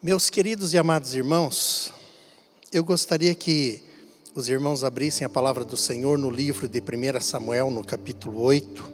Meus 0.00 0.30
queridos 0.30 0.74
e 0.74 0.78
amados 0.78 1.12
irmãos, 1.12 1.92
eu 2.72 2.84
gostaria 2.84 3.34
que 3.34 3.82
os 4.32 4.48
irmãos 4.48 4.84
abrissem 4.84 5.24
a 5.24 5.28
palavra 5.28 5.64
do 5.64 5.76
Senhor 5.76 6.16
no 6.16 6.30
livro 6.30 6.68
de 6.68 6.80
1 6.80 7.20
Samuel, 7.20 7.68
no 7.68 7.82
capítulo 7.82 8.40
8. 8.42 8.92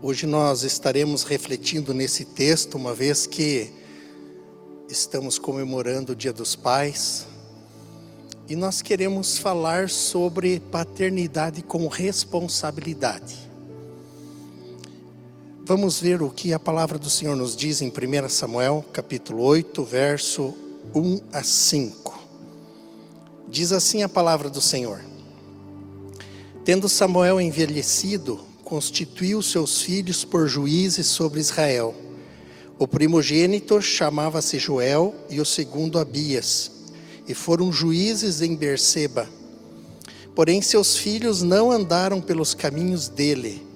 Hoje 0.00 0.28
nós 0.28 0.62
estaremos 0.62 1.24
refletindo 1.24 1.92
nesse 1.92 2.24
texto, 2.24 2.76
uma 2.76 2.94
vez 2.94 3.26
que 3.26 3.72
estamos 4.88 5.40
comemorando 5.40 6.12
o 6.12 6.16
Dia 6.16 6.32
dos 6.32 6.54
Pais, 6.54 7.26
e 8.48 8.54
nós 8.54 8.80
queremos 8.80 9.38
falar 9.38 9.90
sobre 9.90 10.60
paternidade 10.60 11.62
com 11.62 11.88
responsabilidade. 11.88 13.49
Vamos 15.70 16.00
ver 16.00 16.20
o 16.20 16.30
que 16.30 16.52
a 16.52 16.58
palavra 16.58 16.98
do 16.98 17.08
Senhor 17.08 17.36
nos 17.36 17.54
diz 17.54 17.80
em 17.80 17.90
1 17.90 18.28
Samuel, 18.28 18.84
capítulo 18.92 19.44
8, 19.44 19.84
verso 19.84 20.52
1 20.92 21.20
a 21.32 21.44
5. 21.44 22.18
Diz 23.48 23.70
assim 23.70 24.02
a 24.02 24.08
palavra 24.08 24.50
do 24.50 24.60
Senhor: 24.60 25.00
Tendo 26.64 26.88
Samuel 26.88 27.40
envelhecido, 27.40 28.40
constituiu 28.64 29.40
seus 29.42 29.80
filhos 29.80 30.24
por 30.24 30.48
juízes 30.48 31.06
sobre 31.06 31.38
Israel. 31.38 31.94
O 32.76 32.88
primogênito 32.88 33.80
chamava-se 33.80 34.58
Joel 34.58 35.14
e 35.30 35.40
o 35.40 35.46
segundo 35.46 36.00
Abias, 36.00 36.68
e 37.28 37.32
foram 37.32 37.70
juízes 37.70 38.42
em 38.42 38.56
Berseba. 38.56 39.28
Porém, 40.34 40.60
seus 40.60 40.96
filhos 40.96 41.42
não 41.44 41.70
andaram 41.70 42.20
pelos 42.20 42.54
caminhos 42.54 43.06
dele 43.06 43.69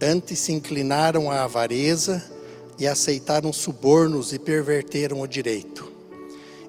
Antes 0.00 0.40
se 0.40 0.52
inclinaram 0.52 1.30
à 1.30 1.44
avareza 1.44 2.22
e 2.78 2.86
aceitaram 2.86 3.50
subornos 3.52 4.32
e 4.32 4.38
perverteram 4.38 5.22
o 5.22 5.26
direito. 5.26 5.90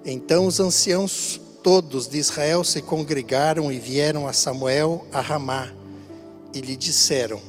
Então 0.06 0.46
os 0.46 0.62
anciãos 0.62 1.42
todos 1.62 2.08
de 2.08 2.18
Israel 2.18 2.64
se 2.64 2.82
congregaram 2.82 3.70
e 3.70 3.80
vieram 3.80 4.26
a 4.26 4.32
Samuel 4.32 5.06
a 5.12 5.20
Ramá 5.20 5.70
e 6.54 6.62
lhe 6.62 6.78
disseram: 6.78 7.42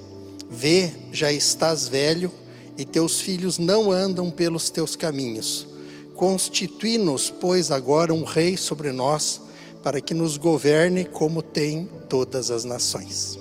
Vê, 0.50 0.90
já 1.12 1.30
estás 1.30 1.86
velho 1.86 2.32
e 2.76 2.84
teus 2.84 3.20
filhos 3.20 3.58
não 3.58 3.92
andam 3.92 4.32
pelos 4.32 4.70
teus 4.70 4.96
caminhos. 4.96 5.68
Constitui-nos, 6.16 7.30
pois, 7.30 7.70
agora 7.70 8.12
um 8.12 8.24
rei 8.24 8.56
sobre 8.56 8.90
nós, 8.90 9.40
para 9.84 10.00
que 10.00 10.12
nos 10.12 10.36
governe 10.36 11.04
como 11.04 11.40
tem 11.40 11.88
todas 12.08 12.50
as 12.50 12.64
nações 12.64 13.38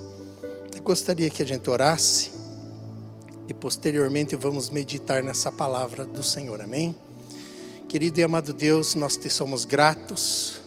gostaria 0.87 1.29
que 1.29 1.43
a 1.43 1.45
gente 1.45 1.69
orasse 1.69 2.31
e 3.45 3.53
posteriormente 3.53 4.37
vamos 4.37 4.69
meditar 4.69 5.21
nessa 5.21 5.51
palavra 5.51 6.05
do 6.05 6.23
Senhor, 6.23 6.61
amém? 6.61 6.95
Querido 7.89 8.21
e 8.21 8.23
amado 8.23 8.53
Deus, 8.53 8.95
nós 8.95 9.17
te 9.17 9.29
somos 9.29 9.65
gratos, 9.65 10.61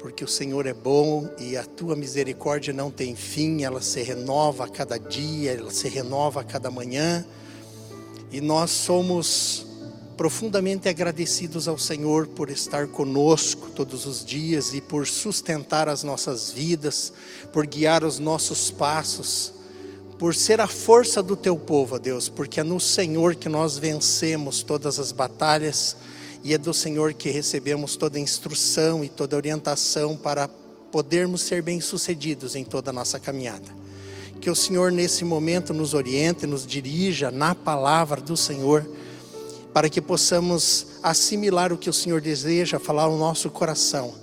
porque 0.00 0.24
o 0.24 0.26
Senhor 0.26 0.66
é 0.66 0.74
bom 0.74 1.30
e 1.38 1.56
a 1.56 1.64
tua 1.64 1.94
misericórdia 1.94 2.72
não 2.74 2.90
tem 2.90 3.14
fim, 3.14 3.62
ela 3.62 3.80
se 3.80 4.02
renova 4.02 4.64
a 4.64 4.68
cada 4.68 4.98
dia, 4.98 5.52
ela 5.52 5.70
se 5.70 5.88
renova 5.88 6.40
a 6.40 6.44
cada 6.44 6.68
manhã, 6.68 7.24
e 8.32 8.40
nós 8.40 8.72
somos 8.72 9.64
profundamente 10.20 10.86
agradecidos 10.86 11.66
ao 11.66 11.78
Senhor 11.78 12.26
por 12.26 12.50
estar 12.50 12.86
conosco 12.88 13.70
todos 13.70 14.04
os 14.04 14.22
dias 14.22 14.74
e 14.74 14.80
por 14.82 15.06
sustentar 15.06 15.88
as 15.88 16.02
nossas 16.02 16.50
vidas, 16.50 17.10
por 17.54 17.66
guiar 17.66 18.04
os 18.04 18.18
nossos 18.18 18.70
passos, 18.70 19.50
por 20.18 20.34
ser 20.34 20.60
a 20.60 20.66
força 20.66 21.22
do 21.22 21.34
teu 21.34 21.56
povo, 21.56 21.98
Deus, 21.98 22.28
porque 22.28 22.60
é 22.60 22.62
no 22.62 22.78
Senhor 22.78 23.34
que 23.34 23.48
nós 23.48 23.78
vencemos 23.78 24.62
todas 24.62 24.98
as 24.98 25.10
batalhas 25.10 25.96
e 26.44 26.52
é 26.52 26.58
do 26.58 26.74
Senhor 26.74 27.14
que 27.14 27.30
recebemos 27.30 27.96
toda 27.96 28.18
a 28.18 28.20
instrução 28.20 29.02
e 29.02 29.08
toda 29.08 29.34
a 29.34 29.38
orientação 29.38 30.18
para 30.18 30.48
podermos 30.92 31.40
ser 31.40 31.62
bem-sucedidos 31.62 32.54
em 32.54 32.62
toda 32.62 32.90
a 32.90 32.92
nossa 32.92 33.18
caminhada. 33.18 33.74
Que 34.38 34.50
o 34.50 34.54
Senhor 34.54 34.92
nesse 34.92 35.24
momento 35.24 35.72
nos 35.72 35.94
oriente, 35.94 36.46
nos 36.46 36.66
dirija 36.66 37.30
na 37.30 37.54
palavra 37.54 38.20
do 38.20 38.36
Senhor 38.36 38.86
para 39.72 39.88
que 39.88 40.00
possamos 40.00 40.86
assimilar 41.02 41.72
o 41.72 41.78
que 41.78 41.88
o 41.88 41.92
Senhor 41.92 42.20
deseja 42.20 42.78
falar 42.78 43.04
ao 43.04 43.16
nosso 43.16 43.50
coração 43.50 44.14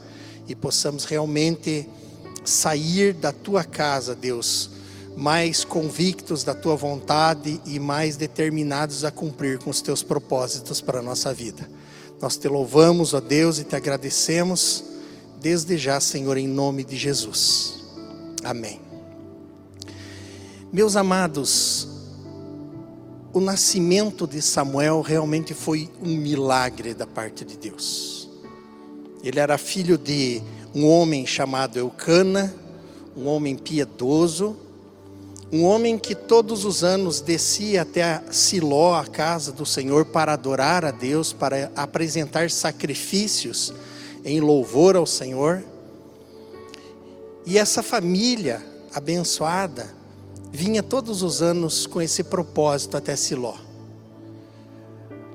e 0.47 0.55
possamos 0.55 1.05
realmente 1.05 1.87
sair 2.43 3.13
da 3.13 3.31
tua 3.31 3.63
casa, 3.63 4.15
Deus, 4.15 4.69
mais 5.15 5.63
convictos 5.63 6.43
da 6.43 6.53
tua 6.53 6.75
vontade 6.75 7.59
e 7.65 7.79
mais 7.79 8.15
determinados 8.15 9.03
a 9.03 9.11
cumprir 9.11 9.59
com 9.59 9.69
os 9.69 9.81
teus 9.81 10.03
propósitos 10.03 10.79
para 10.79 10.99
a 10.99 11.01
nossa 11.01 11.33
vida. 11.33 11.67
Nós 12.21 12.37
te 12.37 12.47
louvamos, 12.47 13.13
ó 13.13 13.19
Deus, 13.19 13.59
e 13.59 13.63
te 13.63 13.75
agradecemos 13.75 14.83
desde 15.39 15.77
já, 15.77 15.99
Senhor, 15.99 16.37
em 16.37 16.47
nome 16.47 16.83
de 16.83 16.95
Jesus. 16.95 17.83
Amém. 18.43 18.79
Meus 20.71 20.95
amados, 20.95 21.87
o 23.37 23.41
nascimento 23.41 24.25
de 24.25 24.41
Samuel 24.41 25.01
realmente 25.01 25.53
foi 25.53 25.87
um 26.01 26.17
milagre 26.17 26.95
da 26.95 27.05
parte 27.05 27.45
de 27.45 27.55
Deus. 27.55 28.27
Ele 29.23 29.39
era 29.39 29.59
filho 29.59 29.95
de 29.95 30.41
um 30.73 30.87
homem 30.87 31.23
chamado 31.23 31.77
Eucana, 31.77 32.51
um 33.15 33.27
homem 33.27 33.55
piedoso, 33.55 34.57
um 35.51 35.63
homem 35.65 35.99
que 35.99 36.15
todos 36.15 36.65
os 36.65 36.83
anos 36.83 37.21
descia 37.21 37.83
até 37.83 38.23
Siló, 38.31 38.95
a 38.95 39.05
casa 39.05 39.51
do 39.51 39.67
Senhor, 39.67 40.05
para 40.05 40.33
adorar 40.33 40.83
a 40.83 40.89
Deus, 40.89 41.31
para 41.31 41.71
apresentar 41.75 42.49
sacrifícios 42.49 43.71
em 44.25 44.39
louvor 44.39 44.95
ao 44.95 45.05
Senhor. 45.05 45.63
E 47.45 47.59
essa 47.59 47.83
família 47.83 48.65
abençoada 48.91 49.96
vinha 50.51 50.81
todos 50.81 51.21
os 51.21 51.41
anos 51.41 51.85
com 51.85 52.01
esse 52.01 52.23
propósito 52.23 52.97
até 52.97 53.15
Siló. 53.15 53.55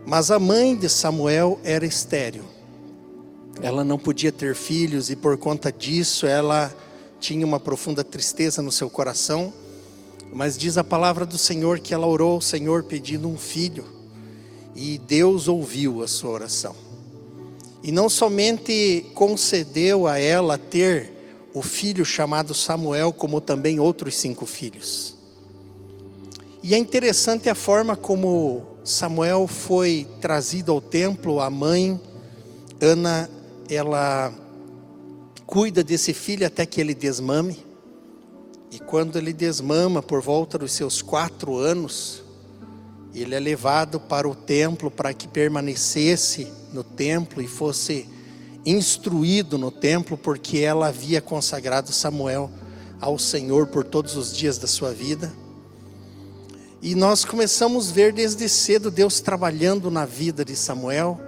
Mas 0.07 0.31
a 0.31 0.39
mãe 0.39 0.77
de 0.77 0.89
Samuel 0.89 1.61
era 1.63 1.87
estéril. 1.87 2.45
Ela 3.61 3.85
não 3.85 3.99
podia 3.99 4.33
ter 4.33 4.55
filhos 4.55 5.11
e 5.11 5.17
por 5.17 5.37
conta 5.37 5.71
disso 5.71 6.27
ela 6.27 6.75
tinha 7.21 7.47
uma 7.47 7.61
profunda 7.61 8.03
tristeza 8.03 8.61
no 8.61 8.73
seu 8.73 8.91
coração. 8.91 9.53
Mas 10.33 10.57
diz 10.57 10.77
a 10.79 10.85
palavra 10.85 11.25
do 11.25 11.39
Senhor 11.39 11.79
que 11.79 11.95
ela 11.95 12.07
orou 12.07 12.33
ao 12.33 12.41
Senhor 12.41 12.85
pedindo 12.85 13.29
um 13.29 13.37
filho. 13.37 13.85
E 14.75 14.99
Deus 14.99 15.47
ouviu 15.47 16.03
a 16.03 16.09
sua 16.09 16.31
oração. 16.31 16.75
E 17.83 17.93
não 17.93 18.09
somente 18.09 19.07
concedeu 19.15 20.07
a 20.07 20.19
ela 20.19 20.57
ter 20.57 21.22
o 21.55 21.63
filho 21.63 22.05
chamado 22.05 22.55
Samuel, 22.55 23.13
como 23.13 23.41
também 23.41 23.79
outros 23.79 24.17
cinco 24.17 24.47
filhos. 24.47 25.17
E 26.63 26.75
é 26.75 26.79
interessante 26.79 27.49
a 27.49 27.55
forma 27.55 27.97
como 27.97 28.63
Samuel 28.85 29.47
foi 29.47 30.07
trazido 30.21 30.73
ao 30.73 30.81
templo, 30.81 31.41
a 31.41 31.51
mãe, 31.51 32.01
Ana, 32.81 33.29
ela 33.69 34.33
cuida 35.47 35.85
desse 35.85 36.13
filho 36.13 36.47
até 36.47 36.65
que 36.65 36.81
ele 36.81 36.95
desmame. 36.95 37.65
E 38.71 38.79
quando 38.79 39.19
ele 39.19 39.33
desmama, 39.33 40.03
por 40.03 40.23
volta 40.23 40.57
dos 40.57 40.73
seus 40.73 41.03
quatro 41.03 41.59
anos, 41.59 42.23
ele 43.15 43.35
é 43.35 43.41
levado 43.41 44.01
para 44.01 44.29
o 44.29 44.35
templo 44.35 44.91
para 44.91 45.13
que 45.13 45.29
permanecesse 45.29 46.51
no 46.73 46.83
templo 46.83 47.43
e 47.43 47.47
fosse 47.47 48.09
instruído 48.65 49.59
no 49.59 49.71
templo, 49.71 50.17
porque 50.17 50.59
ela 50.59 50.89
havia 50.89 51.21
consagrado 51.21 51.93
Samuel 51.93 52.51
ao 53.01 53.19
Senhor 53.19 53.67
por 53.67 53.85
todos 53.85 54.17
os 54.17 54.33
dias 54.33 54.59
da 54.59 54.67
sua 54.67 54.93
vida. 54.93 55.33
E 56.81 56.95
nós 56.95 57.25
começamos 57.25 57.91
a 57.91 57.93
ver 57.93 58.13
desde 58.13 58.49
cedo 58.49 58.91
Deus 58.91 59.21
trabalhando 59.21 59.91
na 59.91 60.05
vida 60.05 60.45
de 60.45 60.57
Samuel. 60.57 61.21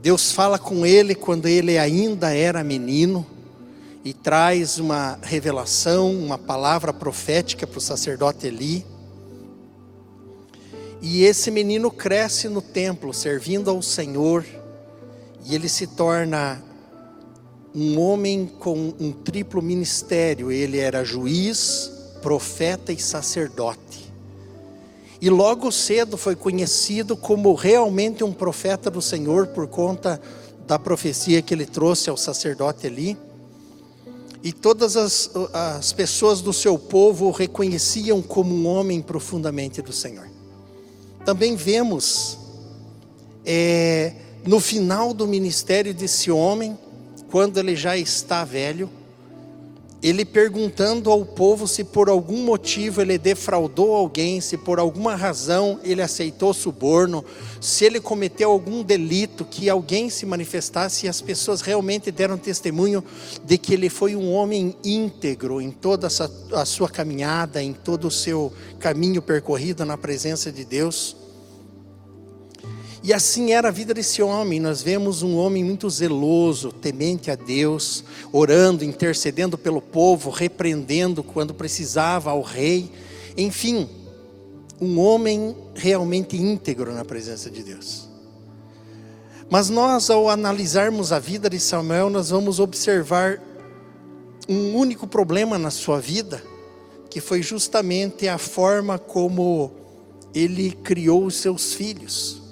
Deus 0.00 0.32
fala 0.32 0.58
com 0.58 0.84
ele 0.86 1.14
quando 1.14 1.46
ele 1.46 1.78
ainda 1.78 2.34
era 2.34 2.62
menino 2.62 3.26
e 4.04 4.12
traz 4.12 4.78
uma 4.78 5.18
revelação, 5.22 6.12
uma 6.16 6.38
palavra 6.38 6.92
profética 6.92 7.66
para 7.66 7.78
o 7.78 7.80
sacerdote 7.80 8.46
Eli. 8.46 8.86
E 11.02 11.24
esse 11.24 11.50
menino 11.50 11.90
cresce 11.90 12.48
no 12.48 12.62
templo, 12.62 13.12
servindo 13.12 13.68
ao 13.68 13.82
Senhor 13.82 14.44
e 15.48 15.54
ele 15.54 15.68
se 15.68 15.86
torna 15.86 16.60
um 17.72 18.00
homem 18.00 18.50
com 18.58 18.92
um 18.98 19.12
triplo 19.12 19.62
ministério. 19.62 20.50
Ele 20.50 20.78
era 20.78 21.04
juiz, 21.04 21.92
profeta 22.20 22.92
e 22.92 22.98
sacerdote. 22.98 24.12
E 25.20 25.30
logo 25.30 25.70
cedo 25.70 26.16
foi 26.16 26.34
conhecido 26.34 27.16
como 27.16 27.54
realmente 27.54 28.24
um 28.24 28.32
profeta 28.32 28.90
do 28.90 29.00
Senhor 29.00 29.46
por 29.48 29.68
conta 29.68 30.20
da 30.66 30.78
profecia 30.78 31.40
que 31.40 31.54
ele 31.54 31.64
trouxe 31.64 32.10
ao 32.10 32.16
sacerdote 32.16 32.86
ali. 32.86 33.16
E 34.42 34.52
todas 34.52 34.96
as, 34.96 35.30
as 35.52 35.92
pessoas 35.92 36.40
do 36.40 36.52
seu 36.52 36.76
povo 36.76 37.26
o 37.26 37.30
reconheciam 37.30 38.20
como 38.20 38.52
um 38.52 38.66
homem 38.66 39.00
profundamente 39.00 39.80
do 39.80 39.92
Senhor. 39.92 40.28
Também 41.24 41.54
vemos 41.56 42.38
é, 43.44 44.12
no 44.46 44.60
final 44.60 45.12
do 45.12 45.26
ministério 45.26 45.92
desse 45.92 46.30
homem, 46.30 46.78
quando 47.30 47.58
ele 47.58 47.74
já 47.74 47.96
está 47.96 48.44
velho, 48.44 48.88
ele 50.02 50.24
perguntando 50.24 51.10
ao 51.10 51.24
povo 51.24 51.66
se 51.66 51.82
por 51.82 52.08
algum 52.08 52.44
motivo 52.44 53.00
ele 53.00 53.18
defraudou 53.18 53.92
alguém, 53.92 54.40
se 54.40 54.56
por 54.56 54.78
alguma 54.78 55.16
razão 55.16 55.80
ele 55.82 56.00
aceitou 56.00 56.54
suborno, 56.54 57.24
se 57.60 57.84
ele 57.84 57.98
cometeu 57.98 58.50
algum 58.52 58.84
delito, 58.84 59.44
que 59.44 59.68
alguém 59.68 60.08
se 60.08 60.24
manifestasse 60.24 61.06
e 61.06 61.08
as 61.08 61.20
pessoas 61.20 61.60
realmente 61.60 62.12
deram 62.12 62.38
testemunho 62.38 63.02
de 63.44 63.58
que 63.58 63.74
ele 63.74 63.88
foi 63.88 64.14
um 64.14 64.32
homem 64.32 64.76
íntegro 64.84 65.60
em 65.60 65.72
toda 65.72 66.06
a 66.52 66.64
sua 66.64 66.88
caminhada, 66.88 67.60
em 67.60 67.72
todo 67.72 68.06
o 68.06 68.10
seu 68.10 68.52
caminho 68.78 69.20
percorrido 69.20 69.84
na 69.84 69.96
presença 69.96 70.52
de 70.52 70.64
Deus. 70.64 71.16
E 73.06 73.12
assim 73.12 73.52
era 73.52 73.68
a 73.68 73.70
vida 73.70 73.94
desse 73.94 74.20
homem. 74.20 74.58
Nós 74.58 74.82
vemos 74.82 75.22
um 75.22 75.36
homem 75.36 75.62
muito 75.62 75.88
zeloso, 75.88 76.72
temente 76.72 77.30
a 77.30 77.36
Deus, 77.36 78.02
orando, 78.32 78.84
intercedendo 78.84 79.56
pelo 79.56 79.80
povo, 79.80 80.28
repreendendo 80.28 81.22
quando 81.22 81.54
precisava 81.54 82.32
ao 82.32 82.42
rei. 82.42 82.90
Enfim, 83.36 83.88
um 84.80 84.98
homem 84.98 85.56
realmente 85.72 86.36
íntegro 86.36 86.92
na 86.92 87.04
presença 87.04 87.48
de 87.48 87.62
Deus. 87.62 88.08
Mas 89.48 89.70
nós, 89.70 90.10
ao 90.10 90.28
analisarmos 90.28 91.12
a 91.12 91.20
vida 91.20 91.48
de 91.48 91.60
Samuel, 91.60 92.10
nós 92.10 92.30
vamos 92.30 92.58
observar 92.58 93.40
um 94.48 94.74
único 94.74 95.06
problema 95.06 95.56
na 95.56 95.70
sua 95.70 96.00
vida, 96.00 96.42
que 97.08 97.20
foi 97.20 97.40
justamente 97.40 98.26
a 98.26 98.36
forma 98.36 98.98
como 98.98 99.70
ele 100.34 100.72
criou 100.72 101.24
os 101.24 101.36
seus 101.36 101.72
filhos. 101.72 102.44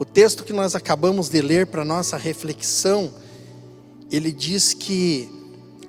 O 0.00 0.04
texto 0.06 0.44
que 0.44 0.52
nós 0.54 0.74
acabamos 0.74 1.28
de 1.28 1.42
ler 1.42 1.66
para 1.66 1.84
nossa 1.84 2.16
reflexão, 2.16 3.12
ele 4.10 4.32
diz 4.32 4.72
que 4.72 5.28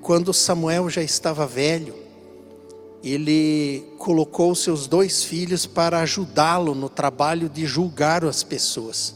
quando 0.02 0.34
Samuel 0.34 0.90
já 0.90 1.02
estava 1.02 1.48
velho, 1.48 1.96
ele 3.02 3.86
colocou 3.98 4.54
seus 4.54 4.86
dois 4.86 5.24
filhos 5.24 5.66
para 5.66 6.02
ajudá-lo 6.02 6.76
no 6.76 6.90
trabalho 6.90 7.48
de 7.48 7.66
julgar 7.66 8.26
as 8.26 8.44
pessoas, 8.44 9.16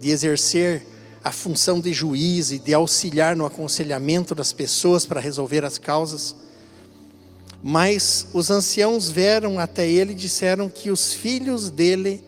de 0.00 0.08
exercer 0.08 0.86
a 1.22 1.30
função 1.30 1.78
de 1.78 1.92
juiz 1.92 2.50
e 2.50 2.58
de 2.58 2.72
auxiliar 2.72 3.36
no 3.36 3.44
aconselhamento 3.44 4.34
das 4.34 4.54
pessoas 4.54 5.04
para 5.04 5.20
resolver 5.20 5.66
as 5.66 5.76
causas. 5.76 6.34
Mas 7.62 8.26
os 8.32 8.50
anciãos 8.50 9.10
vieram 9.10 9.58
até 9.58 9.86
ele 9.86 10.12
e 10.12 10.14
disseram 10.14 10.70
que 10.70 10.90
os 10.90 11.12
filhos 11.12 11.68
dele 11.68 12.24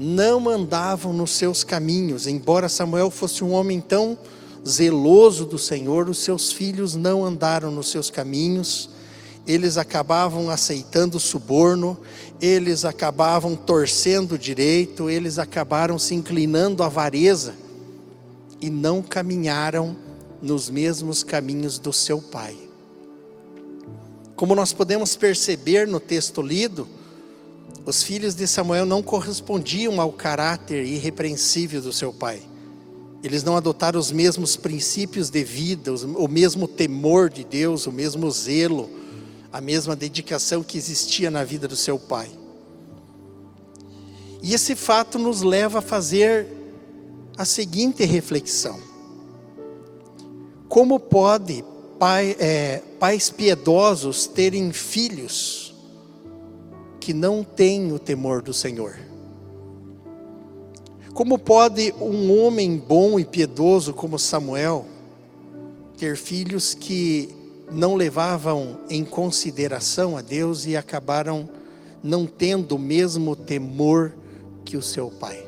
não 0.00 0.48
andavam 0.48 1.12
nos 1.12 1.32
seus 1.32 1.64
caminhos. 1.64 2.28
Embora 2.28 2.68
Samuel 2.68 3.10
fosse 3.10 3.42
um 3.42 3.50
homem 3.50 3.80
tão 3.80 4.16
zeloso 4.66 5.44
do 5.44 5.58
Senhor, 5.58 6.08
os 6.08 6.18
seus 6.18 6.52
filhos 6.52 6.94
não 6.94 7.24
andaram 7.24 7.72
nos 7.72 7.90
seus 7.90 8.08
caminhos. 8.08 8.88
Eles 9.44 9.76
acabavam 9.76 10.50
aceitando 10.50 11.18
suborno, 11.18 11.98
eles 12.40 12.84
acabavam 12.84 13.56
torcendo 13.56 14.38
direito, 14.38 15.10
eles 15.10 15.36
acabaram 15.36 15.98
se 15.98 16.14
inclinando 16.14 16.84
à 16.84 16.86
avareza 16.86 17.54
e 18.60 18.70
não 18.70 19.02
caminharam 19.02 19.96
nos 20.40 20.70
mesmos 20.70 21.24
caminhos 21.24 21.78
do 21.78 21.92
seu 21.92 22.22
pai. 22.22 22.56
Como 24.36 24.54
nós 24.54 24.72
podemos 24.72 25.16
perceber 25.16 25.88
no 25.88 25.98
texto 25.98 26.40
lido, 26.40 26.86
os 27.88 28.02
filhos 28.02 28.34
de 28.34 28.46
Samuel 28.46 28.84
não 28.84 29.02
correspondiam 29.02 30.00
ao 30.00 30.12
caráter 30.12 30.84
irrepreensível 30.84 31.80
do 31.80 31.92
seu 31.92 32.12
pai. 32.12 32.42
Eles 33.22 33.42
não 33.42 33.56
adotaram 33.56 33.98
os 33.98 34.12
mesmos 34.12 34.56
princípios 34.56 35.30
de 35.30 35.42
vida, 35.42 35.92
o 35.92 36.28
mesmo 36.28 36.68
temor 36.68 37.30
de 37.30 37.44
Deus, 37.44 37.86
o 37.86 37.92
mesmo 37.92 38.30
zelo, 38.30 38.90
a 39.52 39.60
mesma 39.60 39.96
dedicação 39.96 40.62
que 40.62 40.76
existia 40.76 41.30
na 41.30 41.42
vida 41.44 41.66
do 41.66 41.76
seu 41.76 41.98
pai. 41.98 42.28
E 44.42 44.54
esse 44.54 44.76
fato 44.76 45.18
nos 45.18 45.42
leva 45.42 45.78
a 45.78 45.82
fazer 45.82 46.46
a 47.38 47.44
seguinte 47.44 48.04
reflexão: 48.04 48.78
como 50.68 51.00
pode 51.00 51.64
pai, 51.98 52.36
é, 52.38 52.82
pais 53.00 53.30
piedosos 53.30 54.26
terem 54.26 54.72
filhos 54.72 55.67
que 57.08 57.14
não 57.14 57.42
tem 57.42 57.90
o 57.90 57.98
temor 57.98 58.42
do 58.42 58.52
Senhor. 58.52 58.98
Como 61.14 61.38
pode 61.38 61.94
um 61.98 62.38
homem 62.38 62.76
bom 62.76 63.18
e 63.18 63.24
piedoso 63.24 63.94
como 63.94 64.18
Samuel 64.18 64.84
ter 65.96 66.18
filhos 66.18 66.74
que 66.74 67.34
não 67.72 67.94
levavam 67.94 68.80
em 68.90 69.06
consideração 69.06 70.18
a 70.18 70.20
Deus 70.20 70.66
e 70.66 70.76
acabaram 70.76 71.48
não 72.02 72.26
tendo 72.26 72.76
o 72.76 72.78
mesmo 72.78 73.34
temor 73.34 74.12
que 74.62 74.76
o 74.76 74.82
seu 74.82 75.10
pai? 75.10 75.46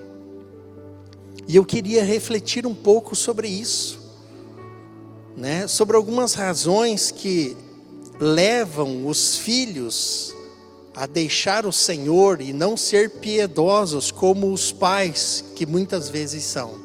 E 1.47 1.57
eu 1.57 1.65
queria 1.67 2.03
refletir 2.03 2.67
um 2.67 2.75
pouco 2.75 3.15
sobre 3.15 3.49
isso, 3.49 4.01
né? 5.37 5.67
Sobre 5.67 5.95
algumas 5.95 6.33
razões 6.33 7.11
que 7.11 7.55
levam 8.19 9.07
os 9.07 9.37
filhos 9.37 10.35
a 11.00 11.06
deixar 11.06 11.64
o 11.64 11.73
Senhor 11.73 12.43
e 12.43 12.52
não 12.52 12.76
ser 12.76 13.08
piedosos 13.08 14.11
como 14.11 14.52
os 14.52 14.70
pais 14.70 15.43
que 15.56 15.64
muitas 15.64 16.11
vezes 16.11 16.44
são. 16.44 16.79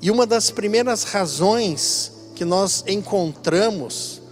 E 0.00 0.10
uma 0.10 0.26
das 0.26 0.50
primeiras 0.50 1.02
razões 1.04 2.10
que 2.34 2.42
nós 2.42 2.82
encontramos 2.88 4.22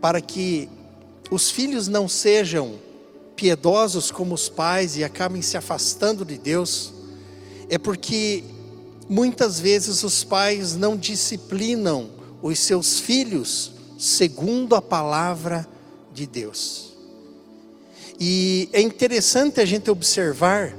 para 0.00 0.18
que 0.18 0.66
os 1.30 1.50
filhos 1.50 1.88
não 1.88 2.08
sejam 2.08 2.76
piedosos 3.36 4.10
como 4.10 4.34
os 4.34 4.48
pais 4.48 4.96
e 4.96 5.04
acabem 5.04 5.42
se 5.42 5.58
afastando 5.58 6.24
de 6.24 6.38
Deus, 6.38 6.90
é 7.68 7.76
porque 7.76 8.44
muitas 9.10 9.60
vezes 9.60 10.02
os 10.02 10.24
pais 10.24 10.74
não 10.74 10.96
disciplinam 10.96 12.08
os 12.40 12.58
seus 12.58 12.98
filhos 12.98 13.72
segundo 13.98 14.74
a 14.74 14.80
palavra 14.80 15.68
de 16.12 16.26
Deus. 16.26 16.92
E 18.18 18.68
é 18.72 18.80
interessante 18.80 19.60
a 19.60 19.64
gente 19.64 19.90
observar 19.90 20.76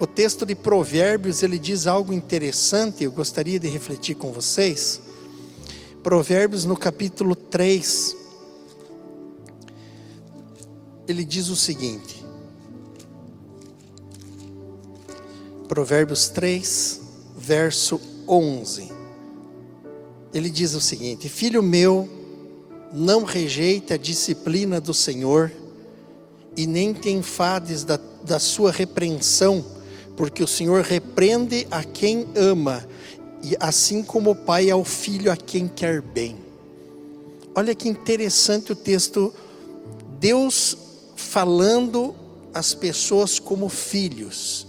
o 0.00 0.06
texto 0.06 0.44
de 0.44 0.54
Provérbios, 0.54 1.42
ele 1.42 1.58
diz 1.58 1.86
algo 1.86 2.12
interessante, 2.12 3.04
eu 3.04 3.12
gostaria 3.12 3.60
de 3.60 3.68
refletir 3.68 4.16
com 4.16 4.32
vocês. 4.32 5.00
Provérbios 6.02 6.64
no 6.64 6.76
capítulo 6.76 7.36
3, 7.36 8.16
ele 11.06 11.24
diz 11.24 11.48
o 11.48 11.54
seguinte: 11.54 12.24
Provérbios 15.68 16.28
3, 16.30 17.00
verso 17.36 18.00
11. 18.26 18.90
Ele 20.34 20.50
diz 20.50 20.74
o 20.74 20.80
seguinte: 20.80 21.28
Filho 21.28 21.62
meu, 21.62 22.08
não 22.92 23.24
rejeite 23.24 23.92
a 23.92 23.96
disciplina 23.96 24.80
do 24.80 24.92
Senhor 24.92 25.50
e 26.56 26.66
nem 26.66 26.92
te 26.92 27.08
enfades 27.10 27.84
da, 27.84 27.98
da 28.22 28.38
sua 28.38 28.70
repreensão, 28.70 29.64
porque 30.16 30.42
o 30.42 30.48
Senhor 30.48 30.82
repreende 30.82 31.66
a 31.70 31.82
quem 31.82 32.26
ama, 32.36 32.86
e 33.42 33.56
assim 33.58 34.02
como 34.02 34.32
o 34.32 34.36
pai 34.36 34.70
ao 34.70 34.84
filho 34.84 35.32
a 35.32 35.36
quem 35.36 35.66
quer 35.66 36.02
bem. 36.02 36.36
Olha 37.54 37.74
que 37.74 37.88
interessante 37.88 38.72
o 38.72 38.76
texto, 38.76 39.32
Deus 40.20 40.76
falando 41.16 42.14
as 42.52 42.74
pessoas 42.74 43.38
como 43.38 43.68
filhos, 43.68 44.66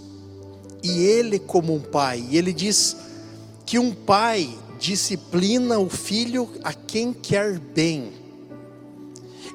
e 0.82 1.02
ele 1.02 1.38
como 1.38 1.74
um 1.74 1.80
pai, 1.80 2.26
e 2.30 2.38
ele 2.38 2.52
diz 2.52 2.96
que 3.66 3.78
um 3.78 3.92
pai 3.92 4.50
disciplina 4.78 5.78
o 5.78 5.88
filho 5.88 6.48
a 6.62 6.72
quem 6.72 7.12
quer 7.12 7.58
bem. 7.58 8.12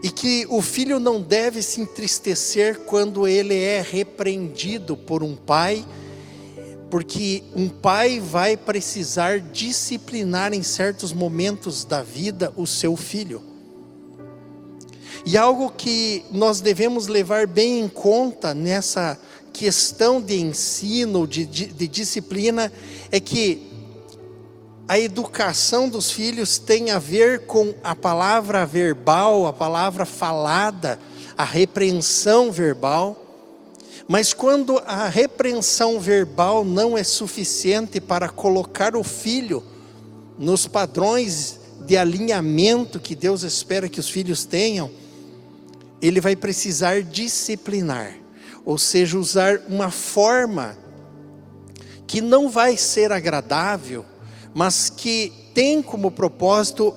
E 0.01 0.09
que 0.09 0.45
o 0.49 0.61
filho 0.61 0.99
não 0.99 1.21
deve 1.21 1.61
se 1.61 1.81
entristecer 1.81 2.79
quando 2.81 3.27
ele 3.27 3.55
é 3.55 3.81
repreendido 3.81 4.95
por 4.95 5.23
um 5.23 5.35
pai, 5.35 5.85
porque 6.89 7.43
um 7.55 7.67
pai 7.67 8.19
vai 8.19 8.55
precisar 8.55 9.39
disciplinar 9.39 10.53
em 10.53 10.63
certos 10.63 11.11
momentos 11.11 11.83
da 11.83 12.01
vida 12.01 12.53
o 12.55 12.65
seu 12.65 12.95
filho. 12.95 13.43
E 15.25 15.37
algo 15.37 15.69
que 15.69 16.23
nós 16.31 16.61
devemos 16.61 17.07
levar 17.07 17.45
bem 17.45 17.81
em 17.81 17.89
conta 17.89 18.53
nessa 18.53 19.19
questão 19.51 20.21
de 20.21 20.39
ensino, 20.39 21.27
de, 21.27 21.45
de, 21.45 21.65
de 21.65 21.87
disciplina, 21.87 22.71
é 23.11 23.19
que 23.19 23.68
a 24.89 24.97
educação 24.97 25.87
dos 25.87 26.09
filhos 26.09 26.57
tem 26.57 26.89
a 26.89 26.97
ver 26.97 27.45
com 27.45 27.75
a 27.83 27.95
palavra 27.95 28.65
verbal, 28.65 29.45
a 29.45 29.53
palavra 29.53 30.03
falada, 30.03 30.99
a 31.37 31.43
repreensão 31.43 32.51
verbal, 32.51 33.15
Mas 34.07 34.33
quando 34.33 34.81
a 34.87 35.07
repreensão 35.07 35.99
verbal 35.99 36.65
não 36.65 36.97
é 36.97 37.03
suficiente 37.03 38.01
para 38.01 38.27
colocar 38.27 38.95
o 38.95 39.03
filho 39.03 39.63
nos 40.39 40.65
padrões 40.65 41.59
de 41.85 41.95
alinhamento 41.95 42.99
que 42.99 43.13
Deus 43.13 43.43
espera 43.43 43.87
que 43.87 43.99
os 43.99 44.09
filhos 44.09 44.43
tenham, 44.43 44.89
ele 46.01 46.19
vai 46.19 46.35
precisar 46.35 47.03
disciplinar, 47.03 48.15
ou 48.65 48.79
seja, 48.79 49.19
usar 49.19 49.61
uma 49.69 49.91
forma 49.91 50.75
que 52.07 52.19
não 52.19 52.49
vai 52.49 52.75
ser 52.75 53.11
agradável, 53.11 54.03
mas 54.53 54.89
que 54.89 55.31
tem 55.53 55.81
como 55.81 56.11
propósito 56.11 56.93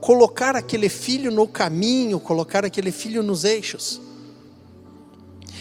colocar 0.00 0.54
aquele 0.54 0.88
filho 0.88 1.30
no 1.30 1.48
caminho, 1.48 2.20
colocar 2.20 2.64
aquele 2.64 2.92
filho 2.92 3.22
nos 3.22 3.44
eixos. 3.44 4.00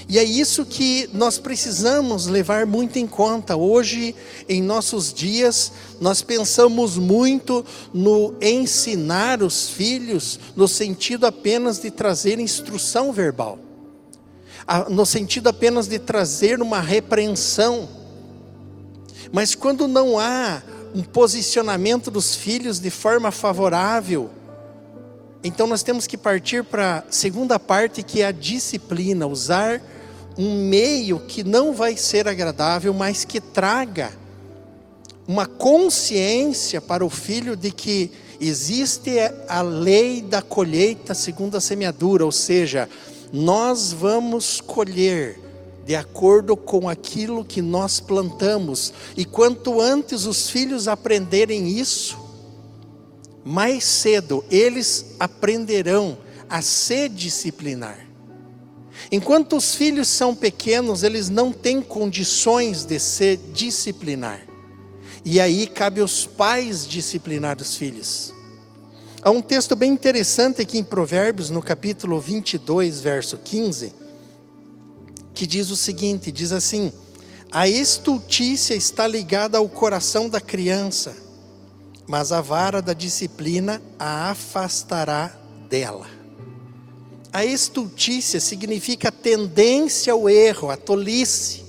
E 0.08 0.20
é 0.20 0.24
isso 0.24 0.66
que 0.66 1.10
nós 1.14 1.40
precisamos 1.40 2.28
levar 2.28 2.68
muito 2.68 3.00
em 3.00 3.08
conta. 3.08 3.56
Hoje, 3.56 4.14
em 4.48 4.62
nossos 4.62 5.12
dias, 5.12 5.72
nós 6.00 6.22
pensamos 6.22 6.96
muito 6.96 7.66
no 7.92 8.36
ensinar 8.40 9.42
os 9.42 9.70
filhos, 9.70 10.40
no 10.56 10.68
sentido 10.68 11.26
apenas 11.26 11.80
de 11.80 11.90
trazer 11.90 12.40
instrução 12.40 13.12
verbal, 13.12 13.58
no 14.90 15.08
sentido 15.08 15.48
apenas 15.48 15.88
de 15.88 15.98
trazer 15.98 16.62
uma 16.62 16.80
repreensão. 16.80 17.90
Mas 19.32 19.56
quando 19.56 19.88
não 19.88 20.20
há 20.20 20.62
um 20.96 21.04
posicionamento 21.04 22.10
dos 22.10 22.34
filhos 22.34 22.80
de 22.80 22.90
forma 22.90 23.30
favorável, 23.30 24.30
então 25.44 25.68
nós 25.68 25.84
temos 25.84 26.08
que 26.08 26.18
partir 26.18 26.64
para 26.64 27.00
a 27.00 27.12
segunda 27.12 27.60
parte, 27.60 28.02
que 28.02 28.22
é 28.22 28.28
a 28.28 28.32
disciplina, 28.32 29.28
usar 29.28 29.82
um 30.38 30.68
meio 30.68 31.20
que 31.20 31.44
não 31.44 31.74
vai 31.74 31.98
ser 31.98 32.30
agradável, 32.30 32.94
mas 32.94 33.26
que 33.26 33.42
traga 33.42 34.14
uma 35.28 35.46
consciência 35.46 36.80
para 36.80 37.06
o 37.06 37.10
filho 37.10 37.58
de 37.58 37.72
que 37.72 38.10
existe 38.40 39.12
a 39.50 39.62
lei 39.62 40.22
da 40.22 40.42
colheita 40.42 41.14
segundo 41.14 41.58
a 41.58 41.62
semeadura, 41.62 42.24
ou 42.24 42.32
seja, 42.32 42.88
nós 43.34 43.92
vamos 43.92 44.62
colher 44.62 45.45
de 45.86 45.96
acordo 45.96 46.58
com 46.58 46.90
aquilo 46.90 47.46
que 47.46 47.62
nós 47.62 48.00
plantamos, 48.00 48.92
e 49.16 49.24
quanto 49.24 49.80
antes 49.80 50.26
os 50.26 50.50
filhos 50.50 50.88
aprenderem 50.88 51.68
isso, 51.68 52.18
mais 53.44 53.84
cedo 53.84 54.44
eles 54.50 55.16
aprenderão 55.20 56.18
a 56.50 56.62
se 56.64 57.08
disciplinar. 57.08 58.04
Enquanto 59.12 59.56
os 59.56 59.76
filhos 59.76 60.08
são 60.08 60.34
pequenos, 60.34 61.04
eles 61.04 61.30
não 61.30 61.52
têm 61.52 61.82
condições 61.82 62.84
de 62.84 63.00
se 63.00 63.38
disciplinar. 63.54 64.42
E 65.24 65.40
aí 65.40 65.68
cabe 65.68 66.02
aos 66.02 66.26
pais 66.26 66.88
disciplinar 66.88 67.58
os 67.62 67.76
filhos. 67.76 68.34
Há 69.22 69.30
um 69.30 69.42
texto 69.42 69.76
bem 69.76 69.92
interessante 69.92 70.62
aqui 70.62 70.80
em 70.80 70.84
Provérbios, 70.84 71.52
no 71.52 71.62
capítulo 71.62 72.20
22, 72.20 73.02
verso 73.02 73.38
15, 73.38 74.05
que 75.36 75.46
diz 75.46 75.70
o 75.70 75.76
seguinte: 75.76 76.32
diz 76.32 76.52
assim: 76.52 76.92
A 77.52 77.68
estultícia 77.68 78.74
está 78.74 79.06
ligada 79.06 79.58
ao 79.58 79.70
coração 79.70 80.30
da 80.30 80.42
criança, 80.42 81.16
mas 82.08 82.32
a 82.32 82.42
vara 82.42 82.82
da 82.82 82.94
disciplina 82.94 83.82
a 84.00 84.32
afastará 84.32 85.38
dela. 85.70 86.08
A 87.32 87.44
estultícia 87.44 88.40
significa 88.40 89.12
tendência 89.12 90.14
ao 90.14 90.30
erro, 90.30 90.72
a 90.72 90.78
tolice, 90.78 91.66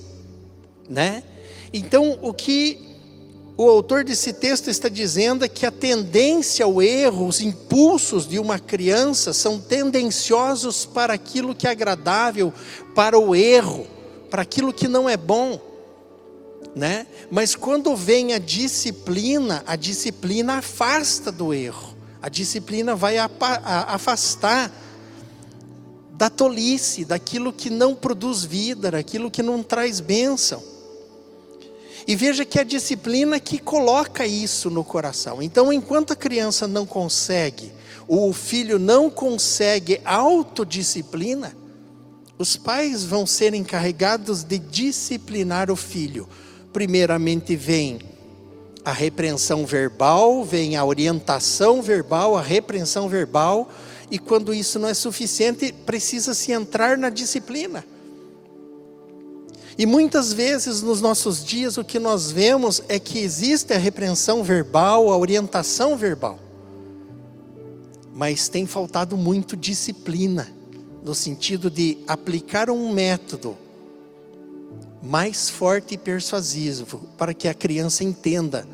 né? 0.89 1.21
Então, 1.73 2.17
o 2.21 2.33
que 2.33 2.86
o 3.57 3.67
autor 3.67 4.03
desse 4.03 4.33
texto 4.33 4.69
está 4.69 4.87
dizendo 4.87 5.49
que 5.49 5.65
a 5.65 5.71
tendência 5.71 6.63
ao 6.63 6.79
erro, 6.79 7.27
os 7.27 7.41
impulsos 7.41 8.27
de 8.27 8.37
uma 8.37 8.59
criança 8.59 9.33
são 9.33 9.59
tendenciosos 9.59 10.85
para 10.85 11.13
aquilo 11.13 11.55
que 11.55 11.65
é 11.65 11.71
agradável, 11.71 12.53
para 12.93 13.17
o 13.17 13.35
erro, 13.35 13.87
para 14.29 14.43
aquilo 14.43 14.71
que 14.71 14.87
não 14.87 15.09
é 15.09 15.17
bom, 15.17 15.59
né? 16.75 17.07
Mas 17.31 17.55
quando 17.55 17.95
vem 17.95 18.33
a 18.33 18.37
disciplina, 18.37 19.63
a 19.65 19.75
disciplina 19.75 20.59
afasta 20.59 21.31
do 21.31 21.51
erro. 21.51 21.97
A 22.21 22.29
disciplina 22.29 22.95
vai 22.95 23.17
afastar 23.17 24.71
da 26.11 26.29
tolice, 26.29 27.05
daquilo 27.05 27.51
que 27.51 27.71
não 27.71 27.95
produz 27.95 28.43
vida, 28.43 28.91
daquilo 28.91 29.31
que 29.31 29.41
não 29.41 29.63
traz 29.63 29.99
bênção. 29.99 30.76
E 32.07 32.15
veja 32.15 32.45
que 32.45 32.57
é 32.57 32.61
a 32.61 32.65
disciplina 32.65 33.37
que 33.37 33.59
coloca 33.59 34.25
isso 34.25 34.69
no 34.69 34.81
coração. 34.81 35.41
Então, 35.41 35.73
enquanto 35.73 36.13
a 36.13 36.15
criança 36.15 36.65
não 36.65 36.85
consegue, 36.85 37.73
o 38.07 38.31
filho 38.31 38.79
não 38.79 39.09
consegue 39.09 39.99
autodisciplina, 40.05 41.53
os 42.39 42.55
pais 42.55 43.03
vão 43.03 43.27
ser 43.27 43.53
encarregados 43.53 44.43
de 44.43 44.57
disciplinar 44.57 45.69
o 45.69 45.75
filho. 45.75 46.29
Primeiramente 46.71 47.57
vem 47.57 47.99
a 48.85 48.93
repreensão 48.93 49.65
verbal, 49.65 50.45
vem 50.45 50.77
a 50.77 50.85
orientação 50.85 51.81
verbal, 51.81 52.37
a 52.37 52.41
repreensão 52.41 53.09
verbal, 53.09 53.69
e 54.09 54.17
quando 54.17 54.53
isso 54.53 54.79
não 54.79 54.87
é 54.87 54.93
suficiente, 54.93 55.73
precisa-se 55.85 56.53
entrar 56.53 56.97
na 56.97 57.09
disciplina. 57.09 57.83
E 59.77 59.85
muitas 59.85 60.33
vezes 60.33 60.81
nos 60.81 61.01
nossos 61.01 61.45
dias 61.45 61.77
o 61.77 61.83
que 61.83 61.99
nós 61.99 62.31
vemos 62.31 62.81
é 62.89 62.97
que 62.97 63.19
existe 63.19 63.73
a 63.73 63.77
repreensão 63.77 64.43
verbal, 64.43 65.11
a 65.11 65.17
orientação 65.17 65.95
verbal. 65.95 66.39
Mas 68.11 68.49
tem 68.49 68.65
faltado 68.65 69.15
muito 69.15 69.55
disciplina, 69.55 70.47
no 71.03 71.13
sentido 71.13 71.69
de 71.69 71.99
aplicar 72.07 72.71
um 72.71 72.91
método 72.91 73.55
mais 75.03 75.47
forte 75.47 75.93
e 75.93 75.97
persuasivo 75.97 77.01
para 77.15 77.31
que 77.31 77.47
a 77.47 77.53
criança 77.53 78.03
entenda 78.03 78.67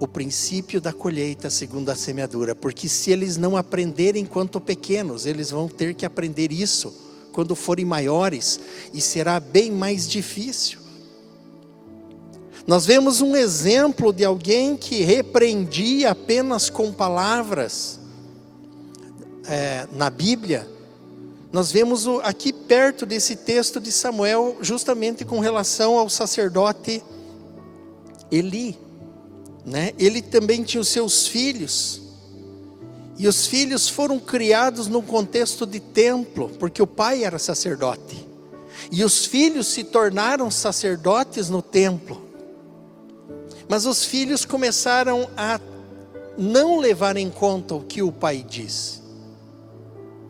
o 0.00 0.08
princípio 0.08 0.80
da 0.80 0.92
colheita 0.92 1.48
segundo 1.48 1.88
a 1.88 1.94
semeadura, 1.94 2.52
porque 2.52 2.88
se 2.88 3.12
eles 3.12 3.36
não 3.36 3.56
aprenderem 3.56 4.24
enquanto 4.24 4.60
pequenos, 4.60 5.24
eles 5.24 5.50
vão 5.50 5.68
ter 5.68 5.94
que 5.94 6.04
aprender 6.04 6.50
isso 6.50 7.07
quando 7.38 7.54
forem 7.54 7.84
maiores 7.84 8.58
e 8.92 9.00
será 9.00 9.38
bem 9.38 9.70
mais 9.70 10.08
difícil. 10.08 10.80
Nós 12.66 12.84
vemos 12.84 13.20
um 13.20 13.36
exemplo 13.36 14.12
de 14.12 14.24
alguém 14.24 14.76
que 14.76 15.02
repreendia 15.02 16.10
apenas 16.10 16.68
com 16.68 16.92
palavras 16.92 18.00
é, 19.46 19.86
na 19.92 20.10
Bíblia. 20.10 20.68
Nós 21.52 21.70
vemos 21.70 22.08
aqui 22.24 22.52
perto 22.52 23.06
desse 23.06 23.36
texto 23.36 23.78
de 23.78 23.92
Samuel, 23.92 24.56
justamente 24.60 25.24
com 25.24 25.38
relação 25.38 25.96
ao 25.96 26.08
sacerdote 26.08 27.00
Eli 28.32 28.76
né? 29.64 29.92
Ele 29.96 30.20
também 30.20 30.64
tinha 30.64 30.80
os 30.80 30.88
seus 30.88 31.28
filhos. 31.28 32.00
E 33.18 33.26
os 33.26 33.46
filhos 33.46 33.88
foram 33.88 34.20
criados 34.20 34.86
num 34.86 35.02
contexto 35.02 35.66
de 35.66 35.80
templo, 35.80 36.50
porque 36.58 36.80
o 36.80 36.86
pai 36.86 37.24
era 37.24 37.38
sacerdote. 37.38 38.26
E 38.92 39.02
os 39.02 39.26
filhos 39.26 39.66
se 39.66 39.82
tornaram 39.82 40.50
sacerdotes 40.50 41.50
no 41.50 41.60
templo. 41.60 42.22
Mas 43.68 43.86
os 43.86 44.04
filhos 44.04 44.44
começaram 44.44 45.28
a 45.36 45.60
não 46.38 46.78
levar 46.78 47.16
em 47.16 47.28
conta 47.28 47.74
o 47.74 47.82
que 47.82 48.00
o 48.02 48.12
pai 48.12 48.44
diz. 48.48 49.02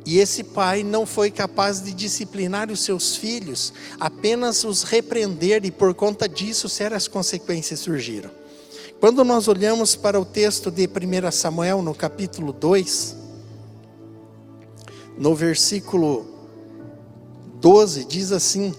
E 0.07 0.19
esse 0.19 0.43
pai 0.43 0.83
não 0.83 1.05
foi 1.05 1.31
capaz 1.31 1.83
de 1.83 1.93
disciplinar 1.93 2.71
os 2.71 2.81
seus 2.81 3.15
filhos, 3.15 3.75
apenas 4.01 4.65
os 4.65 4.83
repreender, 4.83 5.67
e 5.67 5.71
por 5.71 5.93
conta 5.93 6.27
disso, 6.27 6.67
sérias 6.67 7.07
consequências 7.07 7.81
surgiram. 7.81 8.31
Quando 9.01 9.25
nós 9.25 9.47
olhamos 9.47 9.95
para 9.95 10.21
o 10.21 10.25
texto 10.25 10.73
de 10.73 10.89
1 10.89 11.31
Samuel, 11.31 11.83
no 11.83 11.95
capítulo 11.95 12.53
2, 12.53 13.17
no 15.17 15.37
versículo 15.37 16.27
12, 17.61 18.05
diz 18.07 18.33
assim: 18.33 18.75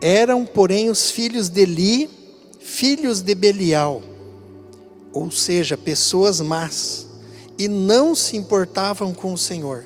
Eram, 0.00 0.46
porém, 0.46 0.88
os 0.88 1.10
filhos 1.10 1.50
de 1.50 1.60
Eli, 1.60 2.10
filhos 2.58 3.20
de 3.20 3.34
Belial, 3.34 4.02
ou 5.12 5.30
seja, 5.30 5.76
pessoas 5.76 6.40
más, 6.40 7.06
e 7.58 7.68
não 7.68 8.14
se 8.14 8.38
importavam 8.38 9.12
com 9.12 9.34
o 9.34 9.38
Senhor 9.38 9.84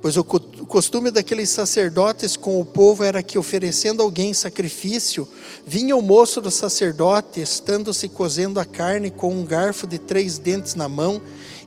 Pois 0.00 0.16
o 0.16 0.22
costume 0.22 1.10
daqueles 1.10 1.50
sacerdotes 1.50 2.36
com 2.36 2.60
o 2.60 2.64
povo 2.64 3.02
era 3.02 3.20
que, 3.20 3.36
oferecendo 3.36 4.00
alguém 4.00 4.32
sacrifício, 4.32 5.26
vinha 5.66 5.96
o 5.96 6.02
moço 6.02 6.40
do 6.40 6.52
sacerdote, 6.52 7.40
estando-se 7.40 8.08
cozendo 8.08 8.60
a 8.60 8.64
carne 8.64 9.10
com 9.10 9.32
um 9.32 9.44
garfo 9.44 9.88
de 9.88 9.98
três 9.98 10.38
dentes 10.38 10.76
na 10.76 10.88
mão, 10.88 11.20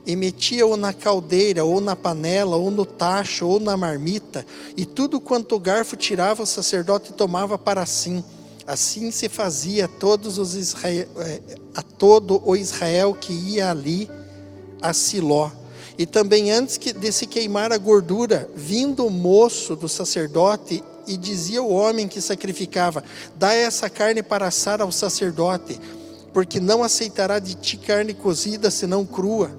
e 0.06 0.16
metia-o 0.16 0.78
na 0.78 0.94
caldeira, 0.94 1.62
ou 1.62 1.78
na 1.78 1.94
panela, 1.94 2.56
ou 2.56 2.70
no 2.70 2.86
tacho, 2.86 3.46
ou 3.46 3.60
na 3.60 3.76
marmita, 3.76 4.46
e 4.76 4.86
tudo 4.86 5.20
quanto 5.20 5.54
o 5.54 5.60
garfo 5.60 5.94
tirava, 5.94 6.42
o 6.42 6.46
sacerdote 6.46 7.12
tomava 7.12 7.58
para 7.58 7.84
si. 7.84 8.24
Assim 8.66 9.10
se 9.10 9.28
fazia 9.28 9.84
a, 9.84 9.88
todos 9.88 10.38
os 10.38 10.54
Israel, 10.54 11.06
eh, 11.18 11.40
a 11.74 11.82
todo 11.82 12.40
o 12.44 12.56
Israel 12.56 13.12
que 13.12 13.32
ia 13.32 13.70
ali 13.70 14.08
a 14.80 14.94
Siló. 14.94 15.50
E 16.02 16.06
também 16.06 16.50
antes 16.50 16.78
de 16.78 17.12
se 17.12 17.28
queimar 17.28 17.72
a 17.72 17.78
gordura, 17.78 18.50
vindo 18.56 19.06
o 19.06 19.10
moço 19.10 19.76
do 19.76 19.88
sacerdote 19.88 20.82
e 21.06 21.16
dizia 21.16 21.62
o 21.62 21.72
homem 21.72 22.08
que 22.08 22.20
sacrificava: 22.20 23.04
Dá 23.36 23.54
essa 23.54 23.88
carne 23.88 24.20
para 24.20 24.48
assar 24.48 24.82
ao 24.82 24.90
sacerdote, 24.90 25.80
porque 26.32 26.58
não 26.58 26.82
aceitará 26.82 27.38
de 27.38 27.54
ti 27.54 27.76
carne 27.76 28.14
cozida, 28.14 28.68
senão 28.68 29.06
crua. 29.06 29.56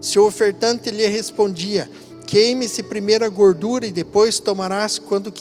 Se 0.00 0.18
o 0.18 0.26
ofertante 0.26 0.90
lhe 0.90 1.06
respondia: 1.06 1.88
Queime-se 2.26 2.82
primeiro 2.82 3.24
a 3.24 3.28
gordura 3.28 3.86
e 3.86 3.92
depois 3.92 4.40
tomarás 4.40 4.98
quando, 4.98 5.32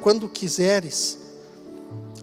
quando 0.00 0.28
quiseres. 0.28 1.16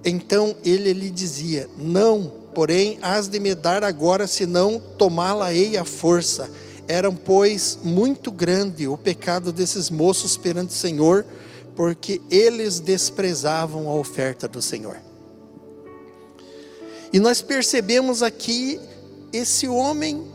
Então 0.04 0.54
ele 0.66 0.92
lhe 0.92 1.10
dizia: 1.10 1.70
Não, 1.78 2.30
porém, 2.54 3.00
has 3.02 3.30
de 3.30 3.40
me 3.40 3.56
dar 3.56 3.86
agora, 3.86 4.28
senão 4.28 4.82
tomá-la-ei 4.98 5.78
à 5.78 5.86
força. 5.86 6.52
Era, 6.90 7.12
pois, 7.12 7.78
muito 7.84 8.32
grande 8.32 8.88
o 8.88 8.98
pecado 8.98 9.54
desses 9.54 9.92
moços 9.92 10.36
perante 10.36 10.72
o 10.72 10.76
Senhor, 10.76 11.24
porque 11.76 12.20
eles 12.32 12.80
desprezavam 12.80 13.88
a 13.88 13.94
oferta 13.94 14.48
do 14.48 14.60
Senhor. 14.60 14.98
E 17.14 17.20
nós 17.20 17.44
percebemos 17.44 18.24
aqui 18.24 18.80
esse 19.32 19.68
homem 19.68 20.28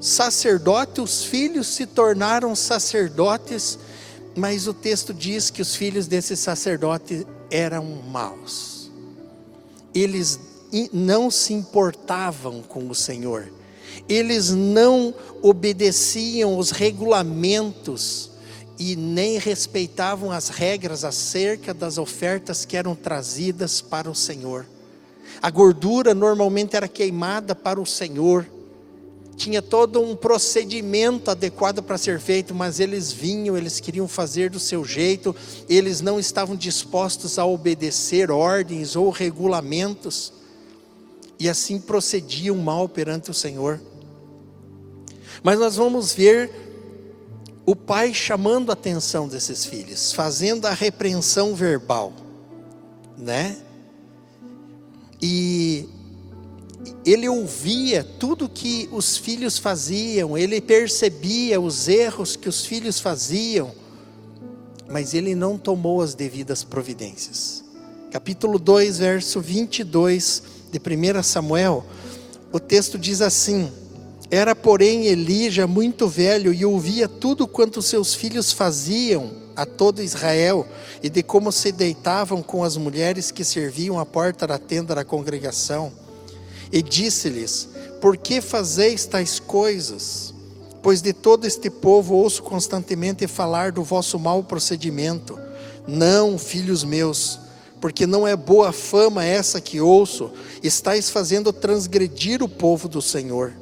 sacerdote, 0.00 1.02
os 1.02 1.24
filhos 1.24 1.66
se 1.66 1.84
tornaram 1.84 2.56
sacerdotes, 2.56 3.78
mas 4.34 4.66
o 4.66 4.72
texto 4.72 5.12
diz 5.12 5.50
que 5.50 5.60
os 5.60 5.76
filhos 5.76 6.06
desse 6.06 6.38
sacerdote 6.38 7.26
eram 7.50 7.84
maus. 8.08 8.90
Eles 9.94 10.40
não 10.90 11.30
se 11.30 11.52
importavam 11.52 12.62
com 12.62 12.88
o 12.88 12.94
Senhor. 12.94 13.52
Eles 14.08 14.50
não 14.50 15.14
obedeciam 15.42 16.58
os 16.58 16.70
regulamentos 16.70 18.30
e 18.78 18.96
nem 18.96 19.38
respeitavam 19.38 20.30
as 20.30 20.48
regras 20.48 21.04
acerca 21.04 21.72
das 21.72 21.98
ofertas 21.98 22.64
que 22.64 22.76
eram 22.76 22.94
trazidas 22.94 23.80
para 23.80 24.10
o 24.10 24.14
Senhor. 24.14 24.66
A 25.40 25.50
gordura 25.50 26.14
normalmente 26.14 26.76
era 26.76 26.88
queimada 26.88 27.54
para 27.54 27.80
o 27.80 27.86
Senhor. 27.86 28.46
Tinha 29.36 29.62
todo 29.62 30.00
um 30.00 30.14
procedimento 30.14 31.30
adequado 31.30 31.82
para 31.82 31.96
ser 31.96 32.20
feito, 32.20 32.54
mas 32.54 32.80
eles 32.80 33.12
vinham, 33.12 33.56
eles 33.56 33.80
queriam 33.80 34.06
fazer 34.06 34.50
do 34.50 34.60
seu 34.60 34.84
jeito, 34.84 35.34
eles 35.68 36.00
não 36.00 36.20
estavam 36.20 36.54
dispostos 36.54 37.38
a 37.38 37.46
obedecer 37.46 38.30
ordens 38.30 38.94
ou 38.94 39.10
regulamentos, 39.10 40.32
e 41.42 41.48
assim 41.48 41.80
procediam 41.80 42.56
mal 42.56 42.88
perante 42.88 43.28
o 43.28 43.34
Senhor. 43.34 43.80
Mas 45.42 45.58
nós 45.58 45.74
vamos 45.74 46.12
ver 46.12 46.48
o 47.66 47.74
pai 47.74 48.14
chamando 48.14 48.70
a 48.70 48.74
atenção 48.74 49.26
desses 49.26 49.64
filhos, 49.64 50.12
fazendo 50.12 50.66
a 50.66 50.72
repreensão 50.72 51.52
verbal, 51.52 52.12
né? 53.18 53.56
E 55.20 55.88
ele 57.04 57.28
ouvia 57.28 58.04
tudo 58.20 58.48
que 58.48 58.88
os 58.92 59.16
filhos 59.16 59.58
faziam, 59.58 60.38
ele 60.38 60.60
percebia 60.60 61.60
os 61.60 61.88
erros 61.88 62.36
que 62.36 62.48
os 62.48 62.64
filhos 62.64 63.00
faziam, 63.00 63.72
mas 64.88 65.12
ele 65.12 65.34
não 65.34 65.58
tomou 65.58 66.02
as 66.02 66.14
devidas 66.14 66.62
providências. 66.62 67.64
Capítulo 68.12 68.60
2, 68.60 68.98
verso 68.98 69.40
22 69.40 70.61
de 70.72 70.80
1 70.80 71.22
Samuel, 71.22 71.84
o 72.50 72.58
texto 72.58 72.98
diz 72.98 73.20
assim: 73.20 73.70
Era, 74.30 74.56
porém, 74.56 75.06
Elija 75.06 75.66
muito 75.66 76.08
velho 76.08 76.52
e 76.52 76.64
ouvia 76.64 77.06
tudo 77.06 77.46
quanto 77.46 77.82
seus 77.82 78.14
filhos 78.14 78.52
faziam 78.52 79.30
a 79.54 79.66
todo 79.66 80.02
Israel 80.02 80.66
e 81.02 81.10
de 81.10 81.22
como 81.22 81.52
se 81.52 81.70
deitavam 81.70 82.42
com 82.42 82.64
as 82.64 82.78
mulheres 82.78 83.30
que 83.30 83.44
serviam 83.44 83.98
à 83.98 84.06
porta 84.06 84.46
da 84.46 84.58
tenda 84.58 84.94
da 84.94 85.04
congregação. 85.04 85.92
E 86.72 86.80
disse-lhes: 86.80 87.68
Por 88.00 88.16
que 88.16 88.40
fazeis 88.40 89.04
tais 89.04 89.38
coisas? 89.38 90.32
Pois 90.82 91.02
de 91.02 91.12
todo 91.12 91.46
este 91.46 91.68
povo 91.68 92.14
ouço 92.14 92.42
constantemente 92.42 93.26
falar 93.26 93.72
do 93.72 93.84
vosso 93.84 94.18
mau 94.18 94.42
procedimento. 94.42 95.38
Não, 95.86 96.38
filhos 96.38 96.82
meus, 96.82 97.38
porque 97.82 98.06
não 98.06 98.24
é 98.28 98.36
boa 98.36 98.70
fama 98.70 99.24
essa 99.24 99.60
que 99.60 99.80
ouço, 99.80 100.30
estáis 100.62 101.10
fazendo 101.10 101.52
transgredir 101.52 102.40
o 102.40 102.48
povo 102.48 102.88
do 102.88 103.02
Senhor. 103.02 103.52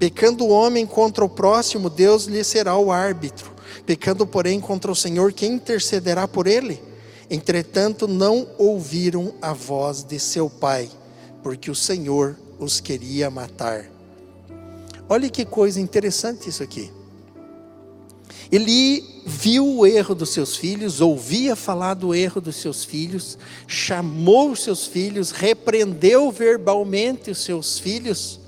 Pecando 0.00 0.44
o 0.44 0.48
homem 0.48 0.84
contra 0.84 1.24
o 1.24 1.28
próximo, 1.28 1.88
Deus 1.88 2.24
lhe 2.24 2.42
será 2.42 2.76
o 2.76 2.90
árbitro. 2.90 3.52
Pecando, 3.86 4.26
porém, 4.26 4.60
contra 4.60 4.90
o 4.90 4.96
Senhor, 4.96 5.32
quem 5.32 5.52
intercederá 5.52 6.26
por 6.26 6.48
ele? 6.48 6.82
Entretanto, 7.30 8.08
não 8.08 8.48
ouviram 8.58 9.32
a 9.40 9.52
voz 9.52 10.02
de 10.02 10.18
seu 10.18 10.50
pai, 10.50 10.90
porque 11.40 11.70
o 11.70 11.74
Senhor 11.74 12.36
os 12.58 12.80
queria 12.80 13.30
matar. 13.30 13.88
Olha 15.08 15.30
que 15.30 15.44
coisa 15.44 15.80
interessante 15.80 16.48
isso 16.48 16.64
aqui. 16.64 16.90
Ele 18.52 19.02
viu 19.24 19.66
o 19.66 19.86
erro 19.86 20.14
dos 20.14 20.28
seus 20.28 20.54
filhos, 20.54 21.00
ouvia 21.00 21.56
falar 21.56 21.94
do 21.94 22.14
erro 22.14 22.38
dos 22.38 22.56
seus 22.56 22.84
filhos, 22.84 23.38
chamou 23.66 24.50
os 24.50 24.62
seus 24.62 24.86
filhos, 24.86 25.30
repreendeu 25.30 26.30
verbalmente 26.30 27.30
os 27.30 27.42
seus 27.42 27.78
filhos, 27.78 28.38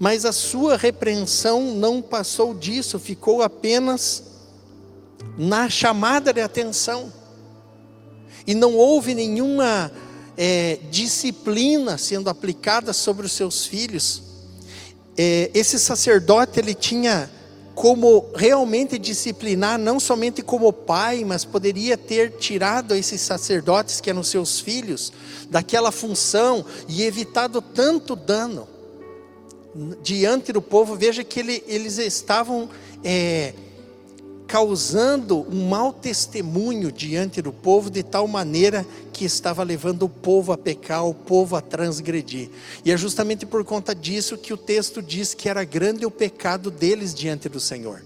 mas 0.00 0.24
a 0.24 0.32
sua 0.32 0.76
repreensão 0.76 1.76
não 1.76 2.02
passou 2.02 2.52
disso, 2.52 2.98
ficou 2.98 3.42
apenas 3.42 4.24
na 5.38 5.70
chamada 5.70 6.32
de 6.32 6.40
atenção. 6.40 7.12
E 8.44 8.56
não 8.56 8.74
houve 8.74 9.14
nenhuma 9.14 9.92
é, 10.36 10.80
disciplina 10.90 11.96
sendo 11.96 12.28
aplicada 12.28 12.92
sobre 12.92 13.26
os 13.26 13.30
seus 13.30 13.66
filhos. 13.66 14.20
É, 15.16 15.48
esse 15.54 15.78
sacerdote 15.78 16.58
ele 16.58 16.74
tinha 16.74 17.30
como 17.82 18.30
realmente 18.36 18.96
disciplinar, 18.96 19.76
não 19.76 19.98
somente 19.98 20.40
como 20.40 20.72
pai, 20.72 21.24
mas 21.24 21.44
poderia 21.44 21.96
ter 21.96 22.30
tirado 22.36 22.94
esses 22.94 23.20
sacerdotes 23.20 24.00
que 24.00 24.08
eram 24.08 24.22
seus 24.22 24.60
filhos 24.60 25.12
daquela 25.50 25.90
função 25.90 26.64
e 26.86 27.02
evitado 27.02 27.60
tanto 27.60 28.14
dano 28.14 28.68
diante 30.00 30.52
do 30.52 30.62
povo. 30.62 30.94
Veja 30.94 31.24
que 31.24 31.40
ele, 31.40 31.64
eles 31.66 31.98
estavam 31.98 32.70
é, 33.02 33.52
causando 34.52 35.46
um 35.50 35.66
mau 35.66 35.94
testemunho 35.94 36.92
diante 36.92 37.40
do 37.40 37.50
povo, 37.50 37.88
de 37.88 38.02
tal 38.02 38.28
maneira 38.28 38.86
que 39.10 39.24
estava 39.24 39.62
levando 39.62 40.02
o 40.02 40.10
povo 40.10 40.52
a 40.52 40.58
pecar, 40.58 41.06
o 41.06 41.14
povo 41.14 41.56
a 41.56 41.62
transgredir. 41.62 42.50
E 42.84 42.92
é 42.92 42.96
justamente 42.98 43.46
por 43.46 43.64
conta 43.64 43.94
disso 43.94 44.36
que 44.36 44.52
o 44.52 44.56
texto 44.58 45.00
diz 45.00 45.32
que 45.32 45.48
era 45.48 45.64
grande 45.64 46.04
o 46.04 46.10
pecado 46.10 46.70
deles 46.70 47.14
diante 47.14 47.48
do 47.48 47.58
Senhor, 47.58 48.04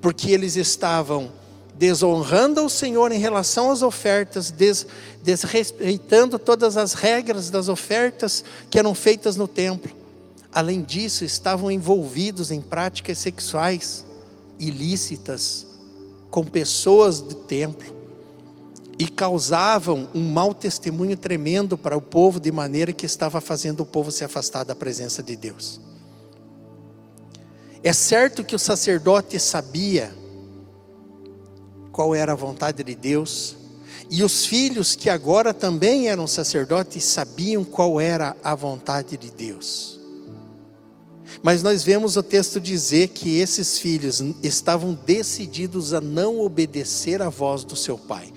porque 0.00 0.32
eles 0.32 0.56
estavam 0.56 1.30
desonrando 1.76 2.58
ao 2.58 2.68
Senhor 2.68 3.12
em 3.12 3.20
relação 3.20 3.70
às 3.70 3.80
ofertas, 3.80 4.50
des, 4.50 4.84
desrespeitando 5.22 6.40
todas 6.40 6.76
as 6.76 6.92
regras 6.92 7.50
das 7.50 7.68
ofertas 7.68 8.42
que 8.68 8.80
eram 8.80 8.96
feitas 8.96 9.36
no 9.36 9.46
templo. 9.46 9.92
Além 10.52 10.82
disso, 10.82 11.24
estavam 11.24 11.70
envolvidos 11.70 12.50
em 12.50 12.60
práticas 12.60 13.18
sexuais 13.18 14.04
ilícitas, 14.58 15.67
com 16.30 16.44
pessoas 16.44 17.20
do 17.20 17.34
templo 17.34 17.96
e 18.98 19.06
causavam 19.06 20.08
um 20.12 20.28
mau 20.28 20.52
testemunho 20.52 21.16
tremendo 21.16 21.78
para 21.78 21.96
o 21.96 22.00
povo, 22.00 22.40
de 22.40 22.50
maneira 22.50 22.92
que 22.92 23.06
estava 23.06 23.40
fazendo 23.40 23.80
o 23.80 23.86
povo 23.86 24.10
se 24.10 24.24
afastar 24.24 24.64
da 24.64 24.74
presença 24.74 25.22
de 25.22 25.36
Deus. 25.36 25.80
É 27.82 27.92
certo 27.92 28.42
que 28.42 28.56
o 28.56 28.58
sacerdote 28.58 29.38
sabia 29.38 30.12
qual 31.92 32.12
era 32.14 32.32
a 32.32 32.36
vontade 32.36 32.82
de 32.82 32.94
Deus, 32.94 33.56
e 34.10 34.24
os 34.24 34.46
filhos 34.46 34.96
que 34.96 35.08
agora 35.10 35.54
também 35.54 36.08
eram 36.08 36.26
sacerdotes 36.26 37.04
sabiam 37.04 37.62
qual 37.64 38.00
era 38.00 38.36
a 38.42 38.54
vontade 38.54 39.16
de 39.16 39.30
Deus. 39.30 39.97
Mas 41.42 41.62
nós 41.62 41.84
vemos 41.84 42.16
o 42.16 42.22
texto 42.22 42.60
dizer 42.60 43.08
que 43.08 43.38
esses 43.38 43.78
filhos 43.78 44.20
estavam 44.42 44.98
decididos 45.06 45.94
a 45.94 46.00
não 46.00 46.40
obedecer 46.40 47.22
à 47.22 47.28
voz 47.28 47.64
do 47.64 47.76
seu 47.76 47.96
pai 47.96 48.32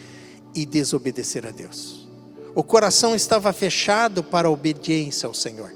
e 0.53 0.65
desobedecer 0.65 1.45
a 1.45 1.51
Deus. 1.51 2.07
O 2.53 2.63
coração 2.63 3.15
estava 3.15 3.51
fechado 3.53 4.23
para 4.23 4.47
a 4.47 4.51
obediência 4.51 5.25
ao 5.25 5.33
Senhor. 5.33 5.73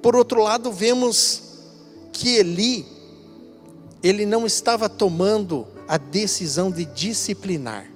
Por 0.00 0.16
outro 0.16 0.42
lado, 0.42 0.72
vemos 0.72 1.42
que 2.12 2.36
Eli 2.36 2.86
ele 4.02 4.26
não 4.26 4.44
estava 4.44 4.88
tomando 4.88 5.66
a 5.86 5.96
decisão 5.96 6.70
de 6.70 6.84
disciplinar, 6.84 7.86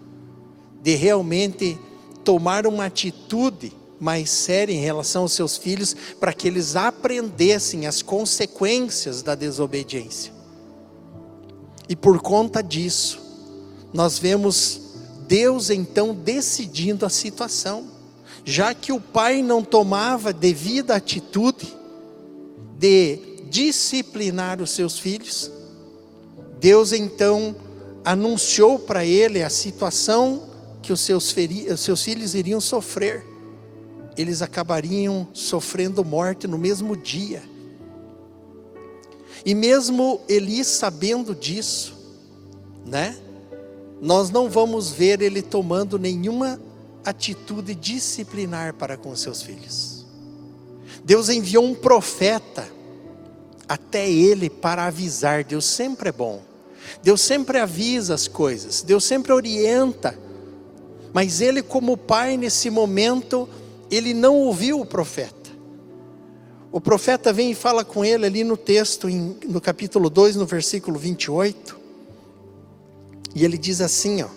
de 0.82 0.94
realmente 0.94 1.78
tomar 2.24 2.66
uma 2.66 2.84
atitude 2.86 3.72
mais 3.98 4.30
séria 4.30 4.72
em 4.72 4.80
relação 4.80 5.22
aos 5.22 5.32
seus 5.32 5.56
filhos, 5.56 5.96
para 6.20 6.32
que 6.32 6.46
eles 6.46 6.76
aprendessem 6.76 7.86
as 7.86 8.02
consequências 8.02 9.22
da 9.22 9.34
desobediência. 9.34 10.32
E 11.88 11.94
por 11.94 12.20
conta 12.20 12.62
disso, 12.62 13.20
nós 13.92 14.18
vemos 14.18 14.80
Deus 15.26 15.70
então 15.70 16.14
decidindo 16.14 17.06
a 17.06 17.10
situação, 17.10 17.86
já 18.44 18.74
que 18.74 18.92
o 18.92 19.00
pai 19.00 19.42
não 19.42 19.62
tomava 19.62 20.32
devida 20.32 20.94
atitude 20.94 21.74
de 22.78 23.18
disciplinar 23.48 24.60
os 24.60 24.70
seus 24.70 24.98
filhos, 24.98 25.50
Deus 26.60 26.92
então 26.92 27.56
anunciou 28.04 28.78
para 28.78 29.04
ele 29.04 29.42
a 29.42 29.50
situação 29.50 30.42
que 30.82 30.92
os 30.92 31.00
seus, 31.00 31.34
os 31.72 31.80
seus 31.80 32.02
filhos 32.02 32.34
iriam 32.34 32.60
sofrer, 32.60 33.24
eles 34.16 34.42
acabariam 34.42 35.28
sofrendo 35.32 36.04
morte 36.04 36.46
no 36.46 36.58
mesmo 36.58 36.96
dia. 36.96 37.42
E 39.44 39.54
mesmo 39.54 40.20
Eli 40.28 40.64
sabendo 40.64 41.34
disso, 41.34 41.94
né? 42.84 43.16
Nós 44.00 44.30
não 44.30 44.50
vamos 44.50 44.90
ver 44.90 45.22
ele 45.22 45.40
tomando 45.42 45.98
nenhuma 45.98 46.60
atitude 47.04 47.74
disciplinar 47.74 48.74
para 48.74 48.96
com 48.96 49.14
seus 49.14 49.42
filhos. 49.42 50.04
Deus 51.04 51.28
enviou 51.28 51.64
um 51.64 51.74
profeta 51.74 52.68
até 53.68 54.10
ele 54.10 54.50
para 54.50 54.86
avisar. 54.86 55.44
Deus 55.44 55.64
sempre 55.64 56.08
é 56.08 56.12
bom. 56.12 56.42
Deus 57.02 57.20
sempre 57.20 57.58
avisa 57.58 58.14
as 58.14 58.26
coisas. 58.26 58.82
Deus 58.82 59.04
sempre 59.04 59.32
orienta. 59.32 60.18
Mas 61.12 61.40
ele, 61.40 61.62
como 61.62 61.96
pai, 61.96 62.36
nesse 62.36 62.68
momento, 62.68 63.48
ele 63.90 64.12
não 64.12 64.36
ouviu 64.36 64.80
o 64.80 64.86
profeta. 64.86 65.50
O 66.72 66.80
profeta 66.80 67.32
vem 67.32 67.52
e 67.52 67.54
fala 67.54 67.84
com 67.84 68.04
ele 68.04 68.26
ali 68.26 68.44
no 68.44 68.56
texto, 68.56 69.08
em, 69.08 69.36
no 69.46 69.60
capítulo 69.60 70.10
2, 70.10 70.36
no 70.36 70.44
versículo 70.44 70.98
28. 70.98 71.76
E 73.34 73.44
ele 73.44 73.56
diz 73.56 73.80
assim, 73.80 74.22
ó. 74.22 74.28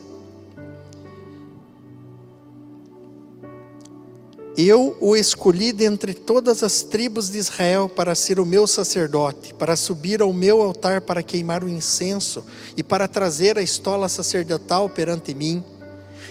Eu 4.58 4.98
o 5.00 5.16
escolhi 5.16 5.72
dentre 5.72 6.14
todas 6.14 6.64
as 6.64 6.84
tribos 6.84 7.30
de 7.30 7.38
Israel 7.38 7.88
para 7.88 8.14
ser 8.14 8.42
o 8.42 8.46
meu 8.46 8.68
sacerdote, 8.68 9.54
para 9.54 9.78
subir 9.78 10.22
ao 10.22 10.34
meu 10.34 10.62
altar 10.62 11.00
para 11.00 11.24
queimar 11.24 11.64
o 11.64 11.70
incenso 11.70 12.44
e 12.76 12.84
para 12.84 13.08
trazer 13.08 13.58
a 13.58 13.62
estola 13.62 14.10
sacerdotal 14.10 14.90
perante 14.90 15.34
mim. 15.34 15.64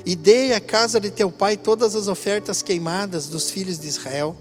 E 0.05 0.15
dei 0.15 0.53
à 0.53 0.61
casa 0.61 1.01
de 1.01 1.11
teu 1.11 1.31
pai 1.31 1.57
todas 1.57 1.95
as 1.95 2.09
ofertas 2.09 2.63
queimadas 2.63 3.27
dos 3.27 3.51
filhos 3.51 3.79
de 3.79 3.89
Israel. 3.89 4.37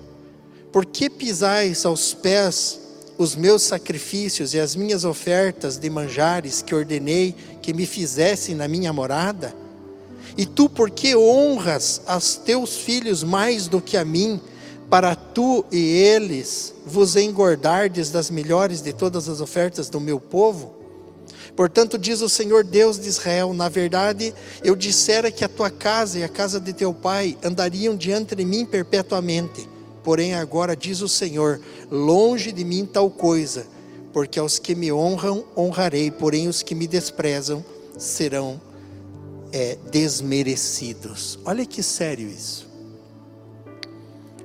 Por 0.71 0.85
que 0.85 1.09
pisais 1.09 1.85
aos 1.85 2.13
pés 2.13 2.79
os 3.17 3.35
meus 3.35 3.63
sacrifícios 3.63 4.53
e 4.53 4.59
as 4.59 4.75
minhas 4.75 5.03
ofertas 5.03 5.77
de 5.77 5.89
manjares 5.89 6.61
que 6.61 6.75
ordenei 6.75 7.35
que 7.61 7.73
me 7.73 7.85
fizessem 7.85 8.55
na 8.55 8.67
minha 8.67 8.93
morada? 8.93 9.55
E 10.37 10.45
tu, 10.45 10.69
por 10.69 10.91
que 10.91 11.15
honras 11.15 12.01
aos 12.05 12.35
teus 12.35 12.77
filhos 12.77 13.23
mais 13.23 13.67
do 13.67 13.81
que 13.81 13.97
a 13.97 14.05
mim, 14.05 14.39
para 14.89 15.15
tu 15.15 15.65
e 15.71 15.79
eles 15.79 16.73
vos 16.85 17.15
engordardes 17.15 18.11
das 18.11 18.29
melhores 18.29 18.81
de 18.81 18.93
todas 18.93 19.27
as 19.27 19.41
ofertas 19.41 19.89
do 19.89 19.99
meu 19.99 20.19
povo? 20.19 20.76
Portanto, 21.57 21.97
diz 21.97 22.21
o 22.21 22.29
Senhor 22.29 22.63
Deus 22.63 22.99
de 22.99 23.09
Israel: 23.09 23.51
Na 23.51 23.67
verdade, 23.67 24.31
eu 24.63 24.75
dissera 24.75 25.31
que 25.31 25.43
a 25.43 25.49
tua 25.49 25.71
casa 25.71 26.19
e 26.19 26.23
a 26.23 26.29
casa 26.29 26.59
de 26.59 26.71
teu 26.71 26.93
pai 26.93 27.35
andariam 27.43 27.95
diante 27.95 28.35
de 28.35 28.45
mim 28.45 28.63
perpetuamente. 28.63 29.67
Porém, 30.03 30.35
agora 30.35 30.75
diz 30.75 31.01
o 31.01 31.09
Senhor: 31.09 31.59
Longe 31.89 32.51
de 32.51 32.63
mim 32.63 32.85
tal 32.85 33.09
coisa, 33.09 33.65
porque 34.13 34.37
aos 34.37 34.59
que 34.59 34.75
me 34.75 34.93
honram, 34.93 35.43
honrarei, 35.57 36.11
porém 36.11 36.47
os 36.47 36.61
que 36.61 36.75
me 36.75 36.85
desprezam 36.85 37.65
serão 37.97 38.61
é, 39.51 39.79
desmerecidos. 39.89 41.39
Olha 41.43 41.65
que 41.65 41.81
sério 41.81 42.29
isso. 42.29 42.66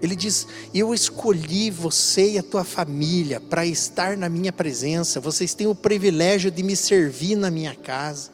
Ele 0.02 0.16
diz: 0.16 0.48
Eu 0.74 0.92
escolhi 0.92 1.70
você 1.70 2.32
e 2.32 2.38
a 2.38 2.42
tua 2.42 2.64
família 2.64 3.40
para 3.40 3.64
estar 3.64 4.16
na 4.16 4.28
minha 4.28 4.52
presença. 4.52 5.20
Vocês 5.20 5.54
têm 5.54 5.68
o 5.68 5.74
privilégio 5.76 6.50
de 6.50 6.62
me 6.64 6.74
servir 6.74 7.36
na 7.36 7.50
minha 7.50 7.74
casa. 7.74 8.30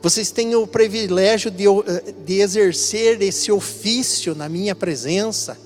Vocês 0.00 0.30
têm 0.30 0.54
o 0.54 0.64
privilégio 0.64 1.50
de, 1.50 1.66
eh, 1.66 2.14
de 2.24 2.40
exercer 2.40 3.20
esse 3.20 3.50
ofício 3.50 4.32
na 4.34 4.48
minha 4.48 4.76
presença. 4.76 5.58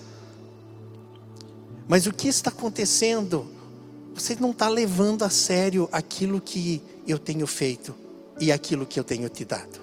Mas 1.86 2.06
o 2.06 2.12
que 2.12 2.28
está 2.28 2.50
acontecendo? 2.50 3.46
Você 4.14 4.34
não 4.40 4.52
está 4.52 4.68
levando 4.68 5.22
a 5.22 5.30
sério 5.30 5.86
aquilo 5.92 6.40
que 6.40 6.82
eu 7.06 7.18
tenho 7.18 7.46
feito 7.46 7.94
e 8.40 8.50
aquilo 8.50 8.86
que 8.86 8.98
eu 8.98 9.04
tenho 9.04 9.28
te 9.28 9.44
dado. 9.44 9.80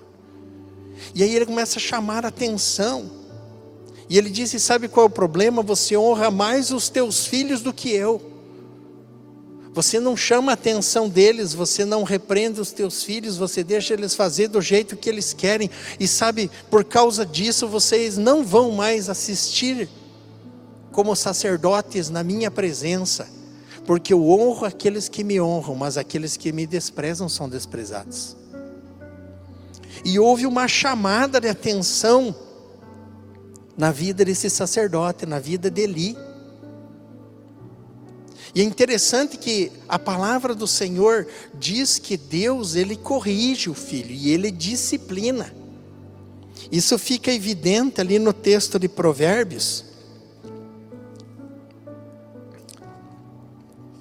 E 1.13 1.22
aí 1.22 1.36
ele 1.36 1.46
começa 1.46 1.78
a 1.78 1.82
chamar 1.82 2.26
a 2.26 2.30
atenção. 2.30 3.23
E 4.10 4.18
ele 4.18 4.30
disse: 4.30 4.60
Sabe 4.60 4.88
qual 4.88 5.06
é 5.06 5.08
o 5.08 5.10
problema? 5.10 5.62
Você 5.62 5.96
honra 5.98 6.30
mais 6.30 6.72
os 6.72 6.89
teus 6.89 7.26
filhos 7.26 7.62
do 7.62 7.74
que 7.74 7.89
eu. 7.89 8.34
Você 9.74 10.00
não 10.00 10.16
chama 10.16 10.52
a 10.52 10.54
atenção 10.54 11.10
deles, 11.10 11.54
você 11.54 11.84
não 11.84 12.04
repreende 12.04 12.62
os 12.62 12.72
teus 12.72 13.02
filhos, 13.04 13.38
você 13.38 13.63
deixa 13.63 13.96
eles 13.96 14.13
fazer 14.13 14.48
do 14.48 14.62
jeito 14.62 14.96
que 14.96 15.10
eles 15.10 15.34
querem. 15.34 15.70
E 16.00 16.08
sabe, 16.08 16.52
por 16.70 16.84
causa 16.84 17.26
disso, 17.26 17.68
vocês 17.68 18.16
não 18.16 18.44
vão 18.44 18.72
mais 18.72 19.10
assistir 19.10 19.89
como 20.92 21.16
sacerdotes 21.16 22.12
na 22.12 22.24
minha 22.24 22.52
presença, 22.52 23.28
porque 23.84 24.13
eu 24.13 24.30
honro 24.30 24.63
aqueles 24.66 25.10
que 25.10 25.24
me 25.24 25.42
honram, 25.42 25.74
mas 25.74 25.98
aqueles 25.98 26.38
que 26.38 26.52
me 26.52 26.68
desprezam 26.68 27.28
são 27.28 27.50
desprezados. 27.50 28.38
E 30.06 30.20
houve 30.20 30.46
uma 30.46 30.68
chamada 30.68 31.42
de 31.42 31.48
atenção 31.48 32.36
na 33.78 33.92
vida 33.92 34.24
desse 34.24 34.50
sacerdote, 34.50 35.26
na 35.26 35.40
vida 35.40 35.70
de 35.70 35.82
Eli. 35.82 36.18
E 38.56 38.62
é 38.62 38.64
interessante 38.64 39.38
que 39.38 39.72
a 39.90 39.98
palavra 39.98 40.54
do 40.54 40.68
Senhor 40.68 41.28
diz 41.56 41.98
que 41.98 42.16
Deus, 42.16 42.76
ele 42.76 42.96
corrige 42.96 43.70
o 43.70 43.74
filho 43.74 44.12
e 44.12 44.30
ele 44.30 44.52
disciplina. 44.52 45.54
Isso 46.72 46.98
fica 46.98 47.32
evidente 47.32 48.00
ali 48.00 48.20
no 48.20 48.32
texto 48.32 48.78
de 48.78 48.88
Provérbios. 48.88 49.86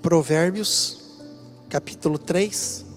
Provérbios, 0.03 1.01
capítulo 1.69 2.19
3 2.19 2.93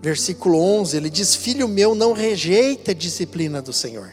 versículo 0.00 0.60
11, 0.60 0.96
ele 0.96 1.10
diz: 1.10 1.34
Filho 1.34 1.68
meu, 1.68 1.94
não 1.94 2.12
rejeita 2.12 2.92
a 2.92 2.94
disciplina 2.94 3.60
do 3.60 3.72
Senhor, 3.72 4.12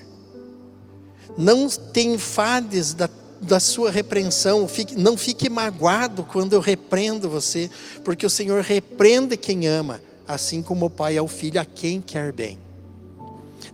não 1.37 1.67
te 1.67 2.01
enfades 2.01 2.93
da, 2.93 3.09
da 3.41 3.59
sua 3.59 3.91
repreensão, 3.91 4.67
fique, 4.67 4.95
não 4.95 5.17
fique 5.17 5.49
magoado 5.49 6.23
quando 6.23 6.53
eu 6.53 6.59
repreendo 6.59 7.29
você, 7.29 7.69
porque 8.03 8.25
o 8.25 8.29
Senhor 8.29 8.61
repreende 8.61 9.37
quem 9.37 9.67
ama, 9.67 10.01
assim 10.27 10.61
como 10.61 10.85
o 10.87 10.89
Pai 10.89 11.17
ao 11.17 11.27
filho 11.27 11.59
a 11.59 11.65
quem 11.65 12.01
quer 12.01 12.31
bem. 12.31 12.57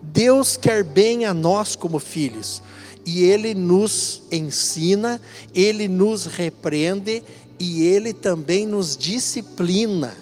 Deus 0.01 0.57
quer 0.57 0.83
bem 0.83 1.25
a 1.25 1.33
nós 1.33 1.75
como 1.75 1.99
filhos, 1.99 2.61
e 3.05 3.23
Ele 3.23 3.53
nos 3.53 4.23
ensina, 4.31 5.21
Ele 5.53 5.87
nos 5.87 6.25
repreende 6.25 7.23
e 7.59 7.83
Ele 7.83 8.13
também 8.13 8.65
nos 8.65 8.97
disciplina 8.97 10.15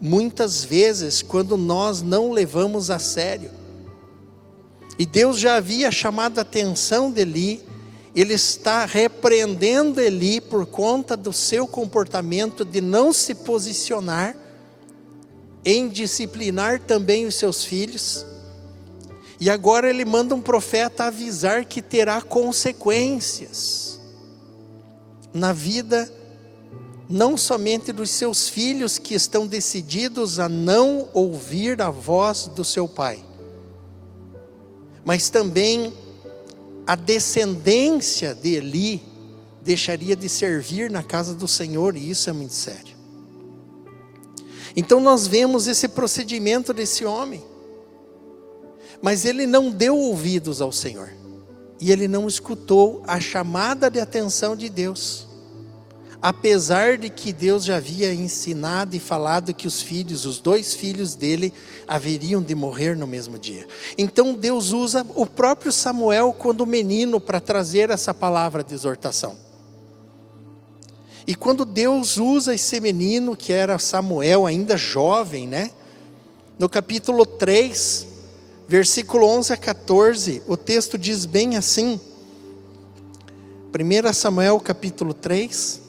muitas 0.00 0.64
vezes 0.64 1.22
quando 1.22 1.56
nós 1.56 2.02
não 2.02 2.30
levamos 2.30 2.90
a 2.90 2.98
sério. 2.98 3.50
E 4.98 5.06
Deus 5.06 5.38
já 5.38 5.56
havia 5.56 5.90
chamado 5.90 6.38
a 6.38 6.42
atenção 6.42 7.10
de 7.10 7.20
Eli, 7.20 7.62
ele 8.14 8.34
está 8.34 8.84
repreendendo 8.84 10.00
Eli 10.00 10.40
por 10.40 10.66
conta 10.66 11.16
do 11.16 11.32
seu 11.32 11.66
comportamento 11.66 12.64
de 12.64 12.80
não 12.80 13.12
se 13.12 13.34
posicionar 13.34 14.36
em 15.64 15.88
disciplinar 15.88 16.80
também 16.80 17.26
os 17.26 17.36
seus 17.36 17.64
filhos. 17.64 18.26
E 19.40 19.48
agora 19.48 19.88
ele 19.88 20.04
manda 20.04 20.34
um 20.34 20.40
profeta 20.40 21.04
avisar 21.04 21.64
que 21.64 21.80
terá 21.80 22.20
consequências 22.20 24.00
na 25.32 25.52
vida 25.52 26.12
não 27.08 27.36
somente 27.36 27.92
dos 27.92 28.10
seus 28.10 28.48
filhos 28.48 28.98
que 28.98 29.14
estão 29.14 29.46
decididos 29.46 30.38
a 30.38 30.48
não 30.48 31.08
ouvir 31.14 31.80
a 31.80 31.90
voz 31.90 32.48
do 32.48 32.64
seu 32.64 32.86
pai, 32.86 33.24
mas 35.08 35.30
também 35.30 35.90
a 36.86 36.94
descendência 36.94 38.34
de 38.34 38.56
Eli 38.56 39.02
deixaria 39.62 40.14
de 40.14 40.28
servir 40.28 40.90
na 40.90 41.02
casa 41.02 41.34
do 41.34 41.48
Senhor, 41.48 41.96
e 41.96 42.10
isso 42.10 42.28
é 42.28 42.32
muito 42.34 42.52
sério. 42.52 42.94
Então 44.76 45.00
nós 45.00 45.26
vemos 45.26 45.66
esse 45.66 45.88
procedimento 45.88 46.74
desse 46.74 47.06
homem. 47.06 47.42
Mas 49.00 49.24
ele 49.24 49.46
não 49.46 49.70
deu 49.70 49.96
ouvidos 49.96 50.60
ao 50.60 50.70
Senhor. 50.70 51.10
E 51.80 51.90
ele 51.90 52.06
não 52.06 52.28
escutou 52.28 53.02
a 53.06 53.18
chamada 53.18 53.90
de 53.90 54.00
atenção 54.00 54.54
de 54.54 54.68
Deus. 54.68 55.26
Apesar 56.20 56.98
de 56.98 57.08
que 57.08 57.32
Deus 57.32 57.64
já 57.64 57.76
havia 57.76 58.12
ensinado 58.12 58.96
e 58.96 58.98
falado 58.98 59.54
que 59.54 59.68
os 59.68 59.80
filhos, 59.80 60.26
os 60.26 60.40
dois 60.40 60.74
filhos 60.74 61.14
dele, 61.14 61.52
haveriam 61.86 62.42
de 62.42 62.56
morrer 62.56 62.96
no 62.96 63.06
mesmo 63.06 63.38
dia. 63.38 63.68
Então 63.96 64.34
Deus 64.34 64.72
usa 64.72 65.06
o 65.14 65.24
próprio 65.24 65.70
Samuel 65.70 66.34
quando 66.36 66.66
menino 66.66 67.20
para 67.20 67.40
trazer 67.40 67.90
essa 67.90 68.12
palavra 68.12 68.64
de 68.64 68.74
exortação. 68.74 69.36
E 71.24 71.36
quando 71.36 71.64
Deus 71.64 72.16
usa 72.16 72.54
esse 72.54 72.80
menino, 72.80 73.36
que 73.36 73.52
era 73.52 73.78
Samuel, 73.78 74.44
ainda 74.44 74.76
jovem, 74.76 75.46
né? 75.46 75.70
No 76.58 76.68
capítulo 76.68 77.24
3, 77.24 78.06
versículo 78.66 79.26
11 79.26 79.52
a 79.52 79.56
14, 79.56 80.42
o 80.48 80.56
texto 80.56 80.98
diz 80.98 81.26
bem 81.26 81.56
assim. 81.56 82.00
1 83.72 84.12
Samuel 84.14 84.58
capítulo 84.58 85.14
3, 85.14 85.87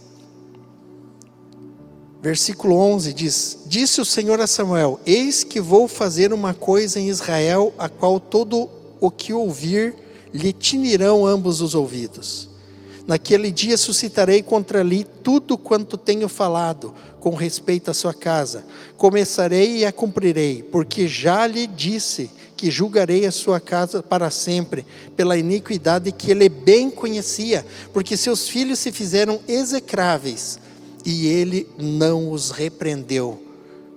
versículo 2.21 2.75
11 2.75 3.13
diz: 3.13 3.59
Disse 3.65 4.01
o 4.01 4.05
Senhor 4.05 4.39
a 4.39 4.47
Samuel: 4.47 4.99
Eis 5.05 5.43
que 5.43 5.59
vou 5.59 5.87
fazer 5.87 6.33
uma 6.33 6.53
coisa 6.53 6.99
em 6.99 7.09
Israel, 7.09 7.73
a 7.77 7.87
qual 7.89 8.19
todo 8.19 8.69
o 8.99 9.09
que 9.09 9.33
ouvir 9.33 9.95
lhe 10.33 10.53
tinirão 10.53 11.25
ambos 11.25 11.61
os 11.61 11.73
ouvidos. 11.73 12.49
Naquele 13.07 13.51
dia 13.51 13.75
suscitarei 13.75 14.43
contra 14.43 14.83
li 14.83 15.03
tudo 15.03 15.57
quanto 15.57 15.97
tenho 15.97 16.29
falado 16.29 16.93
com 17.19 17.33
respeito 17.33 17.89
à 17.89 17.93
sua 17.93 18.13
casa. 18.13 18.63
Começarei 18.97 19.77
e 19.77 19.85
a 19.85 19.91
cumprirei, 19.91 20.61
porque 20.61 21.07
já 21.07 21.47
lhe 21.47 21.65
disse 21.65 22.29
que 22.55 22.69
julgarei 22.69 23.25
a 23.25 23.31
sua 23.31 23.59
casa 23.59 24.03
para 24.03 24.29
sempre, 24.29 24.85
pela 25.15 25.37
iniquidade 25.37 26.11
que 26.11 26.29
ele 26.29 26.49
bem 26.49 26.91
conhecia, 26.91 27.65
porque 27.93 28.15
seus 28.15 28.47
filhos 28.47 28.77
se 28.77 28.91
fizeram 28.91 29.39
execráveis, 29.47 30.59
e 31.09 31.27
ele 31.27 31.67
não 31.77 32.31
os 32.31 32.51
repreendeu. 32.51 33.41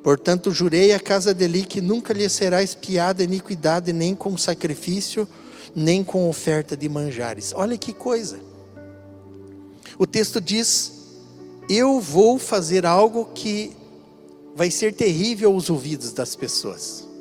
Portanto, 0.03 0.51
jurei 0.51 0.93
a 0.93 0.99
casa 0.99 1.33
dele 1.33 1.65
que 1.65 1.81
nunca 1.81 2.13
lhe 2.13 2.29
será 2.29 2.63
espiada 2.63 3.23
iniquidade, 3.23 3.93
nem 3.93 4.15
com 4.15 4.37
sacrifício, 4.37 5.29
nem 5.75 6.03
com 6.03 6.29
oferta 6.29 6.77
de 6.77 6.89
manjares. 6.89 7.53
Olha 7.55 7.79
que 7.79 7.93
coisa. 7.93 8.41
O 9.99 10.07
texto 10.07 10.41
diz: 10.41 10.93
Eu 11.69 12.01
vou 12.01 12.39
fazer 12.39 12.85
algo 12.85 13.27
que 13.35 13.77
vai 14.57 14.71
ser 14.71 14.95
terrível 14.95 15.53
aos 15.53 15.71
ouvidos 15.71 16.13
das 16.13 16.35
pessoas 16.35 17.13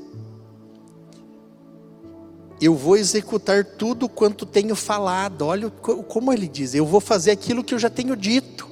eu 2.61 2.75
vou 2.75 2.95
executar 2.95 3.65
tudo 3.65 4.07
quanto 4.07 4.45
tenho 4.45 4.75
falado. 4.75 5.41
Olha 5.41 5.69
como 5.71 6.31
ele 6.31 6.47
diz: 6.47 6.75
eu 6.75 6.85
vou 6.85 7.01
fazer 7.01 7.31
aquilo 7.31 7.63
que 7.63 7.73
eu 7.73 7.79
já 7.79 7.89
tenho 7.89 8.15
dito. 8.15 8.69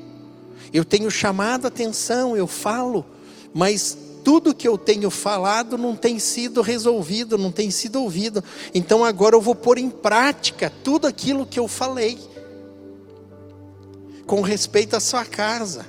Eu 0.74 0.86
tenho 0.86 1.10
chamado 1.10 1.66
a 1.66 1.68
atenção, 1.68 2.36
eu 2.36 2.48
falo, 2.48 3.06
mas 3.54 3.98
tudo 4.24 4.54
que 4.54 4.68
eu 4.68 4.78
tenho 4.78 5.10
falado 5.10 5.78
não 5.78 5.96
tem 5.96 6.20
sido 6.20 6.62
resolvido, 6.62 7.38
não 7.38 7.52
tem 7.52 7.72
sido 7.72 8.02
ouvido. 8.02 8.44
Então 8.74 9.04
agora 9.04 9.36
eu 9.36 9.42
vou 9.42 9.56
pôr 9.56 9.78
em 9.78 9.90
prática 9.90 10.72
tudo 10.84 11.08
aquilo 11.08 11.46
que 11.46 11.60
eu 11.60 11.68
falei, 11.68 12.18
com 14.26 14.42
respeito 14.42 14.96
à 14.96 15.00
sua 15.00 15.26
casa. 15.26 15.86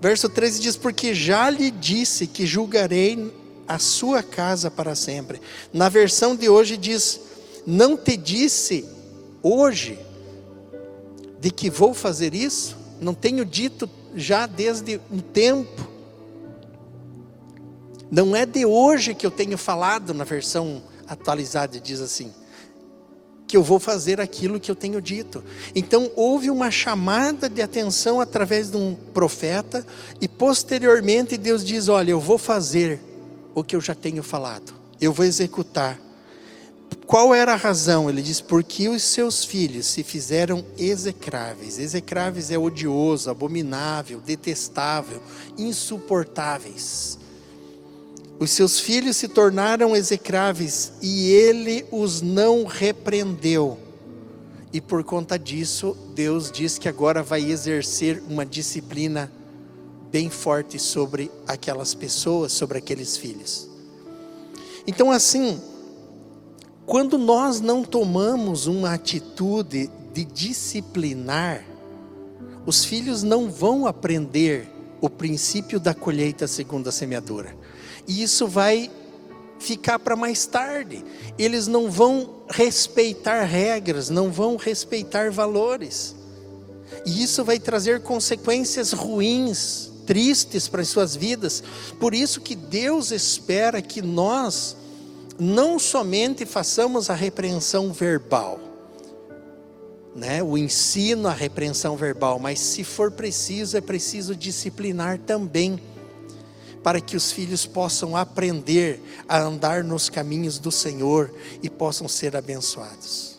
Verso 0.00 0.28
13 0.28 0.60
diz: 0.60 0.76
Porque 0.76 1.14
já 1.14 1.48
lhe 1.50 1.70
disse 1.70 2.26
que 2.26 2.46
julgarei 2.46 3.32
a 3.66 3.78
sua 3.78 4.22
casa 4.22 4.70
para 4.70 4.94
sempre. 4.94 5.40
Na 5.72 5.88
versão 5.88 6.36
de 6.36 6.48
hoje 6.48 6.76
diz: 6.76 7.20
Não 7.66 7.96
te 7.96 8.16
disse 8.16 8.84
hoje 9.42 9.98
de 11.40 11.50
que 11.50 11.70
vou 11.70 11.94
fazer 11.94 12.34
isso? 12.34 12.81
Não 13.02 13.14
tenho 13.14 13.44
dito 13.44 13.90
já 14.14 14.46
desde 14.46 15.00
um 15.10 15.18
tempo. 15.18 15.88
Não 18.08 18.36
é 18.36 18.46
de 18.46 18.64
hoje 18.64 19.14
que 19.14 19.26
eu 19.26 19.30
tenho 19.30 19.58
falado, 19.58 20.14
na 20.14 20.22
versão 20.22 20.82
atualizada 21.06 21.80
diz 21.80 22.00
assim, 22.00 22.32
que 23.46 23.56
eu 23.56 23.62
vou 23.62 23.80
fazer 23.80 24.20
aquilo 24.20 24.60
que 24.60 24.70
eu 24.70 24.76
tenho 24.76 25.00
dito. 25.02 25.42
Então 25.74 26.12
houve 26.14 26.48
uma 26.48 26.70
chamada 26.70 27.48
de 27.48 27.60
atenção 27.60 28.20
através 28.20 28.70
de 28.70 28.76
um 28.76 28.94
profeta, 28.94 29.84
e 30.20 30.28
posteriormente 30.28 31.36
Deus 31.36 31.64
diz: 31.64 31.88
Olha, 31.88 32.12
eu 32.12 32.20
vou 32.20 32.38
fazer 32.38 33.00
o 33.54 33.64
que 33.64 33.74
eu 33.74 33.80
já 33.80 33.94
tenho 33.94 34.22
falado, 34.22 34.72
eu 35.00 35.12
vou 35.12 35.26
executar. 35.26 35.98
Qual 37.06 37.34
era 37.34 37.52
a 37.52 37.56
razão? 37.56 38.08
Ele 38.08 38.22
diz: 38.22 38.40
porque 38.40 38.88
os 38.88 39.02
seus 39.02 39.44
filhos 39.44 39.86
se 39.86 40.02
fizeram 40.02 40.64
execráveis. 40.78 41.78
Execráveis 41.78 42.50
é 42.50 42.58
odioso, 42.58 43.30
abominável, 43.30 44.20
detestável, 44.20 45.20
insuportáveis. 45.58 47.18
Os 48.38 48.50
seus 48.50 48.80
filhos 48.80 49.16
se 49.16 49.28
tornaram 49.28 49.94
execráveis 49.94 50.92
e 51.00 51.30
ele 51.30 51.86
os 51.92 52.20
não 52.20 52.64
repreendeu. 52.64 53.78
E 54.72 54.80
por 54.80 55.04
conta 55.04 55.38
disso, 55.38 55.96
Deus 56.14 56.50
diz 56.50 56.78
que 56.78 56.88
agora 56.88 57.22
vai 57.22 57.44
exercer 57.44 58.22
uma 58.28 58.44
disciplina 58.44 59.30
bem 60.10 60.28
forte 60.28 60.78
sobre 60.78 61.30
aquelas 61.46 61.94
pessoas, 61.94 62.52
sobre 62.52 62.78
aqueles 62.78 63.16
filhos. 63.16 63.68
Então, 64.86 65.10
assim, 65.10 65.60
quando 66.84 67.16
nós 67.16 67.60
não 67.60 67.84
tomamos 67.84 68.66
uma 68.66 68.92
atitude 68.92 69.90
de 70.12 70.24
disciplinar, 70.24 71.64
os 72.66 72.84
filhos 72.84 73.22
não 73.22 73.50
vão 73.50 73.86
aprender 73.86 74.68
o 75.00 75.08
princípio 75.08 75.80
da 75.80 75.94
colheita 75.94 76.46
segundo 76.46 76.88
a 76.88 76.92
semeadura. 76.92 77.56
E 78.06 78.22
isso 78.22 78.46
vai 78.46 78.90
ficar 79.58 79.98
para 79.98 80.16
mais 80.16 80.44
tarde. 80.46 81.04
Eles 81.38 81.66
não 81.66 81.90
vão 81.90 82.42
respeitar 82.48 83.42
regras, 83.44 84.10
não 84.10 84.30
vão 84.30 84.56
respeitar 84.56 85.30
valores. 85.30 86.14
E 87.06 87.22
isso 87.22 87.44
vai 87.44 87.58
trazer 87.58 88.02
consequências 88.02 88.92
ruins 88.92 89.90
tristes 90.06 90.68
para 90.68 90.82
as 90.82 90.88
suas 90.88 91.16
vidas. 91.16 91.62
Por 91.98 92.14
isso 92.14 92.40
que 92.40 92.54
Deus 92.54 93.10
espera 93.10 93.80
que 93.80 94.02
nós 94.02 94.76
não 95.38 95.78
somente 95.78 96.44
façamos 96.44 97.10
a 97.10 97.14
repreensão 97.14 97.92
verbal, 97.92 98.60
né, 100.14 100.42
o 100.42 100.58
ensino, 100.58 101.28
a 101.28 101.32
repreensão 101.32 101.96
verbal, 101.96 102.38
mas 102.38 102.60
se 102.60 102.84
for 102.84 103.10
preciso, 103.10 103.76
é 103.76 103.80
preciso 103.80 104.36
disciplinar 104.36 105.18
também, 105.18 105.80
para 106.82 107.00
que 107.00 107.16
os 107.16 107.30
filhos 107.30 107.64
possam 107.64 108.16
aprender 108.16 109.00
a 109.28 109.40
andar 109.40 109.84
nos 109.84 110.10
caminhos 110.10 110.58
do 110.58 110.70
Senhor 110.70 111.32
e 111.62 111.70
possam 111.70 112.08
ser 112.08 112.36
abençoados. 112.36 113.38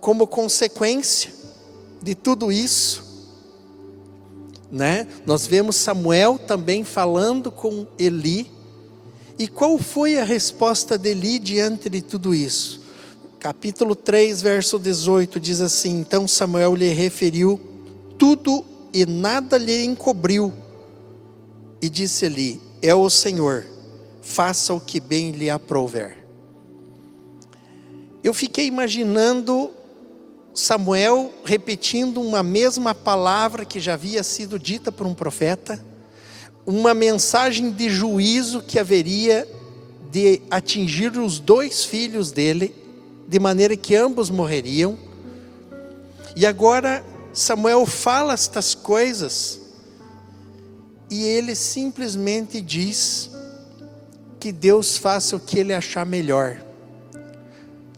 Como 0.00 0.26
consequência 0.26 1.32
de 2.02 2.14
tudo 2.14 2.52
isso, 2.52 3.02
né? 4.70 5.06
Nós 5.24 5.46
vemos 5.46 5.76
Samuel 5.76 6.38
também 6.38 6.84
falando 6.84 7.50
com 7.50 7.86
Eli. 7.98 8.50
E 9.38 9.46
qual 9.46 9.78
foi 9.78 10.18
a 10.18 10.24
resposta 10.24 10.96
de 10.96 11.10
Eli 11.10 11.38
diante 11.38 11.90
de 11.90 12.00
tudo 12.00 12.34
isso? 12.34 12.80
Capítulo 13.38 13.94
3, 13.94 14.40
verso 14.40 14.78
18 14.78 15.38
diz 15.38 15.60
assim: 15.60 16.00
Então 16.00 16.26
Samuel 16.26 16.74
lhe 16.74 16.88
referiu 16.88 17.60
tudo 18.18 18.64
e 18.94 19.04
nada 19.04 19.58
lhe 19.58 19.84
encobriu. 19.84 20.52
E 21.82 21.90
disse 21.90 22.24
Eli: 22.24 22.60
É 22.80 22.94
o 22.94 23.10
Senhor, 23.10 23.66
faça 24.22 24.72
o 24.72 24.80
que 24.80 24.98
bem 24.98 25.32
lhe 25.32 25.50
aprouver. 25.50 26.24
Eu 28.24 28.32
fiquei 28.32 28.66
imaginando 28.66 29.70
Samuel 30.54 31.30
repetindo 31.44 32.22
uma 32.22 32.42
mesma 32.42 32.94
palavra 32.94 33.66
que 33.66 33.78
já 33.78 33.92
havia 33.92 34.22
sido 34.22 34.58
dita 34.58 34.90
por 34.90 35.06
um 35.06 35.14
profeta, 35.14 35.84
uma 36.66 36.92
mensagem 36.92 37.70
de 37.70 37.88
juízo 37.88 38.60
que 38.60 38.78
haveria 38.78 39.46
de 40.10 40.42
atingir 40.50 41.16
os 41.16 41.38
dois 41.38 41.84
filhos 41.84 42.32
dele, 42.32 42.74
de 43.28 43.38
maneira 43.38 43.76
que 43.76 43.94
ambos 43.94 44.30
morreriam. 44.30 44.98
E 46.34 46.44
agora 46.44 47.04
Samuel 47.32 47.86
fala 47.86 48.34
estas 48.34 48.74
coisas 48.74 49.60
e 51.08 51.22
ele 51.22 51.54
simplesmente 51.54 52.60
diz 52.60 53.30
que 54.40 54.50
Deus 54.50 54.96
faça 54.96 55.36
o 55.36 55.40
que 55.40 55.58
ele 55.58 55.72
achar 55.72 56.04
melhor. 56.04 56.60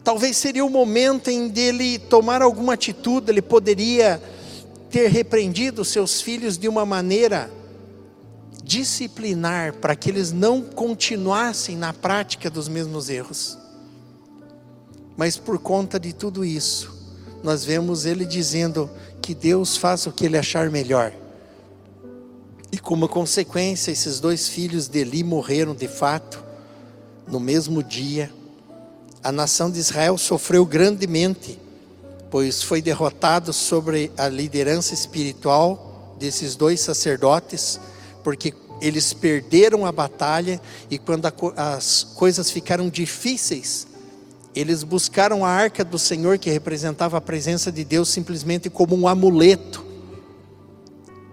Talvez 0.03 0.37
seria 0.37 0.63
o 0.63 0.69
momento 0.69 1.29
em 1.29 1.47
dele 1.47 1.97
tomar 1.97 2.41
alguma 2.41 2.73
atitude, 2.73 3.31
ele 3.31 3.41
poderia 3.41 4.21
ter 4.89 5.09
repreendido 5.09 5.83
seus 5.83 6.21
filhos 6.21 6.57
de 6.57 6.67
uma 6.67 6.85
maneira 6.85 7.51
disciplinar 8.69 9.73
para 9.73 9.95
que 9.95 10.11
eles 10.11 10.31
não 10.31 10.61
continuassem 10.61 11.75
na 11.75 11.91
prática 11.91 12.51
dos 12.51 12.67
mesmos 12.67 13.09
erros. 13.09 13.57
Mas 15.17 15.37
por 15.37 15.57
conta 15.57 15.99
de 15.99 16.13
tudo 16.13 16.45
isso, 16.45 16.95
nós 17.43 17.65
vemos 17.65 18.05
ele 18.05 18.25
dizendo 18.25 18.87
que 19.23 19.33
Deus 19.33 19.75
faça 19.75 20.07
o 20.07 20.13
que 20.13 20.23
ele 20.23 20.37
achar 20.37 20.69
melhor. 20.69 21.11
E 22.71 22.77
como 22.77 23.09
consequência, 23.09 23.89
esses 23.89 24.19
dois 24.19 24.47
filhos 24.47 24.87
de 24.87 24.99
Eli 24.99 25.23
morreram 25.23 25.73
de 25.73 25.87
fato 25.87 26.43
no 27.27 27.39
mesmo 27.39 27.81
dia. 27.81 28.31
A 29.23 29.31
nação 29.31 29.71
de 29.71 29.79
Israel 29.79 30.15
sofreu 30.15 30.63
grandemente, 30.63 31.59
pois 32.29 32.61
foi 32.61 32.83
derrotado 32.83 33.51
sobre 33.51 34.11
a 34.15 34.27
liderança 34.27 34.93
espiritual 34.93 36.13
desses 36.19 36.55
dois 36.55 36.79
sacerdotes, 36.81 37.79
porque 38.29 38.53
eles 38.79 39.11
perderam 39.11 39.87
a 39.87 39.91
batalha 39.91 40.61
e 40.87 40.99
quando 40.99 41.25
a, 41.25 41.33
as 41.75 42.03
coisas 42.03 42.51
ficaram 42.51 42.87
difíceis, 42.87 43.87
eles 44.53 44.83
buscaram 44.83 45.43
a 45.43 45.49
arca 45.49 45.83
do 45.83 45.97
Senhor, 45.97 46.37
que 46.37 46.47
representava 46.47 47.17
a 47.17 47.21
presença 47.21 47.71
de 47.71 47.83
Deus, 47.83 48.07
simplesmente 48.07 48.69
como 48.69 48.95
um 48.95 49.07
amuleto, 49.07 49.83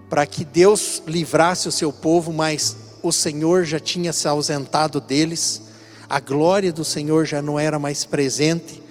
para 0.09 0.25
que 0.25 0.43
Deus 0.43 1.03
livrasse 1.05 1.67
o 1.67 1.71
seu 1.71 1.93
povo, 1.93 2.33
mas 2.33 2.75
o 3.03 3.11
Senhor 3.11 3.63
já 3.63 3.79
tinha 3.79 4.11
se 4.11 4.27
ausentado 4.27 4.99
deles, 4.99 5.61
a 6.09 6.19
glória 6.19 6.73
do 6.73 6.83
Senhor 6.83 7.27
já 7.27 7.43
não 7.43 7.59
era 7.59 7.77
mais 7.77 8.05
presente, 8.05 8.81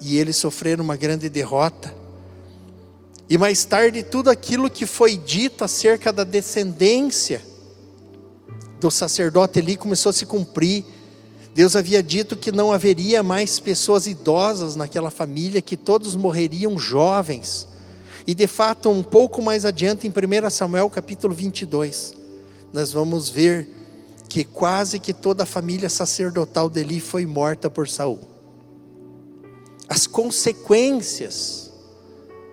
e 0.00 0.16
eles 0.16 0.36
sofreram 0.36 0.82
uma 0.82 0.96
grande 0.96 1.28
derrota. 1.28 1.94
E 3.28 3.36
mais 3.36 3.66
tarde, 3.66 4.02
tudo 4.02 4.30
aquilo 4.30 4.70
que 4.70 4.86
foi 4.86 5.14
dito 5.14 5.62
acerca 5.62 6.10
da 6.10 6.24
descendência 6.24 7.49
do 8.80 8.90
sacerdote 8.90 9.58
ali 9.58 9.76
começou 9.76 10.10
a 10.10 10.12
se 10.12 10.26
cumprir 10.26 10.84
Deus 11.54 11.74
havia 11.74 12.02
dito 12.02 12.36
que 12.36 12.52
não 12.52 12.72
haveria 12.72 13.22
mais 13.22 13.58
pessoas 13.58 14.06
idosas 14.06 14.76
naquela 14.76 15.10
família, 15.10 15.60
que 15.60 15.76
todos 15.76 16.14
morreriam 16.14 16.78
jovens. 16.78 17.66
E 18.26 18.34
de 18.34 18.46
fato, 18.46 18.88
um 18.88 19.02
pouco 19.02 19.42
mais 19.42 19.64
adiante, 19.64 20.06
em 20.06 20.10
1 20.10 20.50
Samuel 20.50 20.88
capítulo 20.88 21.34
22, 21.34 22.14
nós 22.72 22.92
vamos 22.92 23.28
ver 23.28 23.68
que 24.28 24.44
quase 24.44 25.00
que 25.00 25.12
toda 25.12 25.42
a 25.42 25.46
família 25.46 25.88
sacerdotal 25.88 26.70
dele 26.70 27.00
foi 27.00 27.26
morta 27.26 27.68
por 27.68 27.88
Saul. 27.88 28.20
As 29.88 30.06
consequências 30.06 31.69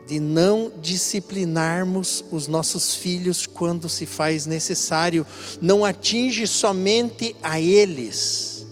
de 0.08 0.20
não 0.22 0.72
disciplinarmos 0.82 2.24
os 2.32 2.48
nossos 2.48 2.96
filhos 2.96 3.46
quando 3.46 3.89
se 3.89 4.06
faz 4.06 4.46
necessário, 4.46 5.28
não 5.62 5.84
atinge 5.84 6.48
somente 6.48 7.36
a 7.43 7.60
eles, 7.60 8.65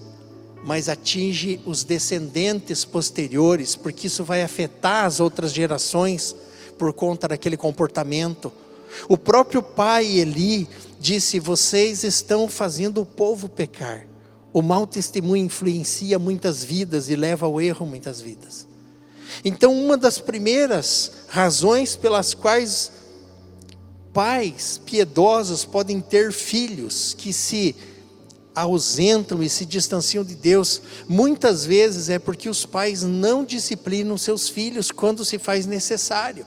mas 0.64 0.88
atinge 0.88 1.60
os 1.66 1.84
descendentes 1.84 2.86
posteriores, 2.86 3.76
porque 3.76 4.08
isso 4.08 4.24
vai 4.24 4.42
afetar 4.42 5.06
as 5.06 5.20
outras 5.20 5.52
gerações 5.52 6.34
por 6.78 6.94
conta 6.94 7.28
daquele 7.28 7.58
comportamento. 7.58 8.52
O 9.10 9.18
próprio 9.18 9.62
pai 9.62 10.06
Eli 10.06 10.70
disse: 11.00 11.40
Vocês 11.40 12.04
estão 12.04 12.48
fazendo 12.48 13.02
o 13.02 13.06
povo 13.06 13.50
pecar. 13.50 14.08
O 14.54 14.62
mau 14.62 14.88
testemunho 14.88 15.46
influencia 15.46 16.18
muitas 16.18 16.64
vidas 16.64 17.10
e 17.10 17.16
leva 17.16 17.46
ao 17.46 17.60
erro 17.60 17.86
muitas 17.86 18.22
vidas. 18.22 18.66
Então, 19.44 19.74
uma 19.74 19.98
das 19.98 20.20
primeiras 20.20 21.12
razões 21.28 21.96
pelas 21.96 22.34
quais 22.34 22.92
pais 24.14 24.80
piedosos 24.86 25.66
podem 25.66 26.00
ter 26.00 26.32
filhos 26.32 27.14
que 27.18 27.34
se 27.34 27.76
ausentam 28.56 29.44
e 29.44 29.50
se 29.50 29.66
distanciam 29.66 30.24
de 30.24 30.36
Deus, 30.36 30.82
muitas 31.08 31.66
vezes 31.66 32.10
é 32.10 32.18
porque 32.18 32.48
os 32.48 32.66
pais 32.66 33.04
não 33.04 33.44
disciplinam 33.44 34.18
seus 34.18 34.48
filhos 34.48 34.92
quando 34.92 35.26
se 35.26 35.38
faz 35.38 35.66
necessário. 35.66 36.46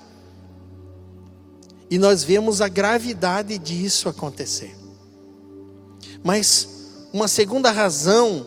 E 1.90 1.98
nós 1.98 2.24
vemos 2.24 2.60
a 2.60 2.68
gravidade 2.68 3.58
disso 3.58 4.08
acontecer. 4.08 4.74
Mas 6.22 6.68
uma 7.12 7.28
segunda 7.28 7.70
razão 7.70 8.46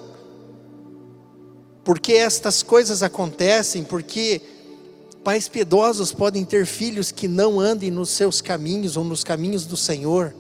porque 1.92 2.14
estas 2.14 2.64
coisas 2.64 3.04
acontecem, 3.04 3.84
porque 3.84 4.40
pais 5.26 5.50
piedosos 5.50 6.14
podem 6.14 6.46
ter 6.46 6.66
filhos 6.66 7.12
que 7.12 7.28
não 7.28 7.60
andem 7.60 7.92
nos 7.92 8.12
seus 8.12 8.40
caminhos 8.40 8.96
ou 8.96 9.04
nos 9.04 9.26
caminhos 9.26 9.66
do 9.66 9.76
Senhor 9.76 10.34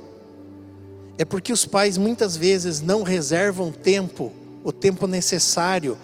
é 1.17 1.25
porque 1.25 1.51
os 1.51 1.65
pais 1.65 1.97
muitas 1.97 2.37
vezes 2.37 2.79
não 2.79 3.03
reservam 3.03 3.69
tempo, 3.69 4.31
o 4.63 4.71
tempo 4.71 5.05
necessário, 5.07 5.97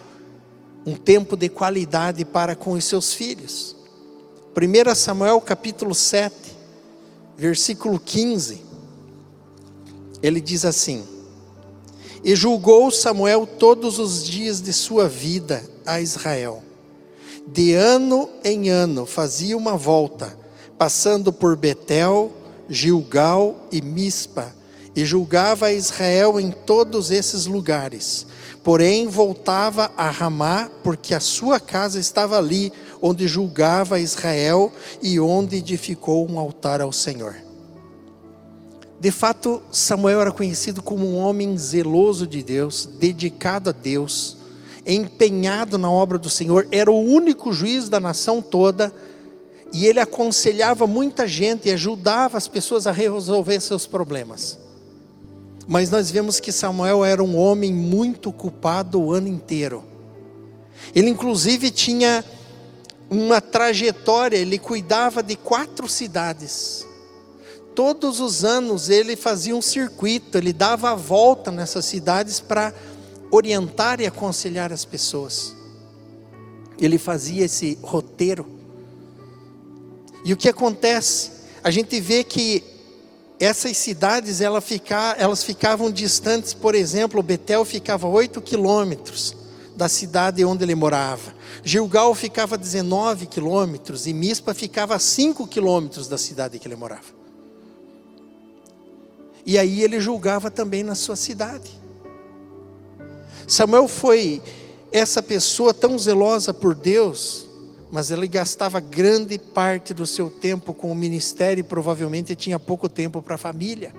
um 0.86 0.95
tempo 0.97 1.38
de 1.38 1.47
qualidade 1.47 2.25
para 2.25 2.53
com 2.53 2.73
os 2.73 2.83
seus 2.83 3.13
filhos. 3.13 3.73
1 4.53 4.95
Samuel 4.95 5.39
capítulo 5.39 5.95
7, 5.95 6.36
versículo 7.38 8.01
15, 8.01 8.62
ele 10.21 10.41
diz 10.41 10.65
assim: 10.65 11.07
E 12.27 12.35
julgou 12.35 12.91
Samuel 12.91 13.47
todos 13.47 13.99
os 13.99 14.21
dias 14.21 14.61
de 14.61 14.73
sua 14.73 15.07
vida 15.07 15.63
a 15.85 16.01
Israel. 16.01 16.61
De 17.47 17.73
ano 17.73 18.27
em 18.43 18.67
ano 18.67 19.05
fazia 19.05 19.55
uma 19.55 19.77
volta, 19.77 20.37
passando 20.77 21.31
por 21.31 21.55
Betel, 21.55 22.33
Gilgal 22.67 23.55
e 23.71 23.81
Mispa, 23.81 24.53
e 24.93 25.05
julgava 25.05 25.71
Israel 25.71 26.37
em 26.37 26.51
todos 26.51 27.11
esses 27.11 27.45
lugares. 27.45 28.27
Porém, 28.61 29.07
voltava 29.07 29.89
a 29.95 30.09
Ramá, 30.09 30.69
porque 30.83 31.13
a 31.13 31.21
sua 31.21 31.61
casa 31.61 31.97
estava 31.97 32.37
ali, 32.37 32.73
onde 33.01 33.25
julgava 33.25 34.01
Israel 34.01 34.69
e 35.01 35.17
onde 35.17 35.55
edificou 35.55 36.29
um 36.29 36.37
altar 36.37 36.81
ao 36.81 36.91
Senhor. 36.91 37.46
De 38.99 39.12
fato, 39.12 39.62
Samuel 39.71 40.21
era 40.21 40.31
conhecido 40.31 40.81
como 40.81 41.05
um 41.05 41.17
homem 41.17 41.55
zeloso 41.57 42.25
de 42.25 42.41
Deus, 42.41 42.89
dedicado 42.99 43.69
a 43.69 43.73
Deus, 43.73 44.38
empenhado 44.86 45.77
na 45.77 45.91
obra 45.91 46.17
do 46.17 46.29
Senhor, 46.29 46.67
era 46.71 46.91
o 46.91 46.99
único 46.99 47.53
juiz 47.53 47.89
da 47.89 47.99
nação 47.99 48.41
toda, 48.41 48.91
e 49.71 49.86
ele 49.86 49.99
aconselhava 49.99 50.88
muita 50.88 51.27
gente 51.27 51.67
e 51.67 51.71
ajudava 51.71 52.38
as 52.38 52.47
pessoas 52.47 52.88
a 52.88 52.91
resolver 52.91 53.60
seus 53.60 53.86
problemas. 53.86 54.57
Mas 55.67 55.91
nós 55.91 56.10
vemos 56.10 56.39
que 56.39 56.51
Samuel 56.51 57.03
era 57.03 57.21
um 57.21 57.38
homem 57.38 57.73
muito 57.73 58.31
culpado 58.31 58.99
o 59.01 59.12
ano 59.12 59.27
inteiro. 59.27 59.83
Ele, 60.95 61.10
inclusive, 61.10 61.69
tinha 61.69 62.23
uma 63.10 63.41
trajetória, 63.41 64.38
ele 64.38 64.57
cuidava 64.57 65.21
de 65.21 65.36
quatro 65.36 65.88
cidades. 65.89 66.87
Todos 67.77 68.19
os 68.19 68.43
anos 68.43 68.89
ele 68.89 69.15
fazia 69.15 69.55
um 69.55 69.61
circuito, 69.61 70.35
ele 70.35 70.51
dava 70.51 70.89
a 70.89 70.95
volta 70.95 71.51
nessas 71.51 71.85
cidades 71.85 72.39
para 72.39 72.73
orientar 73.29 74.01
e 74.01 74.07
aconselhar 74.07 74.73
as 74.73 74.83
pessoas. 74.83 75.55
Ele 76.79 76.97
fazia 76.97 77.45
esse 77.45 77.77
roteiro. 77.83 78.47
E 80.25 80.33
o 80.33 80.37
que 80.37 80.49
acontece? 80.49 81.29
A 81.63 81.69
gente 81.69 82.01
vê 82.01 82.23
que 82.23 82.63
essas 83.39 83.77
cidades 83.77 84.41
ela 84.41 84.59
fica, 84.59 85.15
elas 85.19 85.43
ficavam 85.43 85.91
distantes, 85.91 86.55
por 86.55 86.73
exemplo, 86.73 87.21
Betel 87.21 87.63
ficava 87.63 88.07
8 88.07 88.41
quilômetros 88.41 89.37
da 89.75 89.87
cidade 89.87 90.43
onde 90.43 90.63
ele 90.63 90.73
morava. 90.73 91.31
Gilgal 91.61 92.15
ficava 92.15 92.57
19 92.57 93.27
quilômetros 93.27 94.07
e 94.07 94.13
Mispa 94.13 94.55
ficava 94.55 94.95
a 94.95 94.99
5 94.99 95.45
quilômetros 95.45 96.07
da 96.07 96.17
cidade 96.17 96.57
que 96.57 96.67
ele 96.67 96.75
morava. 96.75 97.16
E 99.47 99.57
aí 99.57 99.81
ele 99.81 99.97
julgava 100.01 100.51
também 100.51 100.83
na 100.83 100.93
sua 100.93 101.15
cidade. 101.15 101.71
Samuel 103.48 103.87
foi 103.87 104.41
essa 104.91 105.23
pessoa 105.23 105.73
tão 105.73 105.98
zelosa 105.98 106.54
por 106.54 106.75
Deus, 106.75 107.48
mas 107.89 108.12
ele 108.12 108.27
gastava 108.27 108.81
grande 108.81 109.39
parte 109.39 109.93
do 109.93 110.06
seu 110.06 110.29
tempo 110.29 110.73
com 110.73 110.91
o 110.91 110.95
ministério 110.95 111.62
e 111.62 111.63
provavelmente 111.63 112.35
tinha 112.35 112.60
pouco 112.60 112.89
tempo 112.89 113.21
para 113.21 113.35
a 113.35 113.37
família. 113.37 113.93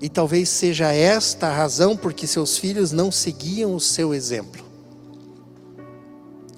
E 0.00 0.08
talvez 0.08 0.48
seja 0.48 0.90
esta 0.90 1.48
a 1.48 1.54
razão 1.54 1.94
porque 1.94 2.26
seus 2.26 2.56
filhos 2.56 2.92
não 2.92 3.12
seguiam 3.12 3.74
o 3.74 3.80
seu 3.80 4.14
exemplo. 4.14 4.64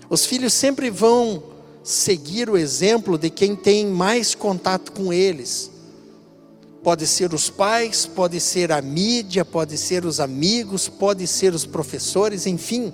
Os 0.09 0.25
filhos 0.25 0.53
sempre 0.53 0.91
vão 0.91 1.43
seguir 1.83 2.49
o 2.49 2.57
exemplo 2.57 3.19
de 3.19 3.31
quem 3.31 3.57
tem 3.57 3.85
mais 3.89 4.33
contato 4.33 4.93
com 4.93 5.13
eles. 5.13 5.73
Pode 6.83 7.07
ser 7.07 7.35
os 7.35 7.51
pais, 7.51 8.07
pode 8.07 8.41
ser 8.41 8.71
a 8.73 8.81
mídia, 8.81 9.45
pode 9.45 9.77
ser 9.77 10.05
os 10.05 10.21
amigos, 10.21 10.89
pode 10.89 11.27
ser 11.27 11.53
os 11.53 11.67
professores, 11.67 12.47
enfim 12.47 12.93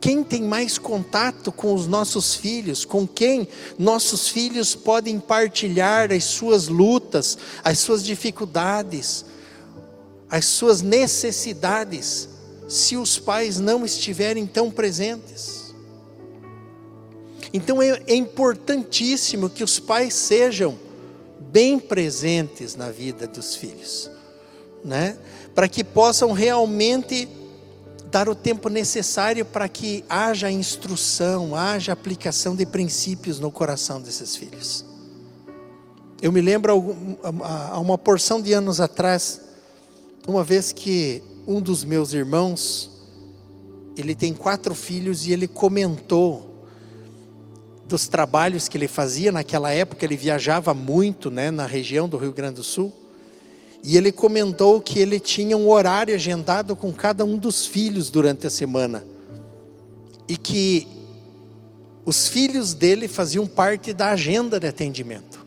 quem 0.00 0.22
tem 0.22 0.42
mais 0.42 0.78
contato 0.78 1.50
com 1.50 1.74
os 1.74 1.86
nossos 1.86 2.34
filhos, 2.34 2.84
com 2.84 3.06
quem 3.06 3.48
nossos 3.78 4.28
filhos 4.28 4.74
podem 4.74 5.18
partilhar 5.18 6.12
as 6.12 6.24
suas 6.24 6.68
lutas, 6.68 7.36
as 7.64 7.78
suas 7.78 8.04
dificuldades, 8.04 9.24
as 10.30 10.44
suas 10.44 10.82
necessidades, 10.82 12.28
se 12.68 12.96
os 12.96 13.18
pais 13.18 13.58
não 13.58 13.84
estiverem 13.84 14.46
tão 14.46 14.70
presentes. 14.70 15.74
Então 17.52 17.82
é, 17.82 18.02
é 18.06 18.14
importantíssimo 18.14 19.50
que 19.50 19.64
os 19.64 19.80
pais 19.80 20.14
sejam 20.14 20.78
bem 21.50 21.78
presentes 21.78 22.76
na 22.76 22.90
vida 22.90 23.26
dos 23.26 23.54
filhos, 23.54 24.10
né? 24.84 25.16
Para 25.54 25.68
que 25.68 25.82
possam 25.82 26.32
realmente 26.32 27.28
dar 28.10 28.28
o 28.28 28.34
tempo 28.34 28.68
necessário 28.68 29.44
para 29.44 29.68
que 29.68 30.04
haja 30.08 30.50
instrução, 30.50 31.54
haja 31.54 31.92
aplicação 31.92 32.56
de 32.56 32.64
princípios 32.64 33.38
no 33.38 33.50
coração 33.50 34.00
desses 34.00 34.34
filhos. 34.36 34.84
Eu 36.20 36.32
me 36.32 36.40
lembro 36.40 36.96
há 37.22 37.78
uma 37.78 37.96
porção 37.96 38.40
de 38.40 38.52
anos 38.52 38.80
atrás, 38.80 39.40
uma 40.26 40.42
vez 40.42 40.72
que 40.72 41.22
um 41.46 41.60
dos 41.60 41.84
meus 41.84 42.12
irmãos, 42.12 42.90
ele 43.96 44.14
tem 44.14 44.34
quatro 44.34 44.74
filhos 44.74 45.26
e 45.26 45.32
ele 45.32 45.46
comentou 45.46 46.47
dos 47.88 48.06
trabalhos 48.06 48.68
que 48.68 48.76
ele 48.76 48.86
fazia 48.86 49.32
naquela 49.32 49.70
época, 49.70 50.04
ele 50.04 50.16
viajava 50.16 50.74
muito, 50.74 51.30
né, 51.30 51.50
na 51.50 51.66
região 51.66 52.08
do 52.08 52.16
Rio 52.16 52.32
Grande 52.32 52.56
do 52.56 52.62
Sul. 52.62 52.92
E 53.82 53.96
ele 53.96 54.12
comentou 54.12 54.80
que 54.80 54.98
ele 54.98 55.18
tinha 55.18 55.56
um 55.56 55.68
horário 55.68 56.14
agendado 56.14 56.76
com 56.76 56.92
cada 56.92 57.24
um 57.24 57.38
dos 57.38 57.64
filhos 57.64 58.10
durante 58.10 58.46
a 58.46 58.50
semana. 58.50 59.04
E 60.28 60.36
que 60.36 60.86
os 62.04 62.28
filhos 62.28 62.74
dele 62.74 63.08
faziam 63.08 63.46
parte 63.46 63.92
da 63.92 64.10
agenda 64.10 64.60
de 64.60 64.66
atendimento. 64.66 65.46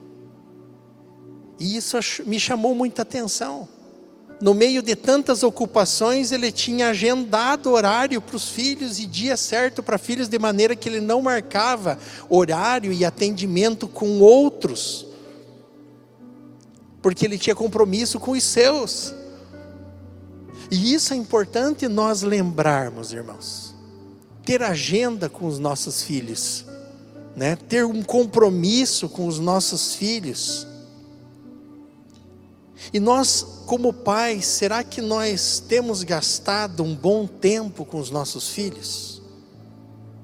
E 1.59 1.77
isso 1.77 1.97
me 2.25 2.39
chamou 2.39 2.73
muita 2.73 3.03
atenção 3.03 3.67
no 4.41 4.55
meio 4.55 4.81
de 4.81 4.95
tantas 4.95 5.43
ocupações, 5.43 6.31
ele 6.31 6.51
tinha 6.51 6.89
agendado 6.89 7.69
horário 7.69 8.19
para 8.19 8.35
os 8.35 8.49
filhos 8.49 8.99
e 8.99 9.05
dia 9.05 9.37
certo 9.37 9.83
para 9.83 9.99
filhos, 9.99 10.27
de 10.27 10.39
maneira 10.39 10.75
que 10.75 10.89
ele 10.89 10.99
não 10.99 11.21
marcava 11.21 11.99
horário 12.27 12.91
e 12.91 13.05
atendimento 13.05 13.87
com 13.87 14.19
outros, 14.19 15.05
porque 17.03 17.23
ele 17.23 17.37
tinha 17.37 17.55
compromisso 17.55 18.19
com 18.19 18.31
os 18.31 18.43
seus. 18.43 19.13
E 20.71 20.91
isso 20.91 21.13
é 21.13 21.17
importante 21.17 21.87
nós 21.87 22.23
lembrarmos, 22.23 23.13
irmãos. 23.13 23.75
Ter 24.43 24.63
agenda 24.63 25.29
com 25.29 25.45
os 25.45 25.59
nossos 25.59 26.01
filhos, 26.01 26.65
né? 27.35 27.55
ter 27.55 27.85
um 27.85 28.01
compromisso 28.01 29.07
com 29.07 29.27
os 29.27 29.37
nossos 29.37 29.93
filhos 29.93 30.65
e 32.93 32.99
nós, 32.99 33.45
como 33.65 33.93
pais, 33.93 34.45
será 34.45 34.83
que 34.83 35.01
nós 35.01 35.63
temos 35.67 36.03
gastado 36.03 36.83
um 36.83 36.95
bom 36.95 37.27
tempo 37.27 37.85
com 37.85 37.99
os 37.99 38.09
nossos 38.09 38.49
filhos? 38.49 39.21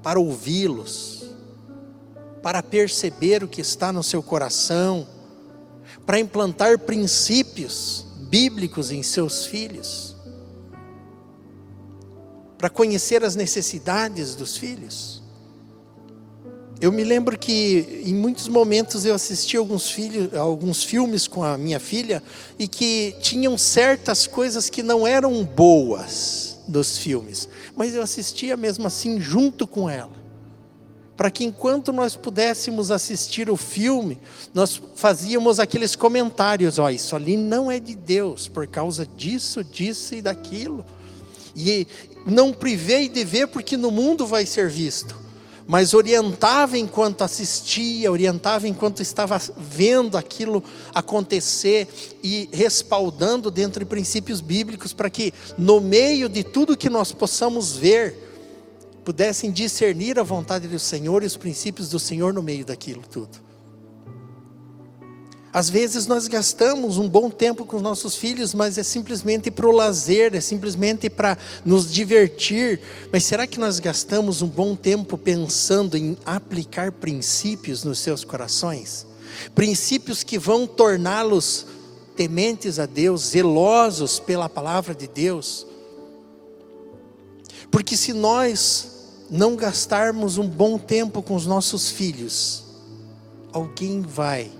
Para 0.02 0.18
ouvi-los, 0.18 1.24
para 2.42 2.62
perceber 2.62 3.44
o 3.44 3.48
que 3.48 3.60
está 3.60 3.92
no 3.92 4.02
seu 4.02 4.22
coração, 4.22 5.06
para 6.04 6.18
implantar 6.18 6.78
princípios 6.78 8.06
bíblicos 8.28 8.90
em 8.90 9.02
seus 9.02 9.46
filhos, 9.46 10.16
para 12.56 12.68
conhecer 12.68 13.24
as 13.24 13.36
necessidades 13.36 14.34
dos 14.34 14.56
filhos? 14.56 15.17
Eu 16.80 16.92
me 16.92 17.02
lembro 17.02 17.36
que 17.36 18.02
em 18.04 18.14
muitos 18.14 18.46
momentos 18.46 19.04
eu 19.04 19.12
assisti 19.12 19.56
alguns, 19.56 19.90
filhos, 19.90 20.32
alguns 20.32 20.84
filmes 20.84 21.26
com 21.26 21.42
a 21.42 21.58
minha 21.58 21.80
filha 21.80 22.22
e 22.56 22.68
que 22.68 23.16
tinham 23.20 23.58
certas 23.58 24.28
coisas 24.28 24.70
que 24.70 24.80
não 24.80 25.04
eram 25.04 25.42
boas 25.44 26.56
dos 26.68 26.96
filmes, 26.96 27.48
mas 27.74 27.94
eu 27.94 28.02
assistia 28.02 28.56
mesmo 28.56 28.86
assim 28.86 29.20
junto 29.20 29.66
com 29.66 29.90
ela. 29.90 30.16
Para 31.16 31.32
que 31.32 31.44
enquanto 31.44 31.92
nós 31.92 32.14
pudéssemos 32.14 32.92
assistir 32.92 33.50
o 33.50 33.56
filme, 33.56 34.20
nós 34.54 34.80
fazíamos 34.94 35.58
aqueles 35.58 35.96
comentários: 35.96 36.78
ó, 36.78 36.84
oh, 36.84 36.90
isso 36.90 37.16
ali 37.16 37.36
não 37.36 37.68
é 37.68 37.80
de 37.80 37.96
Deus, 37.96 38.46
por 38.46 38.68
causa 38.68 39.04
disso, 39.04 39.64
disso 39.64 40.14
e 40.14 40.22
daquilo. 40.22 40.86
E 41.56 41.88
não 42.24 42.52
privei 42.52 43.08
de 43.08 43.24
ver, 43.24 43.48
porque 43.48 43.76
no 43.76 43.90
mundo 43.90 44.24
vai 44.28 44.46
ser 44.46 44.68
visto 44.68 45.26
mas 45.68 45.92
orientava 45.92 46.78
enquanto 46.78 47.22
assistia, 47.22 48.10
orientava 48.10 48.66
enquanto 48.66 49.02
estava 49.02 49.38
vendo 49.54 50.16
aquilo 50.16 50.64
acontecer 50.94 51.86
e 52.22 52.48
respaldando 52.50 53.50
dentro 53.50 53.80
de 53.80 53.84
princípios 53.84 54.40
bíblicos 54.40 54.94
para 54.94 55.10
que 55.10 55.32
no 55.58 55.78
meio 55.78 56.26
de 56.26 56.42
tudo 56.42 56.74
que 56.74 56.88
nós 56.88 57.12
possamos 57.12 57.76
ver, 57.76 58.16
pudessem 59.04 59.50
discernir 59.50 60.18
a 60.18 60.22
vontade 60.22 60.66
do 60.66 60.78
Senhor 60.78 61.22
e 61.22 61.26
os 61.26 61.36
princípios 61.36 61.90
do 61.90 61.98
Senhor 61.98 62.32
no 62.32 62.42
meio 62.42 62.64
daquilo 62.64 63.02
tudo. 63.02 63.47
Às 65.52 65.70
vezes 65.70 66.06
nós 66.06 66.28
gastamos 66.28 66.98
um 66.98 67.08
bom 67.08 67.30
tempo 67.30 67.64
com 67.64 67.76
os 67.76 67.82
nossos 67.82 68.14
filhos, 68.14 68.52
mas 68.52 68.76
é 68.76 68.82
simplesmente 68.82 69.50
para 69.50 69.66
o 69.66 69.72
lazer, 69.72 70.34
é 70.34 70.40
simplesmente 70.40 71.08
para 71.08 71.38
nos 71.64 71.90
divertir. 71.90 72.80
Mas 73.10 73.24
será 73.24 73.46
que 73.46 73.58
nós 73.58 73.80
gastamos 73.80 74.42
um 74.42 74.46
bom 74.46 74.76
tempo 74.76 75.16
pensando 75.16 75.96
em 75.96 76.18
aplicar 76.26 76.92
princípios 76.92 77.82
nos 77.82 77.98
seus 77.98 78.24
corações? 78.24 79.06
Princípios 79.54 80.22
que 80.22 80.38
vão 80.38 80.66
torná-los 80.66 81.66
tementes 82.14 82.78
a 82.78 82.84
Deus, 82.84 83.28
zelosos 83.28 84.20
pela 84.20 84.50
palavra 84.50 84.94
de 84.94 85.08
Deus. 85.08 85.66
Porque 87.70 87.96
se 87.96 88.12
nós 88.12 88.88
não 89.30 89.56
gastarmos 89.56 90.36
um 90.36 90.46
bom 90.46 90.78
tempo 90.78 91.22
com 91.22 91.34
os 91.34 91.46
nossos 91.46 91.90
filhos, 91.90 92.64
alguém 93.52 94.02
vai 94.02 94.50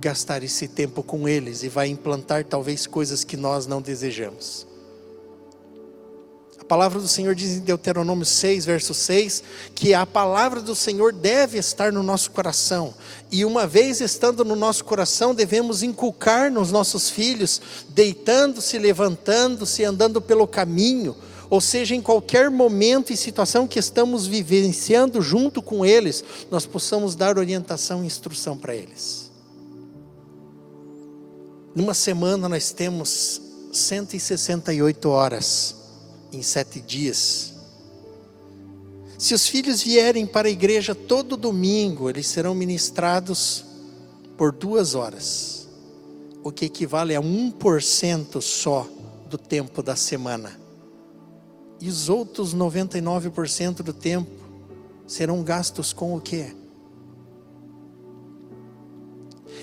gastar 0.00 0.42
esse 0.42 0.66
tempo 0.66 1.02
com 1.02 1.28
eles 1.28 1.62
e 1.62 1.68
vai 1.68 1.88
implantar 1.88 2.44
talvez 2.44 2.86
coisas 2.86 3.22
que 3.22 3.36
nós 3.36 3.66
não 3.66 3.82
desejamos. 3.82 4.66
A 6.58 6.64
palavra 6.64 7.00
do 7.00 7.08
Senhor 7.08 7.34
diz 7.34 7.56
em 7.56 7.60
Deuteronômio 7.60 8.24
6, 8.24 8.64
verso 8.64 8.94
6, 8.94 9.42
que 9.74 9.92
a 9.92 10.06
palavra 10.06 10.62
do 10.62 10.74
Senhor 10.74 11.12
deve 11.12 11.58
estar 11.58 11.92
no 11.92 12.02
nosso 12.02 12.30
coração, 12.30 12.94
e 13.30 13.44
uma 13.44 13.66
vez 13.66 14.00
estando 14.00 14.44
no 14.44 14.56
nosso 14.56 14.84
coração, 14.84 15.34
devemos 15.34 15.82
inculcar 15.82 16.50
nos 16.50 16.70
nossos 16.70 17.10
filhos, 17.10 17.60
deitando-se, 17.88 18.78
levantando-se, 18.78 19.84
andando 19.84 20.20
pelo 20.20 20.46
caminho, 20.46 21.16
ou 21.50 21.60
seja, 21.60 21.96
em 21.96 22.00
qualquer 22.00 22.48
momento 22.48 23.12
e 23.12 23.16
situação 23.16 23.66
que 23.66 23.80
estamos 23.80 24.28
vivenciando 24.28 25.20
junto 25.20 25.60
com 25.60 25.84
eles, 25.84 26.24
nós 26.48 26.64
possamos 26.64 27.16
dar 27.16 27.36
orientação 27.36 28.04
e 28.04 28.06
instrução 28.06 28.56
para 28.56 28.74
eles. 28.74 29.29
Numa 31.80 31.94
semana 31.94 32.46
nós 32.46 32.72
temos 32.72 33.40
168 33.72 35.08
horas 35.08 35.74
em 36.30 36.42
sete 36.42 36.78
dias. 36.78 37.54
Se 39.16 39.32
os 39.32 39.48
filhos 39.48 39.82
vierem 39.82 40.26
para 40.26 40.46
a 40.46 40.50
igreja 40.50 40.94
todo 40.94 41.38
domingo, 41.38 42.10
eles 42.10 42.26
serão 42.26 42.54
ministrados 42.54 43.64
por 44.36 44.52
duas 44.52 44.94
horas, 44.94 45.70
o 46.44 46.52
que 46.52 46.66
equivale 46.66 47.16
a 47.16 47.22
1% 47.22 48.42
só 48.42 48.86
do 49.30 49.38
tempo 49.38 49.82
da 49.82 49.96
semana. 49.96 50.60
E 51.80 51.88
os 51.88 52.10
outros 52.10 52.54
99% 52.54 53.76
do 53.76 53.94
tempo 53.94 54.30
serão 55.06 55.42
gastos 55.42 55.94
com 55.94 56.14
o 56.14 56.20
quê? 56.20 56.54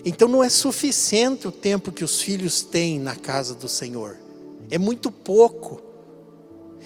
Então 0.07 0.29
não 0.29 0.41
é 0.41 0.47
suficiente 0.47 1.49
o 1.49 1.51
tempo 1.51 1.91
que 1.91 2.01
os 2.01 2.21
filhos 2.21 2.61
têm 2.61 2.97
na 2.97 3.13
casa 3.13 3.53
do 3.53 3.67
Senhor, 3.67 4.15
é 4.71 4.77
muito 4.77 5.11
pouco. 5.11 5.81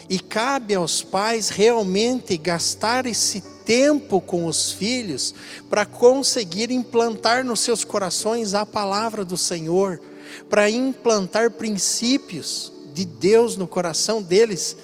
E 0.10 0.20
cabe 0.20 0.74
aos 0.74 1.04
pais 1.04 1.50
realmente 1.50 2.36
gastar 2.36 3.06
esse 3.06 3.42
tempo 3.64 4.20
com 4.20 4.48
os 4.48 4.72
filhos 4.72 5.36
para 5.70 5.86
conseguir 5.86 6.72
implantar 6.72 7.46
nos 7.46 7.60
seus 7.60 7.84
corações 7.84 8.56
a 8.56 8.66
palavra 8.66 9.24
do 9.24 9.38
Senhor, 9.38 10.02
para 10.50 10.68
implantar 10.68 11.52
princípios 11.52 12.74
de 12.92 13.06
Deus 13.06 13.56
no 13.56 13.68
coração 13.68 14.20
deles, 14.20 14.76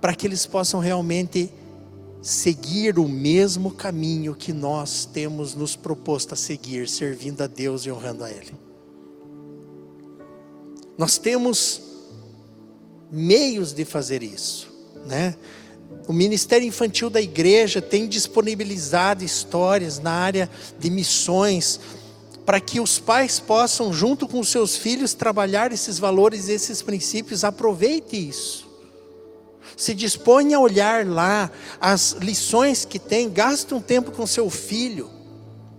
para 0.00 0.14
que 0.14 0.28
eles 0.28 0.46
possam 0.46 0.78
realmente 0.78 1.52
seguir 2.22 2.98
o 2.98 3.08
mesmo 3.08 3.70
caminho 3.70 4.34
que 4.34 4.52
nós 4.52 5.04
temos 5.04 5.54
nos 5.54 5.74
proposto 5.76 6.34
a 6.34 6.36
seguir, 6.36 6.88
servindo 6.88 7.42
a 7.42 7.46
Deus 7.46 7.86
e 7.86 7.90
honrando 7.90 8.24
a 8.24 8.30
Ele. 8.30 8.52
Nós 10.98 11.16
temos 11.16 11.80
meios 13.10 13.72
de 13.72 13.84
fazer 13.84 14.22
isso, 14.22 14.70
né? 15.06 15.34
O 16.06 16.12
Ministério 16.12 16.66
Infantil 16.66 17.10
da 17.10 17.20
Igreja 17.20 17.80
tem 17.80 18.06
disponibilizado 18.08 19.24
histórias 19.24 19.98
na 19.98 20.12
área 20.12 20.50
de 20.78 20.90
missões, 20.90 21.80
para 22.44 22.60
que 22.60 22.80
os 22.80 22.98
pais 22.98 23.40
possam, 23.40 23.92
junto 23.92 24.26
com 24.26 24.42
seus 24.42 24.76
filhos, 24.76 25.14
trabalhar 25.14 25.72
esses 25.72 25.98
valores, 25.98 26.48
esses 26.48 26.82
princípios. 26.82 27.44
Aproveite 27.44 28.16
isso. 28.16 28.69
Se 29.80 29.94
dispõe 29.94 30.52
a 30.52 30.60
olhar 30.60 31.06
lá 31.06 31.50
as 31.80 32.12
lições 32.20 32.84
que 32.84 32.98
tem, 32.98 33.30
gaste 33.30 33.72
um 33.72 33.80
tempo 33.80 34.12
com 34.12 34.26
seu 34.26 34.50
filho, 34.50 35.10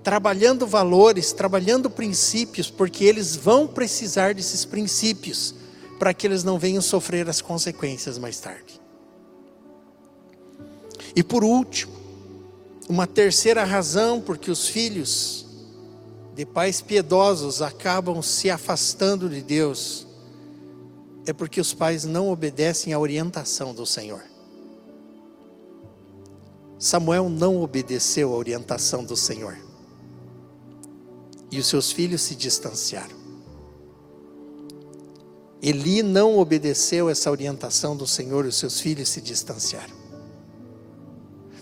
trabalhando 0.02 0.66
valores, 0.66 1.32
trabalhando 1.32 1.88
princípios, 1.88 2.68
porque 2.68 3.06
eles 3.06 3.36
vão 3.36 3.68
precisar 3.68 4.34
desses 4.34 4.66
princípios 4.66 5.54
para 6.00 6.16
que 6.16 6.26
eles 6.26 6.44
não 6.44 6.58
venham 6.58 6.82
sofrer 6.82 7.30
as 7.30 7.42
consequências 7.42 8.18
mais 8.18 8.40
tarde. 8.40 8.82
E 11.16 11.22
por 11.22 11.44
último, 11.44 11.94
uma 12.90 13.06
terceira 13.06 13.64
razão 13.64 14.20
porque 14.20 14.50
os 14.50 14.68
filhos 14.68 15.46
de 16.34 16.44
pais 16.44 16.82
piedosos 16.82 17.62
acabam 17.62 18.20
se 18.24 18.50
afastando 18.50 19.30
de 19.30 19.44
Deus 19.44 20.08
é 21.26 21.34
porque 21.34 21.62
os 21.62 21.74
pais 21.74 22.04
não 22.04 22.30
obedecem 22.30 22.94
à 22.94 23.00
orientação 23.00 23.74
do 23.74 23.86
Senhor. 23.86 24.24
Samuel 26.80 27.30
não 27.30 27.62
obedeceu 27.62 28.34
à 28.34 28.36
orientação 28.36 29.04
do 29.04 29.16
Senhor. 29.16 29.58
E 31.52 31.60
os 31.60 31.68
seus 31.68 31.92
filhos 31.92 32.22
se 32.22 32.36
distanciaram. 32.36 33.22
Eli 35.62 36.02
não 36.02 36.40
obedeceu 36.40 37.08
essa 37.08 37.30
orientação 37.30 37.96
do 37.96 38.08
Senhor 38.08 38.46
e 38.46 38.48
os 38.48 38.56
seus 38.56 38.80
filhos 38.80 39.10
se 39.10 39.22
distanciaram. 39.22 40.02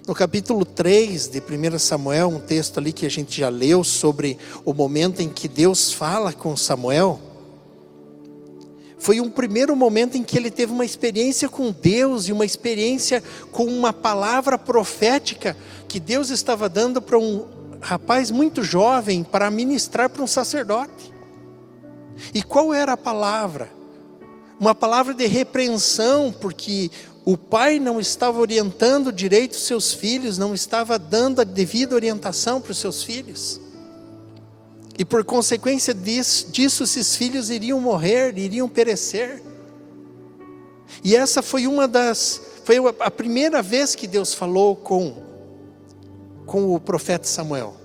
No 0.07 0.15
capítulo 0.15 0.63
3 0.63 1.27
de 1.27 1.39
1 1.39 1.77
Samuel, 1.77 2.29
um 2.29 2.39
texto 2.39 2.77
ali 2.77 2.93
que 2.93 3.05
a 3.05 3.09
gente 3.09 3.41
já 3.41 3.49
leu 3.49 3.83
sobre 3.83 4.37
o 4.63 4.73
momento 4.73 5.21
em 5.21 5.27
que 5.27 5.49
Deus 5.49 5.91
fala 5.91 6.31
com 6.31 6.55
Samuel, 6.55 7.19
foi 8.99 9.21
um 9.21 9.29
primeiro 9.29 9.75
momento 9.75 10.17
em 10.17 10.23
que 10.23 10.37
ele 10.37 10.51
teve 10.51 10.73
uma 10.73 10.83
experiência 10.83 11.47
com 11.47 11.71
Deus 11.71 12.27
e 12.27 12.33
uma 12.33 12.45
experiência 12.45 13.23
com 13.49 13.63
uma 13.63 13.93
palavra 13.93 14.57
profética 14.57 15.55
que 15.87 15.99
Deus 15.99 16.29
estava 16.29 16.67
dando 16.67 17.01
para 17.01 17.17
um 17.17 17.47
rapaz 17.79 18.29
muito 18.29 18.61
jovem 18.61 19.23
para 19.23 19.49
ministrar 19.49 20.09
para 20.09 20.21
um 20.21 20.27
sacerdote. 20.27 21.13
E 22.33 22.43
qual 22.43 22.73
era 22.73 22.93
a 22.93 22.97
palavra? 22.97 23.71
Uma 24.59 24.75
palavra 24.75 25.13
de 25.13 25.25
repreensão, 25.25 26.35
porque 26.37 26.91
o 27.23 27.37
pai 27.37 27.79
não 27.79 28.01
estava 28.01 28.39
orientando 28.39 29.13
direito 29.13 29.53
os 29.53 29.63
seus 29.63 29.93
filhos, 29.93 30.37
não 30.37 30.53
estava 30.53 30.99
dando 30.99 31.39
a 31.39 31.45
devida 31.45 31.95
orientação 31.95 32.59
para 32.59 32.73
os 32.73 32.77
seus 32.77 33.01
filhos. 33.01 33.61
E 34.99 35.05
por 35.05 35.23
consequência 35.23 35.93
disso, 35.93 36.51
disso, 36.51 36.83
esses 36.83 37.15
filhos 37.15 37.49
iriam 37.49 37.79
morrer, 37.79 38.37
iriam 38.37 38.67
perecer. 38.67 39.41
E 41.01 41.15
essa 41.15 41.41
foi 41.41 41.65
uma 41.65 41.87
das, 41.87 42.41
foi 42.65 42.75
a 42.99 43.09
primeira 43.09 43.61
vez 43.61 43.95
que 43.95 44.05
Deus 44.05 44.33
falou 44.33 44.75
com, 44.75 45.23
com 46.45 46.75
o 46.75 46.79
profeta 46.81 47.25
Samuel. 47.25 47.77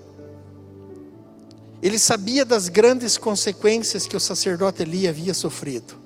Ele 1.81 1.97
sabia 1.97 2.43
das 2.43 2.67
grandes 2.67 3.17
consequências 3.17 4.05
que 4.05 4.17
o 4.17 4.19
sacerdote 4.19 4.81
Eli 4.81 5.07
havia 5.07 5.33
sofrido 5.33 6.04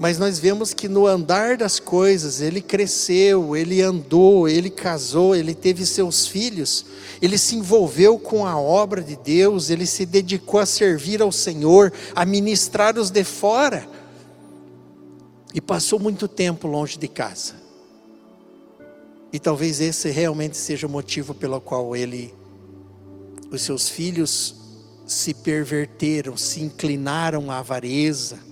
mas 0.00 0.18
nós 0.18 0.38
vemos 0.38 0.72
que 0.72 0.88
no 0.88 1.06
andar 1.06 1.58
das 1.58 1.78
coisas, 1.78 2.40
ele 2.40 2.62
cresceu, 2.62 3.54
ele 3.54 3.82
andou, 3.82 4.48
ele 4.48 4.70
casou, 4.70 5.36
ele 5.36 5.54
teve 5.54 5.84
seus 5.84 6.26
filhos, 6.26 6.86
ele 7.20 7.36
se 7.36 7.54
envolveu 7.54 8.18
com 8.18 8.46
a 8.46 8.58
obra 8.58 9.02
de 9.02 9.14
Deus, 9.14 9.68
ele 9.68 9.84
se 9.84 10.06
dedicou 10.06 10.58
a 10.58 10.64
servir 10.64 11.20
ao 11.20 11.30
Senhor, 11.30 11.92
a 12.16 12.24
ministrar 12.24 12.96
os 12.96 13.10
de 13.10 13.22
fora, 13.22 13.86
e 15.52 15.60
passou 15.60 15.98
muito 15.98 16.26
tempo 16.26 16.66
longe 16.66 16.98
de 16.98 17.06
casa. 17.06 17.52
E 19.30 19.38
talvez 19.38 19.82
esse 19.82 20.08
realmente 20.08 20.56
seja 20.56 20.86
o 20.86 20.90
motivo 20.90 21.34
pelo 21.34 21.60
qual 21.60 21.94
ele, 21.94 22.32
os 23.50 23.60
seus 23.60 23.90
filhos 23.90 24.54
se 25.06 25.34
perverteram, 25.34 26.38
se 26.38 26.62
inclinaram 26.62 27.50
à 27.50 27.58
avareza, 27.58 28.48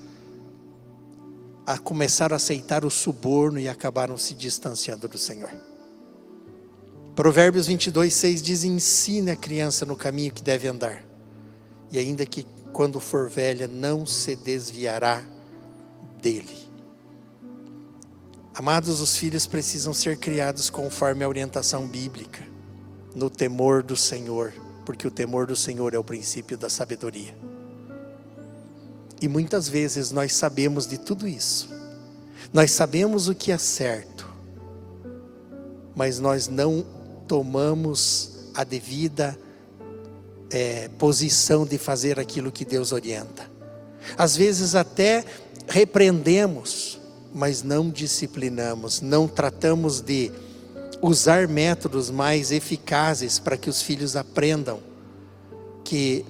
a 1.68 1.76
começar 1.76 2.32
a 2.32 2.36
aceitar 2.36 2.82
o 2.82 2.90
suborno 2.90 3.60
e 3.60 3.68
acabaram 3.68 4.16
se 4.16 4.32
distanciando 4.32 5.06
do 5.06 5.18
Senhor. 5.18 5.50
Provérbios 7.14 7.66
22, 7.66 8.14
6 8.14 8.42
diz: 8.42 8.64
Ensine 8.64 9.32
a 9.32 9.36
criança 9.36 9.84
no 9.84 9.94
caminho 9.94 10.32
que 10.32 10.42
deve 10.42 10.66
andar, 10.66 11.04
e 11.92 11.98
ainda 11.98 12.24
que 12.24 12.46
quando 12.72 12.98
for 12.98 13.28
velha, 13.28 13.68
não 13.68 14.06
se 14.06 14.34
desviará 14.34 15.22
dele. 16.22 16.56
Amados, 18.54 19.02
os 19.02 19.18
filhos 19.18 19.46
precisam 19.46 19.92
ser 19.92 20.16
criados 20.16 20.70
conforme 20.70 21.22
a 21.22 21.28
orientação 21.28 21.86
bíblica, 21.86 22.42
no 23.14 23.28
temor 23.28 23.82
do 23.82 23.94
Senhor, 23.94 24.54
porque 24.86 25.06
o 25.06 25.10
temor 25.10 25.46
do 25.46 25.54
Senhor 25.54 25.92
é 25.92 25.98
o 25.98 26.04
princípio 26.04 26.56
da 26.56 26.70
sabedoria. 26.70 27.36
E 29.20 29.28
muitas 29.28 29.68
vezes 29.68 30.10
nós 30.10 30.34
sabemos 30.34 30.86
de 30.86 30.98
tudo 30.98 31.26
isso. 31.26 31.68
Nós 32.52 32.70
sabemos 32.70 33.28
o 33.28 33.34
que 33.34 33.52
é 33.52 33.58
certo, 33.58 34.26
mas 35.94 36.18
nós 36.18 36.48
não 36.48 36.84
tomamos 37.26 38.50
a 38.54 38.64
devida 38.64 39.38
é, 40.50 40.88
posição 40.98 41.66
de 41.66 41.76
fazer 41.76 42.18
aquilo 42.18 42.50
que 42.50 42.64
Deus 42.64 42.92
orienta. 42.92 43.50
Às 44.16 44.36
vezes 44.36 44.74
até 44.74 45.24
repreendemos, 45.68 46.98
mas 47.34 47.62
não 47.62 47.90
disciplinamos, 47.90 49.00
não 49.00 49.28
tratamos 49.28 50.00
de 50.00 50.32
usar 51.02 51.46
métodos 51.46 52.10
mais 52.10 52.50
eficazes 52.50 53.38
para 53.38 53.56
que 53.56 53.68
os 53.68 53.82
filhos 53.82 54.16
aprendam 54.16 54.80
que 55.84 56.24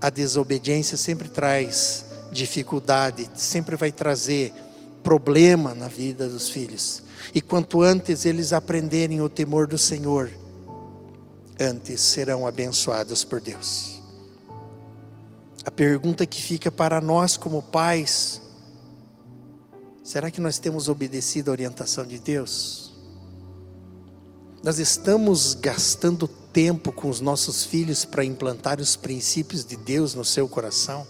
a 0.00 0.10
desobediência 0.10 0.96
sempre 0.96 1.28
traz 1.28 2.03
dificuldade, 2.34 3.30
sempre 3.34 3.76
vai 3.76 3.90
trazer 3.90 4.52
problema 5.02 5.74
na 5.74 5.88
vida 5.88 6.28
dos 6.28 6.50
filhos. 6.50 7.02
E 7.34 7.40
quanto 7.40 7.80
antes 7.80 8.26
eles 8.26 8.52
aprenderem 8.52 9.20
o 9.20 9.28
temor 9.28 9.66
do 9.66 9.78
Senhor, 9.78 10.30
antes 11.58 12.00
serão 12.00 12.46
abençoados 12.46 13.24
por 13.24 13.40
Deus. 13.40 14.02
A 15.64 15.70
pergunta 15.70 16.26
que 16.26 16.42
fica 16.42 16.70
para 16.70 17.00
nós 17.00 17.36
como 17.36 17.62
pais: 17.62 18.42
será 20.02 20.30
que 20.30 20.40
nós 20.40 20.58
temos 20.58 20.88
obedecido 20.88 21.50
a 21.50 21.52
orientação 21.52 22.04
de 22.04 22.18
Deus? 22.18 22.92
Nós 24.62 24.78
estamos 24.78 25.54
gastando 25.54 26.26
tempo 26.26 26.90
com 26.90 27.08
os 27.08 27.20
nossos 27.20 27.64
filhos 27.64 28.04
para 28.04 28.24
implantar 28.24 28.80
os 28.80 28.96
princípios 28.96 29.64
de 29.64 29.76
Deus 29.76 30.14
no 30.14 30.24
seu 30.24 30.48
coração? 30.48 31.06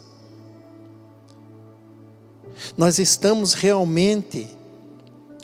Nós 2.76 2.98
estamos 2.98 3.54
realmente 3.54 4.48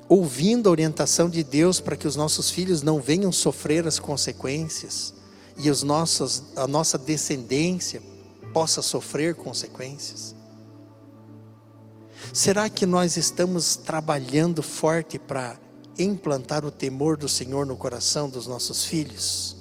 ouvindo 0.08 0.68
a 0.68 0.72
orientação 0.72 1.30
de 1.30 1.44
Deus 1.44 1.80
para 1.80 1.96
que 1.96 2.08
os 2.08 2.16
nossos 2.16 2.50
filhos 2.50 2.82
não 2.82 3.00
venham 3.00 3.30
sofrer 3.30 3.86
as 3.86 3.98
consequências 3.98 5.14
e 5.56 5.70
os 5.70 5.82
nossos, 5.82 6.42
a 6.56 6.66
nossa 6.66 6.98
descendência 6.98 8.02
possa 8.52 8.82
sofrer 8.82 9.34
consequências? 9.34 10.34
Será 12.32 12.68
que 12.68 12.86
nós 12.86 13.16
estamos 13.16 13.76
trabalhando 13.76 14.62
forte 14.62 15.18
para 15.18 15.58
implantar 15.98 16.64
o 16.64 16.70
temor 16.70 17.16
do 17.16 17.28
Senhor 17.28 17.66
no 17.66 17.76
coração 17.76 18.28
dos 18.28 18.46
nossos 18.46 18.84
filhos? 18.84 19.56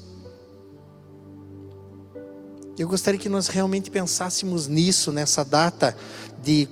Eu 2.78 2.88
gostaria 2.88 3.20
que 3.20 3.28
nós 3.28 3.48
realmente 3.48 3.92
pensássemos 3.92 4.68
nisso, 4.68 5.12
nessa 5.12 5.44
data 5.44 5.98
de 6.42 6.68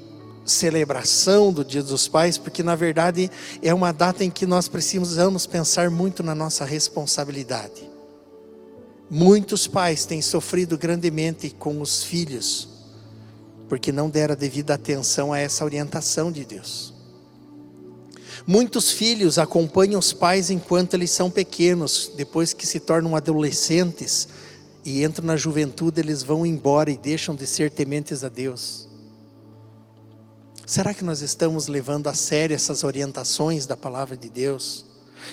celebração 0.48 1.52
do 1.52 1.64
Dia 1.64 1.84
dos 1.84 2.08
Pais, 2.08 2.38
porque 2.38 2.64
na 2.64 2.76
verdade 2.76 3.30
é 3.62 3.74
uma 3.74 3.91
data 3.91 4.24
em 4.24 4.32
que 4.32 4.45
nós 4.45 4.68
precisamos 4.68 5.45
pensar 5.45 5.91
muito 5.91 6.24
na 6.24 6.34
nossa 6.34 6.66
responsabilidade. 6.66 7.88
Muitos 9.10 9.68
pais 9.68 10.06
têm 10.06 10.22
sofrido 10.22 10.78
grandemente 10.78 11.50
com 11.50 11.82
os 11.82 12.04
filhos, 12.04 12.68
porque 13.70 13.91
não 13.91 14.10
deram 14.10 14.36
devida 14.36 14.74
atenção 14.74 15.32
a 15.32 15.39
essa 15.39 15.64
orientação 15.64 16.32
de 16.32 16.43
Deus. 16.43 16.93
Muitos 18.45 18.91
filhos 18.91 19.38
acompanham 19.38 20.00
os 20.00 20.14
pais 20.14 20.50
enquanto 20.50 20.93
eles 20.93 21.12
são 21.12 21.30
pequenos, 21.30 22.12
depois 22.16 22.54
que 22.54 22.66
se 22.66 22.80
tornam 22.80 23.16
adolescentes 23.16 24.28
e 24.86 25.04
entram 25.04 25.26
na 25.26 25.36
juventude, 25.36 26.00
eles 26.00 26.24
vão 26.24 26.45
embora 26.45 26.89
e 26.89 26.98
deixam 26.98 27.36
de 27.36 27.45
ser 27.45 27.70
tementes 27.72 28.24
a 28.24 28.30
Deus. 28.30 28.87
Será 30.68 30.93
que 30.93 31.01
nós 31.01 31.22
estamos 31.22 31.70
levando 31.70 32.07
a 32.07 32.13
sério 32.13 32.53
essas 32.53 32.84
orientações 32.84 33.65
da 33.65 33.78
palavra 33.78 34.18
de 34.18 34.30
Deus? 34.30 34.86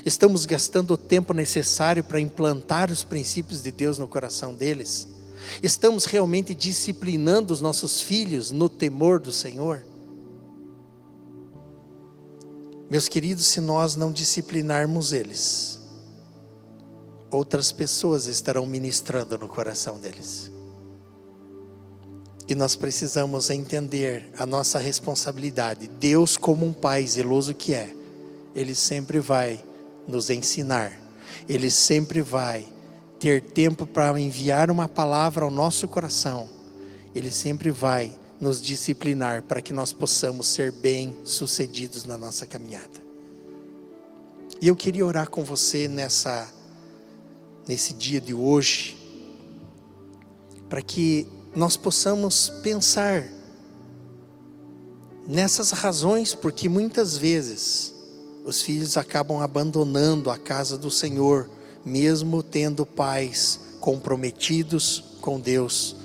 Estamos 0.07 0.47
gastando 0.47 0.95
o 0.95 0.97
tempo 0.97 1.35
necessário 1.35 2.05
para 2.05 2.21
implantar 2.21 2.89
os 2.89 3.03
princípios 3.03 3.61
de 3.61 3.73
Deus 3.73 3.99
no 3.99 4.07
coração 4.07 4.55
deles? 4.55 5.09
Estamos 5.61 6.05
realmente 6.05 6.55
disciplinando 6.55 7.53
os 7.53 7.61
nossos 7.61 8.01
filhos 8.01 8.53
no 8.53 8.69
temor 8.69 9.19
do 9.19 9.33
Senhor? 9.33 9.85
Meus 12.89 13.09
queridos, 13.09 13.47
se 13.47 13.61
nós 13.61 13.97
não 13.97 14.13
disciplinarmos 14.13 15.13
eles, 15.13 15.81
outras 17.29 17.73
pessoas 17.73 18.27
estarão 18.27 18.67
ministrando 18.67 19.37
no 19.37 19.49
coração 19.49 19.99
deles. 19.99 20.54
E 22.47 22.55
nós 22.55 22.77
precisamos 22.77 23.49
entender 23.49 24.29
a 24.39 24.45
nossa 24.45 24.79
responsabilidade. 24.79 25.89
Deus, 25.89 26.37
como 26.37 26.67
um 26.67 26.73
pai 26.73 27.07
zeloso 27.07 27.55
que 27.55 27.73
é, 27.75 27.95
Ele 28.55 28.75
sempre 28.75 29.19
vai 29.19 29.63
nos 30.07 30.29
ensinar, 30.29 30.93
Ele 31.49 31.71
sempre 31.71 32.21
vai 32.21 32.67
ter 33.19 33.41
tempo 33.41 33.87
para 33.87 34.19
enviar 34.21 34.71
uma 34.71 34.87
palavra 34.87 35.45
ao 35.45 35.51
nosso 35.51 35.89
coração, 35.89 36.49
Ele 37.15 37.31
sempre 37.31 37.71
vai 37.71 38.13
nos 38.39 38.61
disciplinar 38.61 39.43
para 39.43 39.63
que 39.63 39.73
nós 39.73 39.93
possamos 39.93 40.49
ser 40.49 40.71
bem-sucedidos 40.71 42.05
na 42.05 42.19
nossa 42.19 42.45
caminhada. 42.45 43.03
E 44.61 44.69
eu 44.69 44.77
queria 44.77 45.07
orar 45.07 45.31
com 45.31 45.43
você 45.43 45.89
nessa 45.89 46.53
nesse 47.67 47.95
dia 47.95 48.21
de 48.21 48.35
hoje, 48.35 48.97
para 50.69 50.83
que 50.83 51.27
nós 51.55 51.77
possamos 51.77 52.49
pensar 52.63 53.29
nessas 55.27 55.71
razões, 55.71 56.35
porque 56.35 56.69
muitas 56.69 57.17
vezes 57.17 57.95
os 58.45 58.61
filhos 58.61 58.97
acabam 58.97 59.41
abandonando 59.41 60.31
a 60.31 60.37
casa 60.37 60.77
do 60.77 60.91
Senhor, 60.91 61.49
mesmo 61.85 62.43
tendo 62.43 62.85
pais 62.85 63.61
comprometidos 63.81 65.05
com 65.21 65.39
Deus, 65.39 65.97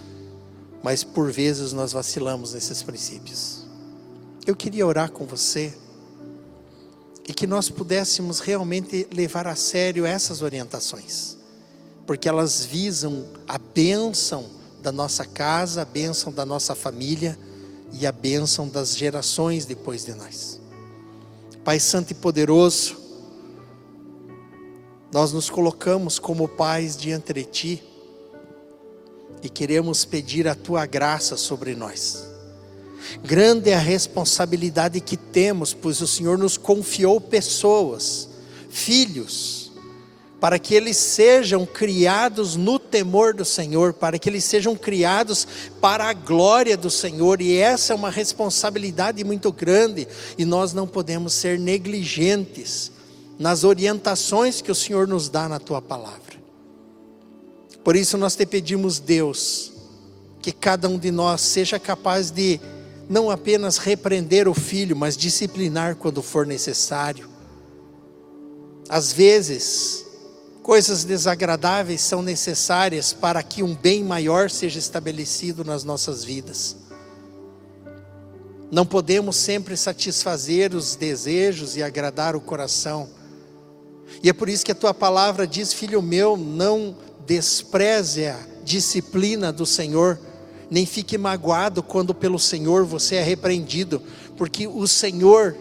mas 0.84 1.04
por 1.04 1.32
vezes 1.32 1.74
nós 1.74 1.92
vacilamos 1.92 2.54
nesses 2.54 2.84
princípios. 2.84 3.66
Eu 4.46 4.56
queria 4.56 4.86
orar 4.86 5.12
com 5.12 5.26
você 5.26 5.74
e 7.28 7.34
que 7.34 7.46
nós 7.46 7.70
pudéssemos 7.70 8.40
realmente 8.40 9.08
levar 9.12 9.48
a 9.48 9.56
sério 9.56 10.06
essas 10.06 10.42
orientações, 10.42 11.38
porque 12.06 12.30
elas 12.30 12.66
visam 12.66 13.26
a 13.48 13.58
bênção 13.58 14.59
da 14.82 14.92
nossa 14.92 15.26
casa, 15.26 15.82
a 15.82 15.86
bênção 15.86 16.32
da 16.32 16.46
nossa 16.46 16.74
família 16.74 17.38
e 17.92 18.06
a 18.06 18.12
bênção 18.12 18.68
das 18.68 18.96
gerações 18.96 19.66
depois 19.66 20.06
de 20.06 20.14
nós. 20.14 20.60
Pai 21.64 21.80
Santo 21.80 22.12
e 22.12 22.14
Poderoso, 22.14 22.98
nós 25.12 25.34
nos 25.34 25.50
colocamos 25.50 26.20
como 26.20 26.48
pais 26.48 26.96
diante 26.96 27.34
de 27.34 27.44
Ti 27.44 27.84
e 29.42 29.50
queremos 29.50 30.06
pedir 30.06 30.48
a 30.48 30.56
Tua 30.56 30.86
graça 30.86 31.36
sobre 31.36 31.76
nós. 31.76 32.28
Grande 33.24 33.72
é 33.72 33.76
a 33.76 33.80
responsabilidade 33.80 35.02
que 35.02 35.18
temos, 35.18 35.74
pois 35.74 36.00
o 36.02 36.08
Senhor 36.08 36.38
nos 36.38 36.58
confiou 36.58 37.20
pessoas, 37.20 38.30
filhos, 38.70 39.59
para 40.40 40.58
que 40.58 40.74
eles 40.74 40.96
sejam 40.96 41.66
criados 41.66 42.56
no 42.56 42.80
temor 42.80 43.34
do 43.34 43.44
Senhor, 43.44 43.94
para 43.94 44.18
que 44.18 44.30
eles 44.30 44.44
sejam 44.46 44.76
criados 44.76 45.48
para 45.82 46.06
a 46.06 46.14
glória 46.14 46.78
do 46.78 46.90
Senhor, 46.90 47.42
e 47.42 47.58
essa 47.58 47.94
é 47.94 47.96
uma 47.96 48.10
responsabilidade 48.10 49.24
muito 49.24 49.52
grande, 49.52 50.08
e 50.38 50.46
nós 50.46 50.74
não 50.74 50.88
podemos 50.88 51.34
ser 51.34 51.60
negligentes 51.60 52.92
nas 53.38 53.64
orientações 53.64 54.62
que 54.62 54.72
o 54.72 54.76
Senhor 54.76 55.08
nos 55.08 55.28
dá 55.30 55.50
na 55.50 55.60
tua 55.60 55.82
palavra. 55.82 56.40
Por 57.84 57.96
isso 57.96 58.18
nós 58.18 58.36
te 58.36 58.46
pedimos, 58.46 59.00
Deus, 59.00 59.74
que 60.42 60.52
cada 60.52 60.88
um 60.88 60.98
de 60.98 61.12
nós 61.12 61.42
seja 61.42 61.80
capaz 61.80 62.32
de 62.32 62.60
não 63.10 63.30
apenas 63.32 63.78
repreender 63.78 64.48
o 64.48 64.54
filho, 64.54 64.96
mas 64.96 65.18
disciplinar 65.18 65.96
quando 65.96 66.22
for 66.22 66.46
necessário. 66.46 67.28
Às 68.88 69.12
vezes, 69.12 70.06
Coisas 70.70 71.04
desagradáveis 71.04 72.00
são 72.00 72.22
necessárias 72.22 73.12
para 73.12 73.42
que 73.42 73.64
um 73.64 73.74
bem 73.74 74.04
maior 74.04 74.52
seja 74.52 74.78
estabelecido 74.78 75.66
nas 75.66 75.84
nossas 75.84 76.24
vidas. 76.24 76.78
Não 78.70 78.86
podemos 78.86 79.36
sempre 79.36 79.76
satisfazer 79.76 80.76
os 80.76 80.96
desejos 80.96 81.76
e 81.76 81.82
agradar 81.82 82.36
o 82.36 82.40
coração. 82.40 83.10
E 84.22 84.30
é 84.30 84.34
por 84.34 84.48
isso 84.48 84.64
que 84.64 84.72
a 84.72 84.76
tua 84.76 84.94
palavra 84.94 85.48
diz, 85.48 85.74
filho 85.74 86.04
meu, 86.04 86.38
não 86.38 86.96
despreze 87.26 88.28
a 88.28 88.38
disciplina 88.64 89.52
do 89.52 89.66
Senhor, 89.66 90.20
nem 90.70 90.86
fique 90.86 91.18
magoado 91.18 91.82
quando 91.82 92.14
pelo 92.14 92.38
Senhor 92.38 92.86
você 92.86 93.16
é 93.16 93.24
repreendido, 93.24 94.04
porque 94.38 94.68
o 94.68 94.86
Senhor, 94.86 95.58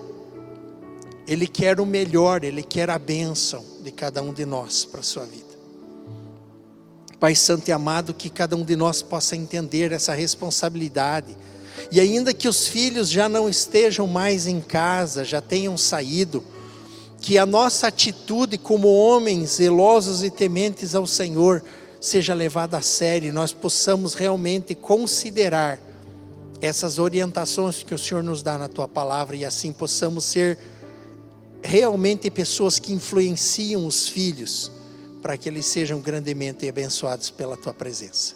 Ele 1.28 1.46
quer 1.46 1.78
o 1.78 1.84
melhor, 1.84 2.42
Ele 2.42 2.62
quer 2.62 2.88
a 2.88 2.98
bênção 2.98 3.62
de 3.84 3.92
cada 3.92 4.22
um 4.22 4.32
de 4.32 4.46
nós 4.46 4.86
para 4.86 5.00
a 5.00 5.02
sua 5.02 5.26
vida. 5.26 5.44
Pai 7.20 7.34
Santo 7.34 7.68
e 7.68 7.72
amado, 7.72 8.14
que 8.14 8.30
cada 8.30 8.56
um 8.56 8.64
de 8.64 8.74
nós 8.74 9.02
possa 9.02 9.36
entender 9.36 9.92
essa 9.92 10.14
responsabilidade. 10.14 11.36
E 11.92 12.00
ainda 12.00 12.32
que 12.32 12.48
os 12.48 12.66
filhos 12.66 13.10
já 13.10 13.28
não 13.28 13.46
estejam 13.46 14.06
mais 14.06 14.46
em 14.46 14.58
casa, 14.58 15.22
já 15.22 15.42
tenham 15.42 15.76
saído, 15.76 16.42
que 17.20 17.36
a 17.36 17.44
nossa 17.44 17.88
atitude 17.88 18.56
como 18.56 18.88
homens 18.88 19.56
zelosos 19.56 20.24
e 20.24 20.30
tementes 20.30 20.94
ao 20.94 21.06
Senhor 21.06 21.62
seja 22.00 22.32
levada 22.32 22.78
a 22.78 22.82
sério 22.82 23.28
e 23.28 23.32
nós 23.32 23.52
possamos 23.52 24.14
realmente 24.14 24.74
considerar 24.74 25.78
essas 26.60 26.98
orientações 26.98 27.82
que 27.82 27.94
o 27.94 27.98
Senhor 27.98 28.22
nos 28.22 28.42
dá 28.42 28.56
na 28.56 28.68
tua 28.68 28.88
palavra 28.88 29.36
e 29.36 29.44
assim 29.44 29.72
possamos 29.72 30.24
ser 30.24 30.56
realmente 31.62 32.30
pessoas 32.30 32.78
que 32.78 32.92
influenciam 32.92 33.86
os 33.86 34.08
filhos 34.08 34.70
para 35.22 35.36
que 35.36 35.48
eles 35.48 35.66
sejam 35.66 36.00
grandemente 36.00 36.68
abençoados 36.68 37.30
pela 37.30 37.56
tua 37.56 37.74
presença. 37.74 38.34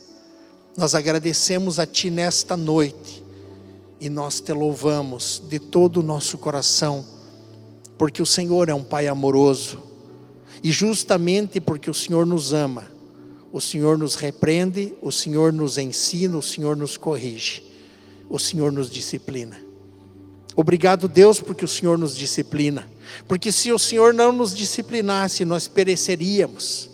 Nós 0.76 0.94
agradecemos 0.94 1.78
a 1.78 1.86
ti 1.86 2.10
nesta 2.10 2.56
noite 2.56 3.22
e 4.00 4.08
nós 4.08 4.40
te 4.40 4.52
louvamos 4.52 5.42
de 5.48 5.58
todo 5.58 5.98
o 5.98 6.02
nosso 6.02 6.38
coração, 6.38 7.04
porque 7.96 8.20
o 8.22 8.26
Senhor 8.26 8.68
é 8.68 8.74
um 8.74 8.82
Pai 8.82 9.06
amoroso 9.06 9.82
e 10.62 10.72
justamente 10.72 11.60
porque 11.60 11.90
o 11.90 11.94
Senhor 11.94 12.26
nos 12.26 12.52
ama, 12.52 12.90
o 13.52 13.60
Senhor 13.60 13.98
nos 13.98 14.14
repreende, 14.14 14.94
o 15.02 15.12
Senhor 15.12 15.52
nos 15.52 15.76
ensina, 15.78 16.36
o 16.36 16.42
Senhor 16.42 16.76
nos 16.76 16.96
corrige, 16.96 17.62
o 18.28 18.38
Senhor 18.38 18.72
nos 18.72 18.90
disciplina. 18.90 19.60
Obrigado, 20.56 21.06
Deus, 21.06 21.40
porque 21.40 21.64
o 21.64 21.68
Senhor 21.68 21.98
nos 21.98 22.16
disciplina. 22.16 22.88
Porque 23.26 23.52
se 23.52 23.72
o 23.72 23.78
Senhor 23.78 24.12
não 24.12 24.32
nos 24.32 24.54
disciplinasse, 24.54 25.44
nós 25.44 25.68
pereceríamos. 25.68 26.90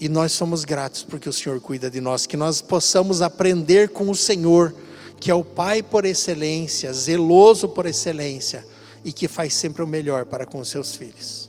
E 0.00 0.08
nós 0.08 0.32
somos 0.32 0.64
gratos 0.64 1.04
porque 1.04 1.28
o 1.28 1.32
Senhor 1.32 1.60
cuida 1.60 1.90
de 1.90 2.00
nós, 2.00 2.26
que 2.26 2.36
nós 2.36 2.60
possamos 2.60 3.22
aprender 3.22 3.90
com 3.90 4.10
o 4.10 4.14
Senhor, 4.14 4.74
que 5.20 5.30
é 5.30 5.34
o 5.34 5.44
Pai 5.44 5.82
por 5.82 6.04
excelência, 6.04 6.92
zeloso 6.92 7.68
por 7.68 7.86
excelência 7.86 8.66
e 9.04 9.12
que 9.12 9.28
faz 9.28 9.54
sempre 9.54 9.82
o 9.82 9.86
melhor 9.86 10.26
para 10.26 10.44
com 10.44 10.64
seus 10.64 10.96
filhos. 10.96 11.48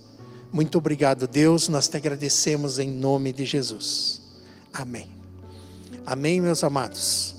Muito 0.52 0.78
obrigado, 0.78 1.28
Deus, 1.28 1.68
nós 1.68 1.88
te 1.88 1.98
agradecemos 1.98 2.78
em 2.78 2.92
nome 2.92 3.34
de 3.34 3.44
Jesus. 3.44 4.22
Amém. 4.72 5.10
Amém, 6.06 6.40
meus 6.40 6.64
amados. 6.64 7.34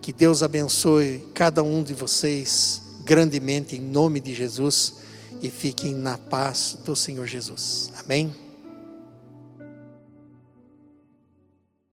Que 0.00 0.12
Deus 0.12 0.42
abençoe 0.42 1.26
cada 1.34 1.62
um 1.62 1.82
de 1.82 1.92
vocês 1.92 2.81
grandemente 3.04 3.76
em 3.76 3.80
nome 3.80 4.20
de 4.20 4.34
Jesus 4.34 4.94
e 5.40 5.50
fiquem 5.50 5.94
na 5.94 6.16
paz 6.16 6.78
do 6.84 6.94
Senhor 6.94 7.26
Jesus. 7.26 7.90
Amém. 8.04 8.41